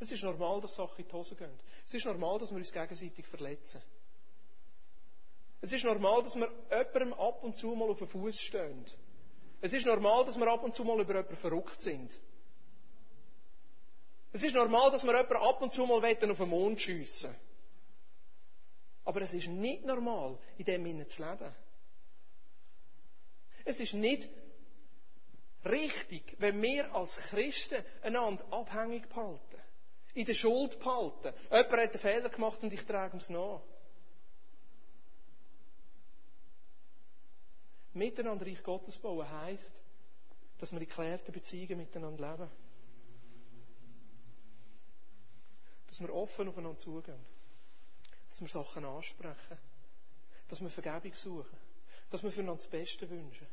Es 0.00 0.10
ist 0.10 0.22
normal, 0.22 0.60
dass 0.60 0.74
Sachen 0.74 0.98
in 0.98 1.06
die 1.06 1.12
Hose 1.12 1.36
gehen. 1.36 1.58
Es 1.86 1.94
ist 1.94 2.04
normal, 2.04 2.38
dass 2.38 2.50
wir 2.50 2.58
uns 2.58 2.72
gegenseitig 2.72 3.26
verletzen. 3.26 3.80
Es 5.60 5.72
ist 5.72 5.84
normal, 5.84 6.22
dass 6.22 6.34
wir 6.34 6.50
jemandem 6.70 7.14
ab 7.14 7.42
und 7.42 7.56
zu 7.56 7.68
mal 7.74 7.88
auf 7.88 7.98
den 7.98 8.08
Fuß 8.08 8.38
stehen. 8.38 8.84
Es 9.64 9.72
ist 9.72 9.86
normal, 9.86 10.26
dass 10.26 10.36
wir 10.36 10.46
ab 10.46 10.62
und 10.62 10.74
zu 10.74 10.84
mal 10.84 11.00
über 11.00 11.14
jemanden 11.14 11.38
verrückt 11.38 11.80
sind. 11.80 12.12
Es 14.30 14.42
ist 14.42 14.54
normal, 14.54 14.90
dass 14.90 15.04
wir 15.04 15.12
jemanden 15.16 15.36
ab 15.38 15.62
und 15.62 15.72
zu 15.72 15.86
mal 15.86 16.04
auf 16.04 16.18
den 16.18 16.48
Mond 16.50 16.82
schiessen. 16.82 17.34
Aber 19.06 19.22
es 19.22 19.32
ist 19.32 19.46
nicht 19.46 19.86
normal, 19.86 20.36
in 20.58 20.66
dem 20.66 20.84
Sinne 20.84 21.06
zu 21.06 21.22
leben. 21.22 21.54
Es 23.64 23.80
ist 23.80 23.94
nicht 23.94 24.28
richtig, 25.64 26.36
wenn 26.40 26.60
wir 26.60 26.94
als 26.94 27.16
Christen 27.30 27.82
einander 28.02 28.44
abhängig 28.50 29.08
behalten. 29.08 29.62
In 30.12 30.26
der 30.26 30.34
Schuld 30.34 30.78
behalten. 30.78 31.32
Jemand 31.50 31.72
hat 31.72 31.78
einen 31.78 31.98
Fehler 32.00 32.28
gemacht 32.28 32.62
und 32.62 32.70
ich 32.74 32.84
trage 32.84 33.16
es 33.16 33.30
nach. 33.30 33.62
Miteinander 37.94 38.46
Reich 38.46 38.62
Gottes 38.62 38.96
bauen 38.98 39.28
heisst, 39.30 39.80
dass 40.58 40.72
wir 40.72 40.80
in 40.80 40.86
geklärten 40.86 41.32
Beziehungen 41.32 41.78
miteinander 41.78 42.30
leben. 42.36 42.50
Dass 45.88 46.00
wir 46.00 46.12
offen 46.12 46.48
aufeinander 46.48 46.78
zugehen. 46.78 47.20
Dass 48.28 48.40
wir 48.40 48.48
Sachen 48.48 48.84
ansprechen. 48.84 49.58
Dass 50.48 50.60
wir 50.60 50.70
Vergebung 50.70 51.14
suchen 51.14 51.56
dass 52.14 52.22
wir 52.22 52.30
füreinander 52.30 52.62
das 52.62 52.70
Beste 52.70 53.10
wünschen. 53.10 53.46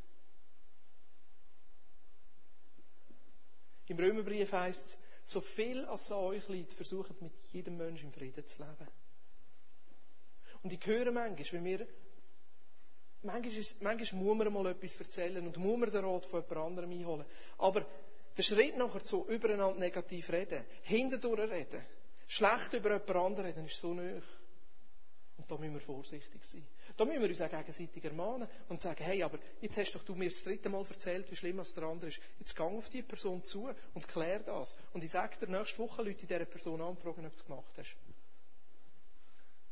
Im 3.88 3.98
Römerbrief 3.98 4.52
heißt 4.52 4.86
es, 4.86 4.98
so 5.26 5.42
viel 5.42 5.84
als 5.86 6.12
an 6.12 6.20
euch 6.20 6.48
liegt, 6.48 6.74
versucht 6.74 7.20
mit 7.24 7.32
jedem 7.52 7.78
Menschen 7.78 8.08
im 8.08 8.14
Frieden 8.14 8.46
zu 8.48 8.62
leben. 8.62 8.88
Und 10.62 10.74
ich 10.74 10.86
höre 10.86 11.12
manchmal, 11.12 11.52
wenn 11.54 11.66
wir 11.66 11.88
manchmal, 13.24 13.66
manchmal 13.80 14.22
muss 14.22 14.38
man 14.38 14.54
mal 14.54 14.72
etwas 14.72 15.00
erzählen 15.00 15.46
und 15.46 15.58
muss 15.58 15.80
man 15.80 15.92
den 15.92 16.06
Rat 16.06 16.26
von 16.26 16.42
jemand 16.42 16.68
anderem 16.68 16.92
einholen. 16.92 17.26
Aber 17.58 17.86
der 18.38 18.44
Schritt 18.44 18.78
nachher 18.78 19.04
zu 19.04 19.26
übereinander 19.28 19.80
negativ 19.80 20.30
reden, 20.32 20.64
hinterdurch 20.84 21.50
reden, 21.50 21.86
schlecht 22.28 22.74
über 22.74 22.92
jemand 22.92 23.10
anderen 23.10 23.46
reden, 23.46 23.66
ist 23.66 23.80
so 23.80 23.94
nöch. 23.94 24.24
Und 25.38 25.50
da 25.50 25.58
müssen 25.58 25.74
wir 25.74 25.82
vorsichtig 25.82 26.44
sein. 26.46 26.68
Da 26.96 27.04
müssen 27.04 27.22
wir 27.22 27.30
uns 27.30 27.42
auch 27.42 27.50
gegenseitig 27.50 28.04
ermahnen 28.06 28.48
und 28.70 28.80
sagen, 28.80 29.04
hey, 29.04 29.24
aber 29.24 29.40
jetzt 29.60 29.76
hast 29.76 29.94
doch 29.94 30.04
du 30.04 30.14
mir 30.14 30.30
das 30.30 30.44
dritte 30.44 30.70
Mal 30.70 30.86
erzählt, 30.88 31.32
wie 31.32 31.36
schlimm 31.36 31.60
es 31.60 31.74
der 31.74 31.84
andere 31.84 32.10
ist. 32.10 32.20
Jetzt 32.38 32.56
gang 32.56 32.78
auf 32.78 32.90
die 32.90 33.02
Person 33.02 33.44
zu 33.44 33.70
und 33.96 34.08
klär 34.08 34.40
das. 34.42 34.76
Und 34.94 35.04
ich 35.04 35.10
sage 35.10 35.38
dir, 35.40 35.48
nächste 35.48 35.80
Woche 35.80 36.04
Leute 36.04 36.28
dieser 36.28 36.46
Person 36.46 36.80
anfragen, 36.80 37.26
ob 37.26 37.32
du 37.32 37.36
es 37.36 37.46
gemacht 37.46 37.74
hast. 37.76 37.96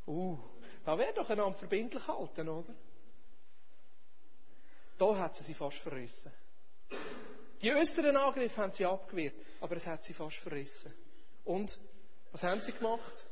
Uh, 0.08 0.39
da 0.86 0.97
wäre 0.97 1.14
doch 1.14 1.30
einander 1.30 1.58
verbindlich 1.60 2.08
halten, 2.08 2.50
oder? 2.50 2.74
Da 5.00 5.18
hat 5.18 5.38
sie 5.38 5.45
sie 5.45 5.54
fast 5.54 5.78
verrissen. 5.78 6.32
Die 7.62 7.74
äußeren 7.74 8.18
Angriffe 8.18 8.62
haben 8.62 8.74
sie 8.74 8.86
abgewehrt, 8.86 9.36
aber 9.62 9.78
es 9.78 9.88
hat 9.88 10.04
sie 10.04 10.14
fast 10.14 10.38
verrissen. 10.38 10.93
Und 11.45 11.80
was 12.32 12.43
haben 12.43 12.62
sie 12.62 12.74
gemacht? 12.74 13.26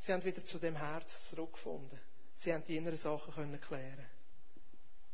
Sie 0.00 0.12
haben 0.12 0.24
wieder 0.24 0.44
zu 0.44 0.58
dem 0.58 0.74
Herz 0.74 1.30
zurückgefunden. 1.30 1.98
Sie 2.34 2.52
haben 2.52 2.64
die 2.64 2.76
inneren 2.76 2.98
Sachen 2.98 3.32
können 3.32 3.60
klären. 3.60 4.04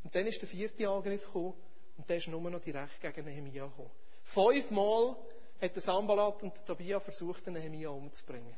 Und 0.03 0.15
dann 0.15 0.27
ist 0.27 0.41
der 0.41 0.49
vierte 0.49 0.89
Angriff 0.89 1.25
gekommen 1.27 1.55
und 1.99 2.09
der 2.09 2.17
ist 2.17 2.29
nur 2.29 2.51
noch 2.51 2.61
direkt 2.63 2.99
gegen 3.01 3.27
Nehemia 3.27 3.67
gekommen. 3.67 3.91
Fünfmal 4.23 5.17
hat 5.61 5.75
der 5.75 5.83
Sambalat 5.83 6.43
und 6.43 6.57
der 6.57 6.65
Tabia 6.65 7.01
versucht, 7.01 7.45
den 7.47 7.53
Nehemia 7.53 7.91
umzubringen. 7.91 8.57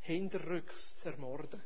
Hinterrücks 0.00 1.00
zu 1.00 1.08
ermorden. 1.08 1.60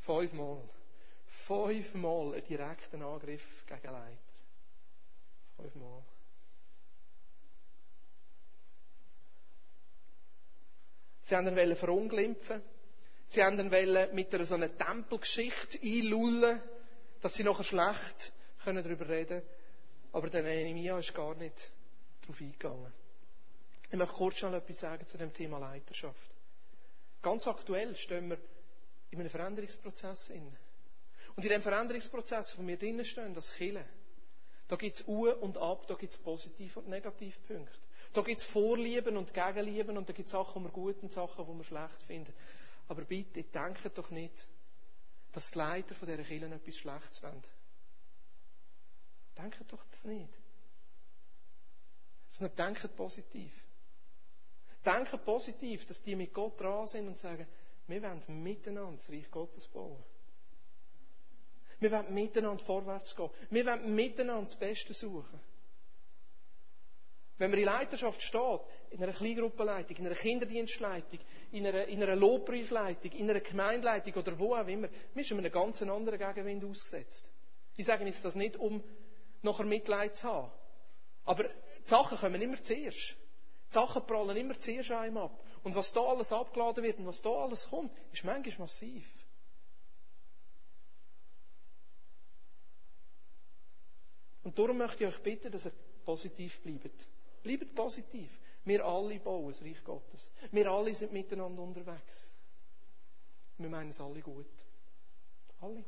Fünfmal. 0.00 0.62
Fünfmal 1.46 2.34
einen 2.34 2.46
direkten 2.46 3.02
Angriff 3.02 3.64
gegen 3.66 3.92
Leiter. 3.92 4.18
Fünfmal. 5.56 6.02
Sie 11.22 11.36
haben 11.36 11.56
ihn 11.58 11.76
verunglimpfen. 11.76 12.62
Sie 13.26 13.42
haben 13.42 13.58
ihn 13.58 14.14
mit 14.14 14.34
einer 14.34 14.44
so 14.44 14.54
einer 14.54 14.76
Tempelgeschichte 14.76 15.78
einlullen, 15.82 16.60
dass 17.20 17.34
sie 17.34 17.44
nachher 17.44 17.64
schlecht 17.64 18.32
darüber 18.64 19.08
reden 19.08 19.40
können. 19.40 19.48
Aber 20.12 20.30
der 20.30 20.42
Nehemiah 20.42 20.98
ist 20.98 21.14
gar 21.14 21.34
nicht 21.34 21.72
darauf 22.22 22.40
eingegangen. 22.40 22.92
Ich 23.90 23.98
möchte 23.98 24.14
kurz 24.14 24.36
schon 24.36 24.54
etwas 24.54 24.78
sagen 24.80 25.06
zu 25.06 25.18
dem 25.18 25.32
Thema 25.32 25.58
Leiterschaft. 25.58 26.30
Ganz 27.22 27.46
aktuell 27.46 27.94
stehen 27.96 28.28
wir 28.30 28.38
in 29.10 29.20
einem 29.20 29.30
Veränderungsprozess 29.30 30.30
inne. 30.30 30.56
Und 31.36 31.44
in 31.44 31.50
dem 31.50 31.62
Veränderungsprozess, 31.62 32.56
wo 32.58 32.66
wir 32.66 32.76
drinnen 32.76 33.04
stehen, 33.04 33.34
das 33.34 33.52
Killen, 33.54 33.84
da 34.68 34.76
gibt 34.76 35.00
es 35.00 35.08
U 35.08 35.28
und 35.28 35.58
Ab, 35.58 35.86
da 35.86 35.94
gibt 35.94 36.14
es 36.14 36.18
Positiv- 36.18 36.76
und 36.76 36.88
Negativpunkte. 36.88 37.78
Da 38.12 38.22
gibt 38.22 38.40
es 38.40 38.46
Vorlieben 38.46 39.16
und 39.16 39.34
Gegenlieben 39.34 39.96
und 39.96 40.08
da 40.08 40.12
gibt 40.12 40.26
es 40.26 40.32
Sachen, 40.32 40.62
die 40.62 40.68
wir 40.68 40.72
gut 40.72 41.02
und 41.02 41.12
Sachen, 41.12 41.44
die 41.44 41.52
wir 41.52 41.64
schlecht 41.64 42.02
finden. 42.04 42.32
Aber 42.88 43.02
bitte, 43.04 43.42
denkt 43.42 43.98
doch 43.98 44.10
nicht, 44.10 44.46
dass 45.32 45.50
die 45.50 45.58
Leiter 45.58 45.94
von 45.96 46.06
dieser 46.06 46.22
Kirche 46.22 46.46
etwas 46.46 46.76
Schlechtes 46.76 47.22
wollen. 47.22 47.42
Denkt 49.36 49.72
doch 49.72 49.84
das 49.90 50.04
nicht. 50.04 50.32
Sondern 52.28 52.56
denkt 52.56 52.96
positiv. 52.96 53.52
Denkt 54.84 55.24
positiv, 55.24 55.84
dass 55.86 56.02
die 56.02 56.14
mit 56.14 56.32
Gott 56.32 56.60
dran 56.60 56.86
sind 56.86 57.08
und 57.08 57.18
sagen, 57.18 57.46
wir 57.88 58.02
wollen 58.02 58.42
miteinander 58.42 58.96
das 58.96 59.10
Reich 59.10 59.30
Gottes 59.30 59.66
bauen. 59.68 60.02
Wir 61.80 61.90
wollen 61.90 62.14
miteinander 62.14 62.62
vorwärts 62.64 63.14
gehen. 63.14 63.30
Wir 63.50 63.66
wollen 63.66 63.94
miteinander 63.94 64.44
das 64.44 64.56
Beste 64.56 64.94
suchen. 64.94 65.40
Wenn 67.36 67.50
man 67.50 67.58
in 67.58 67.64
Leiterschaft 67.66 68.22
steht, 68.22 68.60
in 68.90 69.02
einer 69.02 69.12
Kleingruppenleitung, 69.12 69.96
in 69.96 70.06
einer 70.06 70.14
Kinderdienstleitung, 70.14 71.18
in 71.50 71.66
einer, 71.66 71.86
in 71.86 72.02
einer 72.02 72.14
Lobpreisleitung, 72.14 73.10
in 73.12 73.28
einer 73.28 73.40
Gemeindeleitung 73.40 74.14
oder 74.14 74.38
wo 74.38 74.54
auch 74.54 74.66
immer, 74.68 74.88
wir 75.14 75.24
sind 75.24 75.38
einem 75.38 75.50
ganz 75.50 75.82
anderen 75.82 76.18
Gegenwind 76.18 76.64
ausgesetzt. 76.64 77.28
Ich 77.76 77.86
sage 77.86 78.04
jetzt 78.04 78.24
das 78.24 78.36
nicht, 78.36 78.56
um 78.56 78.82
nachher 79.42 79.66
Mitleid 79.66 80.14
zu 80.16 80.28
haben. 80.28 80.52
Aber 81.24 81.44
die 81.44 81.88
Sachen 81.88 82.18
kommen 82.18 82.40
immer 82.40 82.62
zuerst. 82.62 83.16
Die 83.70 83.74
Sachen 83.74 84.06
prallen 84.06 84.36
immer 84.36 84.56
zuerst 84.58 84.92
einem 84.92 85.16
ab. 85.16 85.42
Und 85.64 85.74
was 85.74 85.92
da 85.92 86.02
alles 86.02 86.32
abgeladen 86.32 86.84
wird 86.84 86.98
und 86.98 87.06
was 87.06 87.20
da 87.20 87.30
alles 87.30 87.68
kommt, 87.68 87.90
ist 88.12 88.24
manchmal 88.24 88.58
massiv. 88.58 89.04
Und 94.44 94.58
darum 94.58 94.78
möchte 94.78 95.04
ich 95.04 95.10
euch 95.10 95.22
bitten, 95.22 95.50
dass 95.50 95.64
ihr 95.64 95.72
positiv 96.04 96.60
bleibt. 96.62 97.08
Bleibt 97.42 97.74
positiv. 97.74 98.30
Wir 98.64 98.84
alle 98.84 99.18
bauen 99.20 99.48
das 99.52 99.62
Reich 99.62 99.82
Gottes. 99.82 100.30
Wir 100.52 100.70
alle 100.70 100.94
sind 100.94 101.12
miteinander 101.12 101.62
unterwegs. 101.62 102.30
Wir 103.58 103.68
meinen 103.68 103.90
es 103.90 104.00
alle 104.00 104.20
gut. 104.20 104.46
Alle. 105.60 105.84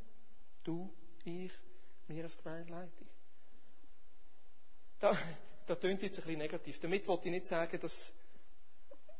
Du, 0.63 0.91
ich, 1.23 1.51
wir 2.07 2.23
als 2.23 2.37
Gemeindeleitung. 2.37 3.07
Da, 4.99 5.17
da 5.67 5.75
tönt 5.75 6.01
jetzt 6.01 6.17
ein 6.17 6.23
bisschen 6.23 6.39
negativ. 6.39 6.79
Damit 6.79 7.07
wollte 7.07 7.27
ich 7.27 7.31
nicht 7.31 7.47
sagen, 7.47 7.79
dass 7.79 8.13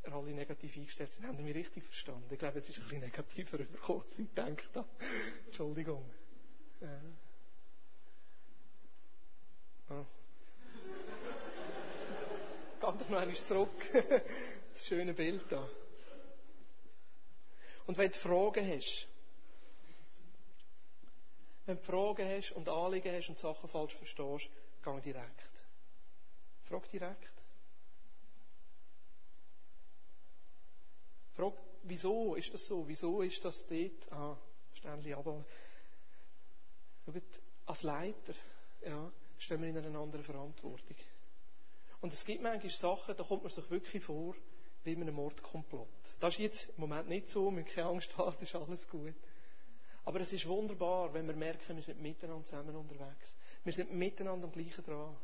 alle 0.04 0.32
negativ 0.32 0.76
eingestellt 0.76 1.12
sind. 1.12 1.26
Haben 1.26 1.38
Sie 1.38 1.44
mich 1.44 1.56
richtig 1.56 1.84
verstanden? 1.84 2.28
Ich 2.32 2.40
glaube, 2.40 2.60
es 2.60 2.70
ist 2.70 2.78
ein 2.78 2.84
bisschen 2.84 3.02
negativer 3.02 3.60
überkommen, 3.60 4.04
als 4.04 4.20
ich 4.20 4.30
gedacht 4.30 4.76
habe. 4.76 4.90
Entschuldigung. 5.46 6.10
Ja. 9.90 10.00
Oh. 10.00 10.06
Geh 12.80 12.98
doch 13.00 13.10
noch 13.10 13.18
einmal 13.18 13.36
zurück. 13.36 13.70
Das 14.74 14.86
schöne 14.86 15.16
Bild 15.16 15.44
da. 15.52 15.68
Und 17.88 17.98
wenn 17.98 18.12
du 18.12 18.18
Fragen 18.20 18.64
hast, 18.70 19.08
wenn 21.66 21.78
du 21.78 21.84
Fragen 21.84 22.30
hast 22.30 22.52
und 22.52 22.70
Anliegen 22.70 23.12
hast 23.12 23.30
und 23.30 23.40
Sachen 23.40 23.68
falsch 23.70 23.96
verstehst, 23.96 24.52
geh 24.84 25.02
direkt. 25.02 25.64
Frag 26.66 26.88
direkt. 26.90 27.34
Frag, 31.34 31.54
wieso 31.84 32.36
ist 32.36 32.54
das 32.54 32.66
so? 32.68 32.88
Wieso 32.88 33.22
ist 33.24 33.44
das 33.44 33.66
dort? 33.68 34.12
Ah, 34.12 34.38
Ständchen 34.76 35.16
aber. 35.16 35.44
Schaut, 37.06 37.24
als 37.66 37.84
Leiter, 37.84 38.34
ja, 38.82 39.12
stehen 39.38 39.62
wir 39.62 39.70
in 39.70 39.78
einer 39.78 40.00
anderen 40.00 40.26
Verantwortung. 40.26 40.96
Und 42.02 42.14
es 42.14 42.24
gibt 42.26 42.42
manchmal 42.42 42.72
Sachen, 42.72 43.16
da 43.16 43.24
kommt 43.24 43.44
man 43.44 43.52
sich 43.52 43.70
wirklich 43.70 44.04
vor, 44.04 44.36
wie 44.84 44.94
in 44.94 45.02
einem 45.02 45.16
Mordkomplott. 45.16 45.90
Das 46.20 46.34
ist 46.34 46.40
jetzt 46.40 46.70
im 46.70 46.82
Moment 46.82 47.10
nicht 47.10 47.28
so, 47.30 47.52
wir 47.52 47.64
keine 47.64 47.88
Angst 47.88 48.16
haben, 48.18 48.34
es 48.34 48.42
ist 48.42 48.56
alles 48.56 48.88
gut. 48.88 49.16
Aber 50.06 50.22
es 50.22 50.32
ist 50.32 50.48
wunderbar, 50.48 51.14
wenn 51.14 51.28
wir 51.28 51.36
merken, 51.36 51.76
wir 51.76 51.84
sind 51.84 52.02
miteinander 52.02 52.46
zusammen 52.46 52.76
unterwegs. 52.76 53.36
Wir 53.66 53.74
sind 53.74 53.94
miteinander 53.94 54.48
am 54.48 54.54
gleichen 54.54 54.86
dran. 54.86 55.18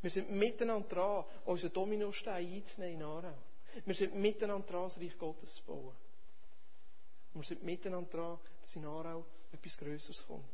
Wir 0.00 0.10
sind 0.10 0.30
miteinander 0.30 0.88
dran, 0.88 1.24
unseren 1.44 1.72
Dominostein 1.72 2.46
einzunehmen 2.46 3.00
in 3.00 3.02
Aarau. 3.02 3.38
Wir 3.84 3.94
sind 3.94 4.14
miteinander 4.14 4.66
dran, 4.66 4.84
das 4.84 4.98
Reich 4.98 5.18
Gottes 5.18 5.54
zu 5.54 5.64
bauen. 5.64 5.96
Und 7.34 7.40
wir 7.40 7.48
sind 7.48 7.64
miteinander 7.64 8.10
dran, 8.10 8.38
dass 8.60 8.76
in 8.76 8.84
Aarau 8.84 9.24
etwas 9.50 9.76
Größeres 9.78 10.24
kommt. 10.26 10.44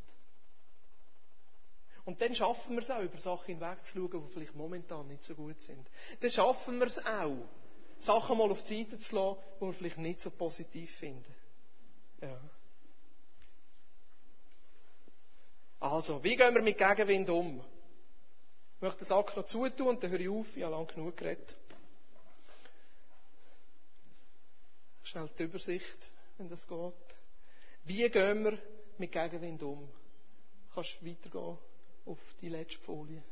Und 2.09 2.23
dann 2.23 2.35
schaffen 2.35 2.75
wir 2.75 2.81
es 2.81 2.89
auch, 2.89 3.03
über 3.03 3.19
Sachen 3.19 3.45
hinwegzuschauen, 3.59 4.27
die 4.27 4.33
vielleicht 4.33 4.55
momentan 4.55 5.07
nicht 5.09 5.25
so 5.25 5.35
gut 5.35 5.61
sind. 5.61 5.87
Dann 6.21 6.31
schaffen 6.31 6.79
wir 6.79 6.87
es 6.87 6.97
auch, 7.05 7.47
Sachen 7.99 8.39
mal 8.39 8.51
auf 8.51 8.63
die 8.63 8.83
Seite 8.83 8.99
zu 8.99 9.15
lassen, 9.15 9.39
die 9.61 9.65
wir 9.67 9.73
vielleicht 9.75 9.99
nicht 9.99 10.21
so 10.21 10.31
positiv 10.31 10.91
finden. 10.97 11.35
Ja. 12.23 12.41
Also, 15.81 16.25
wie 16.25 16.35
gehen 16.35 16.55
wir 16.55 16.63
mit 16.63 16.79
Gegenwind 16.79 17.29
um? 17.29 17.63
Ich 18.77 18.81
möchte 18.81 19.01
den 19.01 19.05
Sack 19.05 19.37
noch 19.37 19.45
zutun 19.45 19.89
und 19.89 20.03
dann 20.03 20.11
höre 20.11 20.21
ich 20.21 20.31
auf. 20.31 20.57
Ich 20.57 20.63
habe 20.63 20.77
lange 20.77 20.87
genug 20.87 21.15
geredet. 21.15 21.57
Schnell 25.03 25.29
die 25.39 25.43
Übersicht, 25.43 26.11
wenn 26.39 26.49
das 26.49 26.67
geht. 26.67 26.95
Wie 27.85 28.09
gehen 28.09 28.45
wir 28.45 28.59
mit 28.97 29.13
Gegenwind 29.13 29.63
um? 29.63 29.91
Kannst 30.73 31.03
du 31.03 31.07
weitergehen? 31.07 31.59
Auf 32.09 32.19
die 32.41 32.49
letzte 32.49 32.79
Folie. 32.81 33.23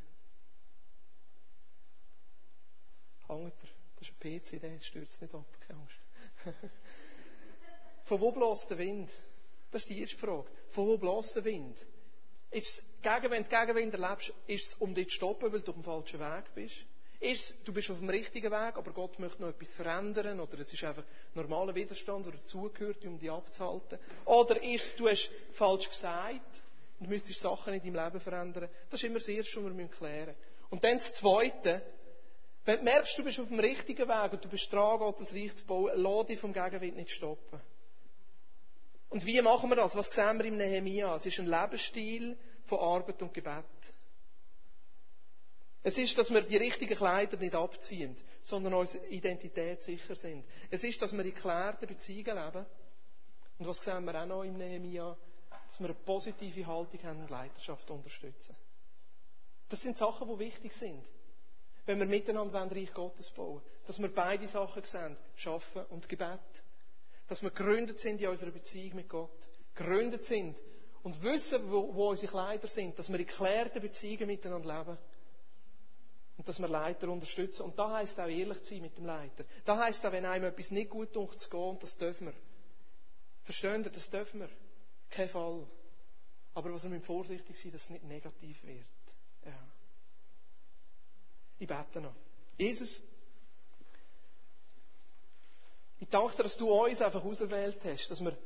Hängt 3.27 3.55
er? 3.62 3.68
Das 3.97 4.09
ist 4.09 4.14
ein 4.22 4.41
PC, 4.41 4.61
der 4.61 4.81
stürzt 4.81 5.22
nicht 5.22 5.35
ab, 5.35 5.47
keine 5.66 5.81
Angst. 5.81 5.97
Von 8.05 8.20
wo 8.20 8.31
bläst 8.31 8.70
der 8.70 8.79
Wind? 8.79 9.11
Das 9.70 9.83
ist 9.83 9.89
die 9.89 10.01
erste 10.01 10.18
Frage. 10.18 10.49
Von 10.70 10.87
wo 10.87 10.99
bläst 10.99 11.35
der 11.35 11.45
Wind? 11.45 11.77
Ist 12.51 12.83
Gegenwind, 13.03 13.49
Gegenwind 13.49 13.95
erlebst, 13.95 14.33
ist 14.47 14.66
es, 14.66 14.74
um 14.74 14.95
dich 14.95 15.09
zu 15.09 15.14
stoppen, 15.14 15.53
weil 15.53 15.61
du 15.61 15.70
auf 15.70 15.77
dem 15.77 15.83
falschen 15.83 16.20
Weg 16.20 16.55
bist? 16.55 16.77
Ist, 17.18 17.55
du 17.64 17.72
bist 17.72 17.91
auf 17.91 17.99
dem 17.99 18.11
richtigen 18.11 18.53
Weg, 18.53 18.77
aber 18.77 18.93
Gott 18.93 19.18
möchte 19.18 19.41
noch 19.41 19.49
etwas 19.49 19.72
verändern, 19.72 20.39
oder 20.39 20.59
es 20.59 20.72
ist 20.72 20.85
einfach 20.85 21.05
normaler 21.35 21.74
Widerstand, 21.74 22.27
der 22.27 22.35
dazugehört, 22.35 23.05
um 23.07 23.18
dich 23.18 23.31
abzuhalten. 23.31 23.99
Oder 24.27 24.62
ist, 24.62 25.01
du 25.01 25.09
hast 25.09 25.31
falsch 25.55 25.89
gesagt 25.89 26.62
und 26.99 27.09
müsstest 27.09 27.40
Sachen 27.40 27.74
in 27.74 27.80
deinem 27.80 28.05
Leben 28.05 28.20
verändern. 28.20 28.68
Das 28.90 29.01
ist 29.01 29.07
immer 29.07 29.18
das 29.18 29.28
Erste, 29.28 29.64
was 29.64 29.76
wir 29.76 29.88
klären 29.88 30.26
müssen. 30.26 30.70
Und 30.70 30.84
dann 30.84 30.94
das 30.94 31.12
Zweite, 31.14 31.82
wenn 32.64 32.78
du 32.78 32.84
merkst, 32.84 33.16
du 33.18 33.24
bist 33.24 33.38
auf 33.38 33.49
dem 33.49 33.61
richtigen 33.61 34.09
Weg 34.09 34.32
und 34.32 34.44
du 34.44 34.49
bist 34.49 34.72
dran, 34.72 34.99
Gott 34.99 35.20
das 35.20 35.32
Reich 35.32 35.55
zu 35.55 35.66
bauen, 35.66 35.92
lass 35.94 36.26
dich 36.26 36.40
vom 36.40 36.53
Gegenwind 36.53 36.97
nicht 36.97 37.11
stoppen. 37.11 37.61
Und 39.09 39.24
wie 39.24 39.40
machen 39.40 39.70
wir 39.70 39.76
das? 39.76 39.94
Was 39.94 40.09
sehen 40.09 40.38
wir 40.38 40.47
im 40.47 40.57
Nehemia? 40.57 41.14
Es 41.14 41.26
ist 41.26 41.38
ein 41.38 41.47
Lebensstil 41.47 42.36
von 42.64 42.80
Arbeit 42.80 43.22
und 43.22 43.32
Gebet. 43.32 43.64
Es 45.84 45.97
ist, 45.97 46.18
dass 46.18 46.30
wir 46.30 46.40
die 46.40 46.57
richtigen 46.57 46.97
Kleider 46.97 47.36
nicht 47.36 47.55
abziehen, 47.55 48.16
sondern 48.42 48.74
unsere 48.74 49.07
Identität 49.07 49.84
sicher 49.84 50.16
sind. 50.16 50.44
Es 50.68 50.82
ist, 50.82 51.01
dass 51.01 51.12
wir 51.12 51.24
in 51.24 51.32
geklärten 51.32 51.86
Beziehungen 51.86 52.44
leben. 52.44 52.66
Und 53.59 53.68
was 53.68 53.78
sehen 53.78 54.05
wir 54.05 54.20
auch 54.20 54.26
noch 54.26 54.42
im 54.42 54.57
Nehemia? 54.57 55.16
Dass 55.69 55.81
wir 55.81 55.87
eine 55.87 55.95
positive 55.95 56.67
Haltung 56.67 57.03
haben 57.03 57.21
und 57.23 57.31
Leiterschaft 57.31 57.91
unterstützen. 57.91 58.57
Das 59.69 59.83
sind 59.83 59.99
Sachen, 59.99 60.29
die 60.29 60.39
wichtig 60.39 60.73
sind. 60.73 61.05
Wenn 61.87 61.99
wir 61.99 62.07
miteinander 62.07 62.71
Reich 62.71 62.93
Gottes 62.93 63.31
bauen 63.31 63.62
Dass 63.87 63.99
wir 63.99 64.12
beide 64.12 64.47
Sachen 64.49 64.85
sehen. 64.85 65.17
Schaffen 65.37 65.85
und 65.87 66.09
Gebet. 66.09 66.41
Dass 67.29 67.43
wir 67.43 67.51
gegründet 67.51 68.01
sind 68.01 68.21
in 68.21 68.29
unserer 68.29 68.51
Beziehung 68.51 68.97
mit 68.97 69.09
Gott. 69.09 69.31
Gegründet 69.75 70.25
sind 70.25 70.57
und 71.03 71.23
wissen, 71.23 71.71
wo, 71.71 71.95
wo 71.95 72.11
unsere 72.11 72.31
Kleider 72.31 72.69
sind. 72.69 72.99
Dass 72.99 73.09
wir 73.09 73.19
in 73.19 73.27
geklärten 73.27 73.81
Beziehungen 73.81 74.27
miteinander 74.27 74.79
leben. 74.79 74.99
Und 76.37 76.47
dass 76.49 76.59
wir 76.59 76.69
Leiter 76.69 77.09
unterstützen. 77.09 77.62
Und 77.62 77.79
da 77.79 77.93
heisst 77.93 78.19
auch 78.21 78.29
ehrlich 78.29 78.62
zu 78.62 78.75
sein 78.75 78.83
mit 78.83 78.97
dem 78.99 79.07
Leiter. 79.07 79.45
Da 79.64 79.79
heisst 79.79 80.05
auch, 80.05 80.12
wenn 80.12 80.25
einem 80.27 80.45
etwas 80.45 80.71
nicht 80.71 80.91
gut 80.91 81.12
tut, 81.12 81.41
zu 81.41 81.49
gehen, 81.49 81.61
und 81.61 81.83
das 81.83 81.97
dürfen 81.97 82.27
wir. 82.27 82.35
Verstehen 83.45 83.85
ihr, 83.85 83.91
das 83.91 84.11
dürfen 84.11 84.41
wir. 84.41 84.51
Kein 85.17 85.31
Fall. 85.31 85.67
Aber 86.53 86.73
was 86.75 86.83
wir 86.83 86.91
müssen 86.91 87.05
vorsichtig 87.05 87.59
sein, 87.59 87.73
dass 87.73 87.85
es 87.85 87.91
nicht 87.91 88.05
negativ 88.05 88.62
wird. 88.64 88.85
Ja. 89.47 89.59
Ich 91.59 91.67
bete 91.67 92.03
noch. 92.03 92.14
Jesus, 92.59 93.01
ich 95.99 96.09
danke 96.09 96.37
dir, 96.37 96.43
dass 96.43 96.59
du 96.59 96.71
uns 96.71 97.01
einfach 97.01 97.25
auserwählt 97.25 97.83
hast, 97.85 98.11
dass 98.11 98.23
wir 98.23 98.37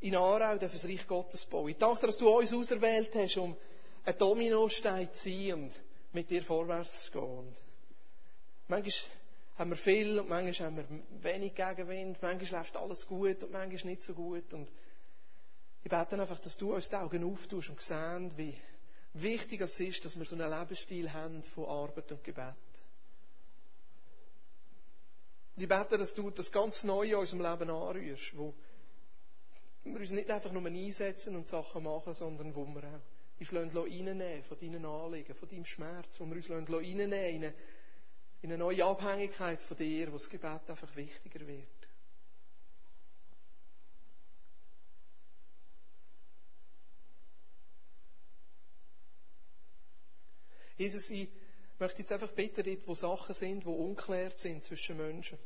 in 0.00 0.14
Aarau 0.14 0.56
das 0.56 0.84
Reich 0.84 1.04
Gottes 1.08 1.44
bauen. 1.46 1.70
Ich 1.70 1.78
danke 1.78 2.00
dir, 2.02 2.06
dass 2.06 2.18
du 2.18 2.28
uns 2.28 2.52
auserwählt 2.52 3.12
hast, 3.14 3.36
um 3.36 3.56
ein 4.04 4.18
Dominostein 4.18 5.12
zu 5.14 5.28
sein 5.28 5.52
und 5.54 5.82
mit 6.12 6.30
dir 6.30 6.44
vorwärts 6.44 7.06
zu 7.06 7.10
gehen. 7.10 7.38
Und 7.38 7.56
manchmal 8.68 9.10
haben 9.56 9.70
wir 9.70 9.76
viel 9.76 10.20
und 10.20 10.28
manchmal 10.28 10.68
haben 10.68 10.76
wir 10.76 11.24
wenig 11.24 11.56
Gegenwind, 11.56 12.22
manchmal 12.22 12.60
läuft 12.60 12.76
alles 12.76 13.04
gut 13.08 13.42
und 13.42 13.50
manchmal 13.50 13.92
nicht 13.92 14.04
so 14.04 14.14
gut. 14.14 14.52
Und 14.54 14.70
ich 15.84 15.90
bete 15.90 16.18
einfach, 16.18 16.38
dass 16.38 16.56
du 16.56 16.74
uns 16.74 16.88
die 16.88 16.96
Augen 16.96 17.22
auftust 17.24 17.68
und 17.68 17.80
sehen, 17.80 18.32
wie 18.38 18.56
wichtig 19.12 19.60
es 19.60 19.78
ist, 19.78 20.02
dass 20.02 20.18
wir 20.18 20.24
so 20.24 20.34
einen 20.34 20.50
Lebensstil 20.50 21.12
haben 21.12 21.42
von 21.42 21.66
Arbeit 21.66 22.10
und 22.10 22.24
Gebet. 22.24 22.54
Ich 25.56 25.68
bete, 25.68 25.98
dass 25.98 26.14
du 26.14 26.30
das 26.30 26.50
ganz 26.50 26.82
Neue 26.84 27.10
in 27.10 27.16
unserem 27.16 27.42
Leben 27.42 27.70
anrührst, 27.70 28.34
wo 28.34 28.54
wir 29.84 30.00
uns 30.00 30.10
nicht 30.10 30.30
einfach 30.30 30.52
nur 30.52 30.66
einsetzen 30.66 31.36
und 31.36 31.48
Sachen 31.48 31.84
machen, 31.84 32.14
sondern 32.14 32.54
wo 32.54 32.64
wir 32.64 32.82
auch 32.82 33.52
uns 33.52 33.76
reinnehmen 33.76 34.42
von 34.44 34.58
deinen 34.58 34.86
Anliegen, 34.86 35.34
von 35.34 35.48
deinem 35.48 35.66
Schmerz, 35.66 36.18
wo 36.18 36.24
wir 36.24 36.36
uns 36.36 36.48
reinnehmen 36.48 37.12
in 37.12 37.44
eine, 37.44 37.54
in 38.40 38.50
eine 38.50 38.58
neue 38.58 38.86
Abhängigkeit 38.86 39.60
von 39.62 39.76
dir, 39.76 40.08
wo 40.08 40.16
das 40.16 40.30
Gebet 40.30 40.62
einfach 40.66 40.96
wichtiger 40.96 41.46
wird. 41.46 41.83
Jesus, 50.76 51.08
ich 51.10 51.28
möchte 51.78 52.00
jetzt 52.00 52.12
einfach 52.12 52.32
bitten, 52.32 52.64
dort, 52.64 52.86
wo 52.86 52.94
Sachen 52.94 53.34
sind, 53.34 53.64
die 53.64 53.68
unklärt 53.68 54.38
sind 54.38 54.64
zwischen 54.64 54.96
Menschen. 54.96 55.38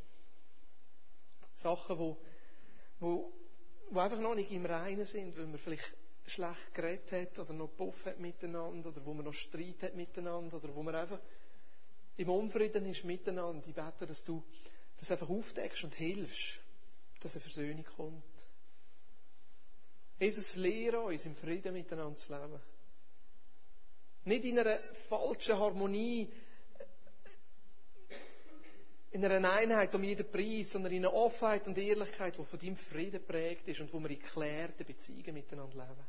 Sachen, 1.56 1.98
wo, 1.98 2.16
wo, 3.00 3.32
wo 3.90 4.00
einfach 4.00 4.20
noch 4.20 4.34
nicht 4.34 4.50
im 4.50 4.66
Reinen 4.66 5.04
sind, 5.04 5.36
weil 5.36 5.46
man 5.46 5.58
vielleicht 5.58 5.94
schlecht 6.26 6.74
geredet 6.74 7.10
hat 7.12 7.38
oder 7.38 7.52
noch 7.52 7.74
Puff 7.76 8.04
hat 8.04 8.18
miteinander 8.18 8.90
oder 8.90 9.04
wo 9.04 9.14
man 9.14 9.24
noch 9.24 9.34
Streit 9.34 9.82
hat 9.82 9.94
miteinander 9.94 10.56
oder 10.56 10.74
wo 10.74 10.82
man 10.82 10.94
einfach 10.94 11.20
im 12.16 12.28
Unfrieden 12.30 12.84
ist 12.86 13.04
miteinander. 13.04 13.66
Ich 13.66 13.74
bete, 13.74 14.06
dass 14.06 14.24
du 14.24 14.42
das 14.98 15.10
einfach 15.10 15.28
aufdeckst 15.28 15.84
und 15.84 15.94
hilfst, 15.94 16.60
dass 17.20 17.34
eine 17.34 17.42
Versöhnung 17.42 17.84
kommt. 17.96 18.24
Jesus, 20.18 20.56
lehre 20.56 21.00
uns, 21.00 21.24
im 21.24 21.36
Frieden 21.36 21.72
miteinander 21.72 22.16
zu 22.16 22.32
leben. 22.32 22.60
Nicht 24.28 24.44
in 24.44 24.58
einer 24.58 24.78
falschen 25.08 25.58
Harmonie, 25.58 26.30
in 29.10 29.24
einer 29.24 29.50
Einheit 29.50 29.94
um 29.94 30.04
jeden 30.04 30.30
Preis, 30.30 30.70
sondern 30.70 30.92
in 30.92 31.06
einer 31.06 31.14
Offenheit 31.14 31.66
und 31.66 31.78
Ehrlichkeit, 31.78 32.36
die 32.36 32.44
von 32.44 32.58
deinem 32.58 32.76
Frieden 32.76 33.24
prägt 33.24 33.66
ist 33.66 33.80
und 33.80 33.92
wo 33.92 33.98
wir 34.00 34.10
in 34.10 34.18
geklärten 34.18 34.84
Beziehungen 34.84 35.32
miteinander 35.32 35.76
leben. 35.76 36.06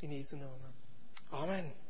In 0.00 0.10
Jesu 0.10 0.36
Namen. 0.36 0.74
Amen. 1.30 1.83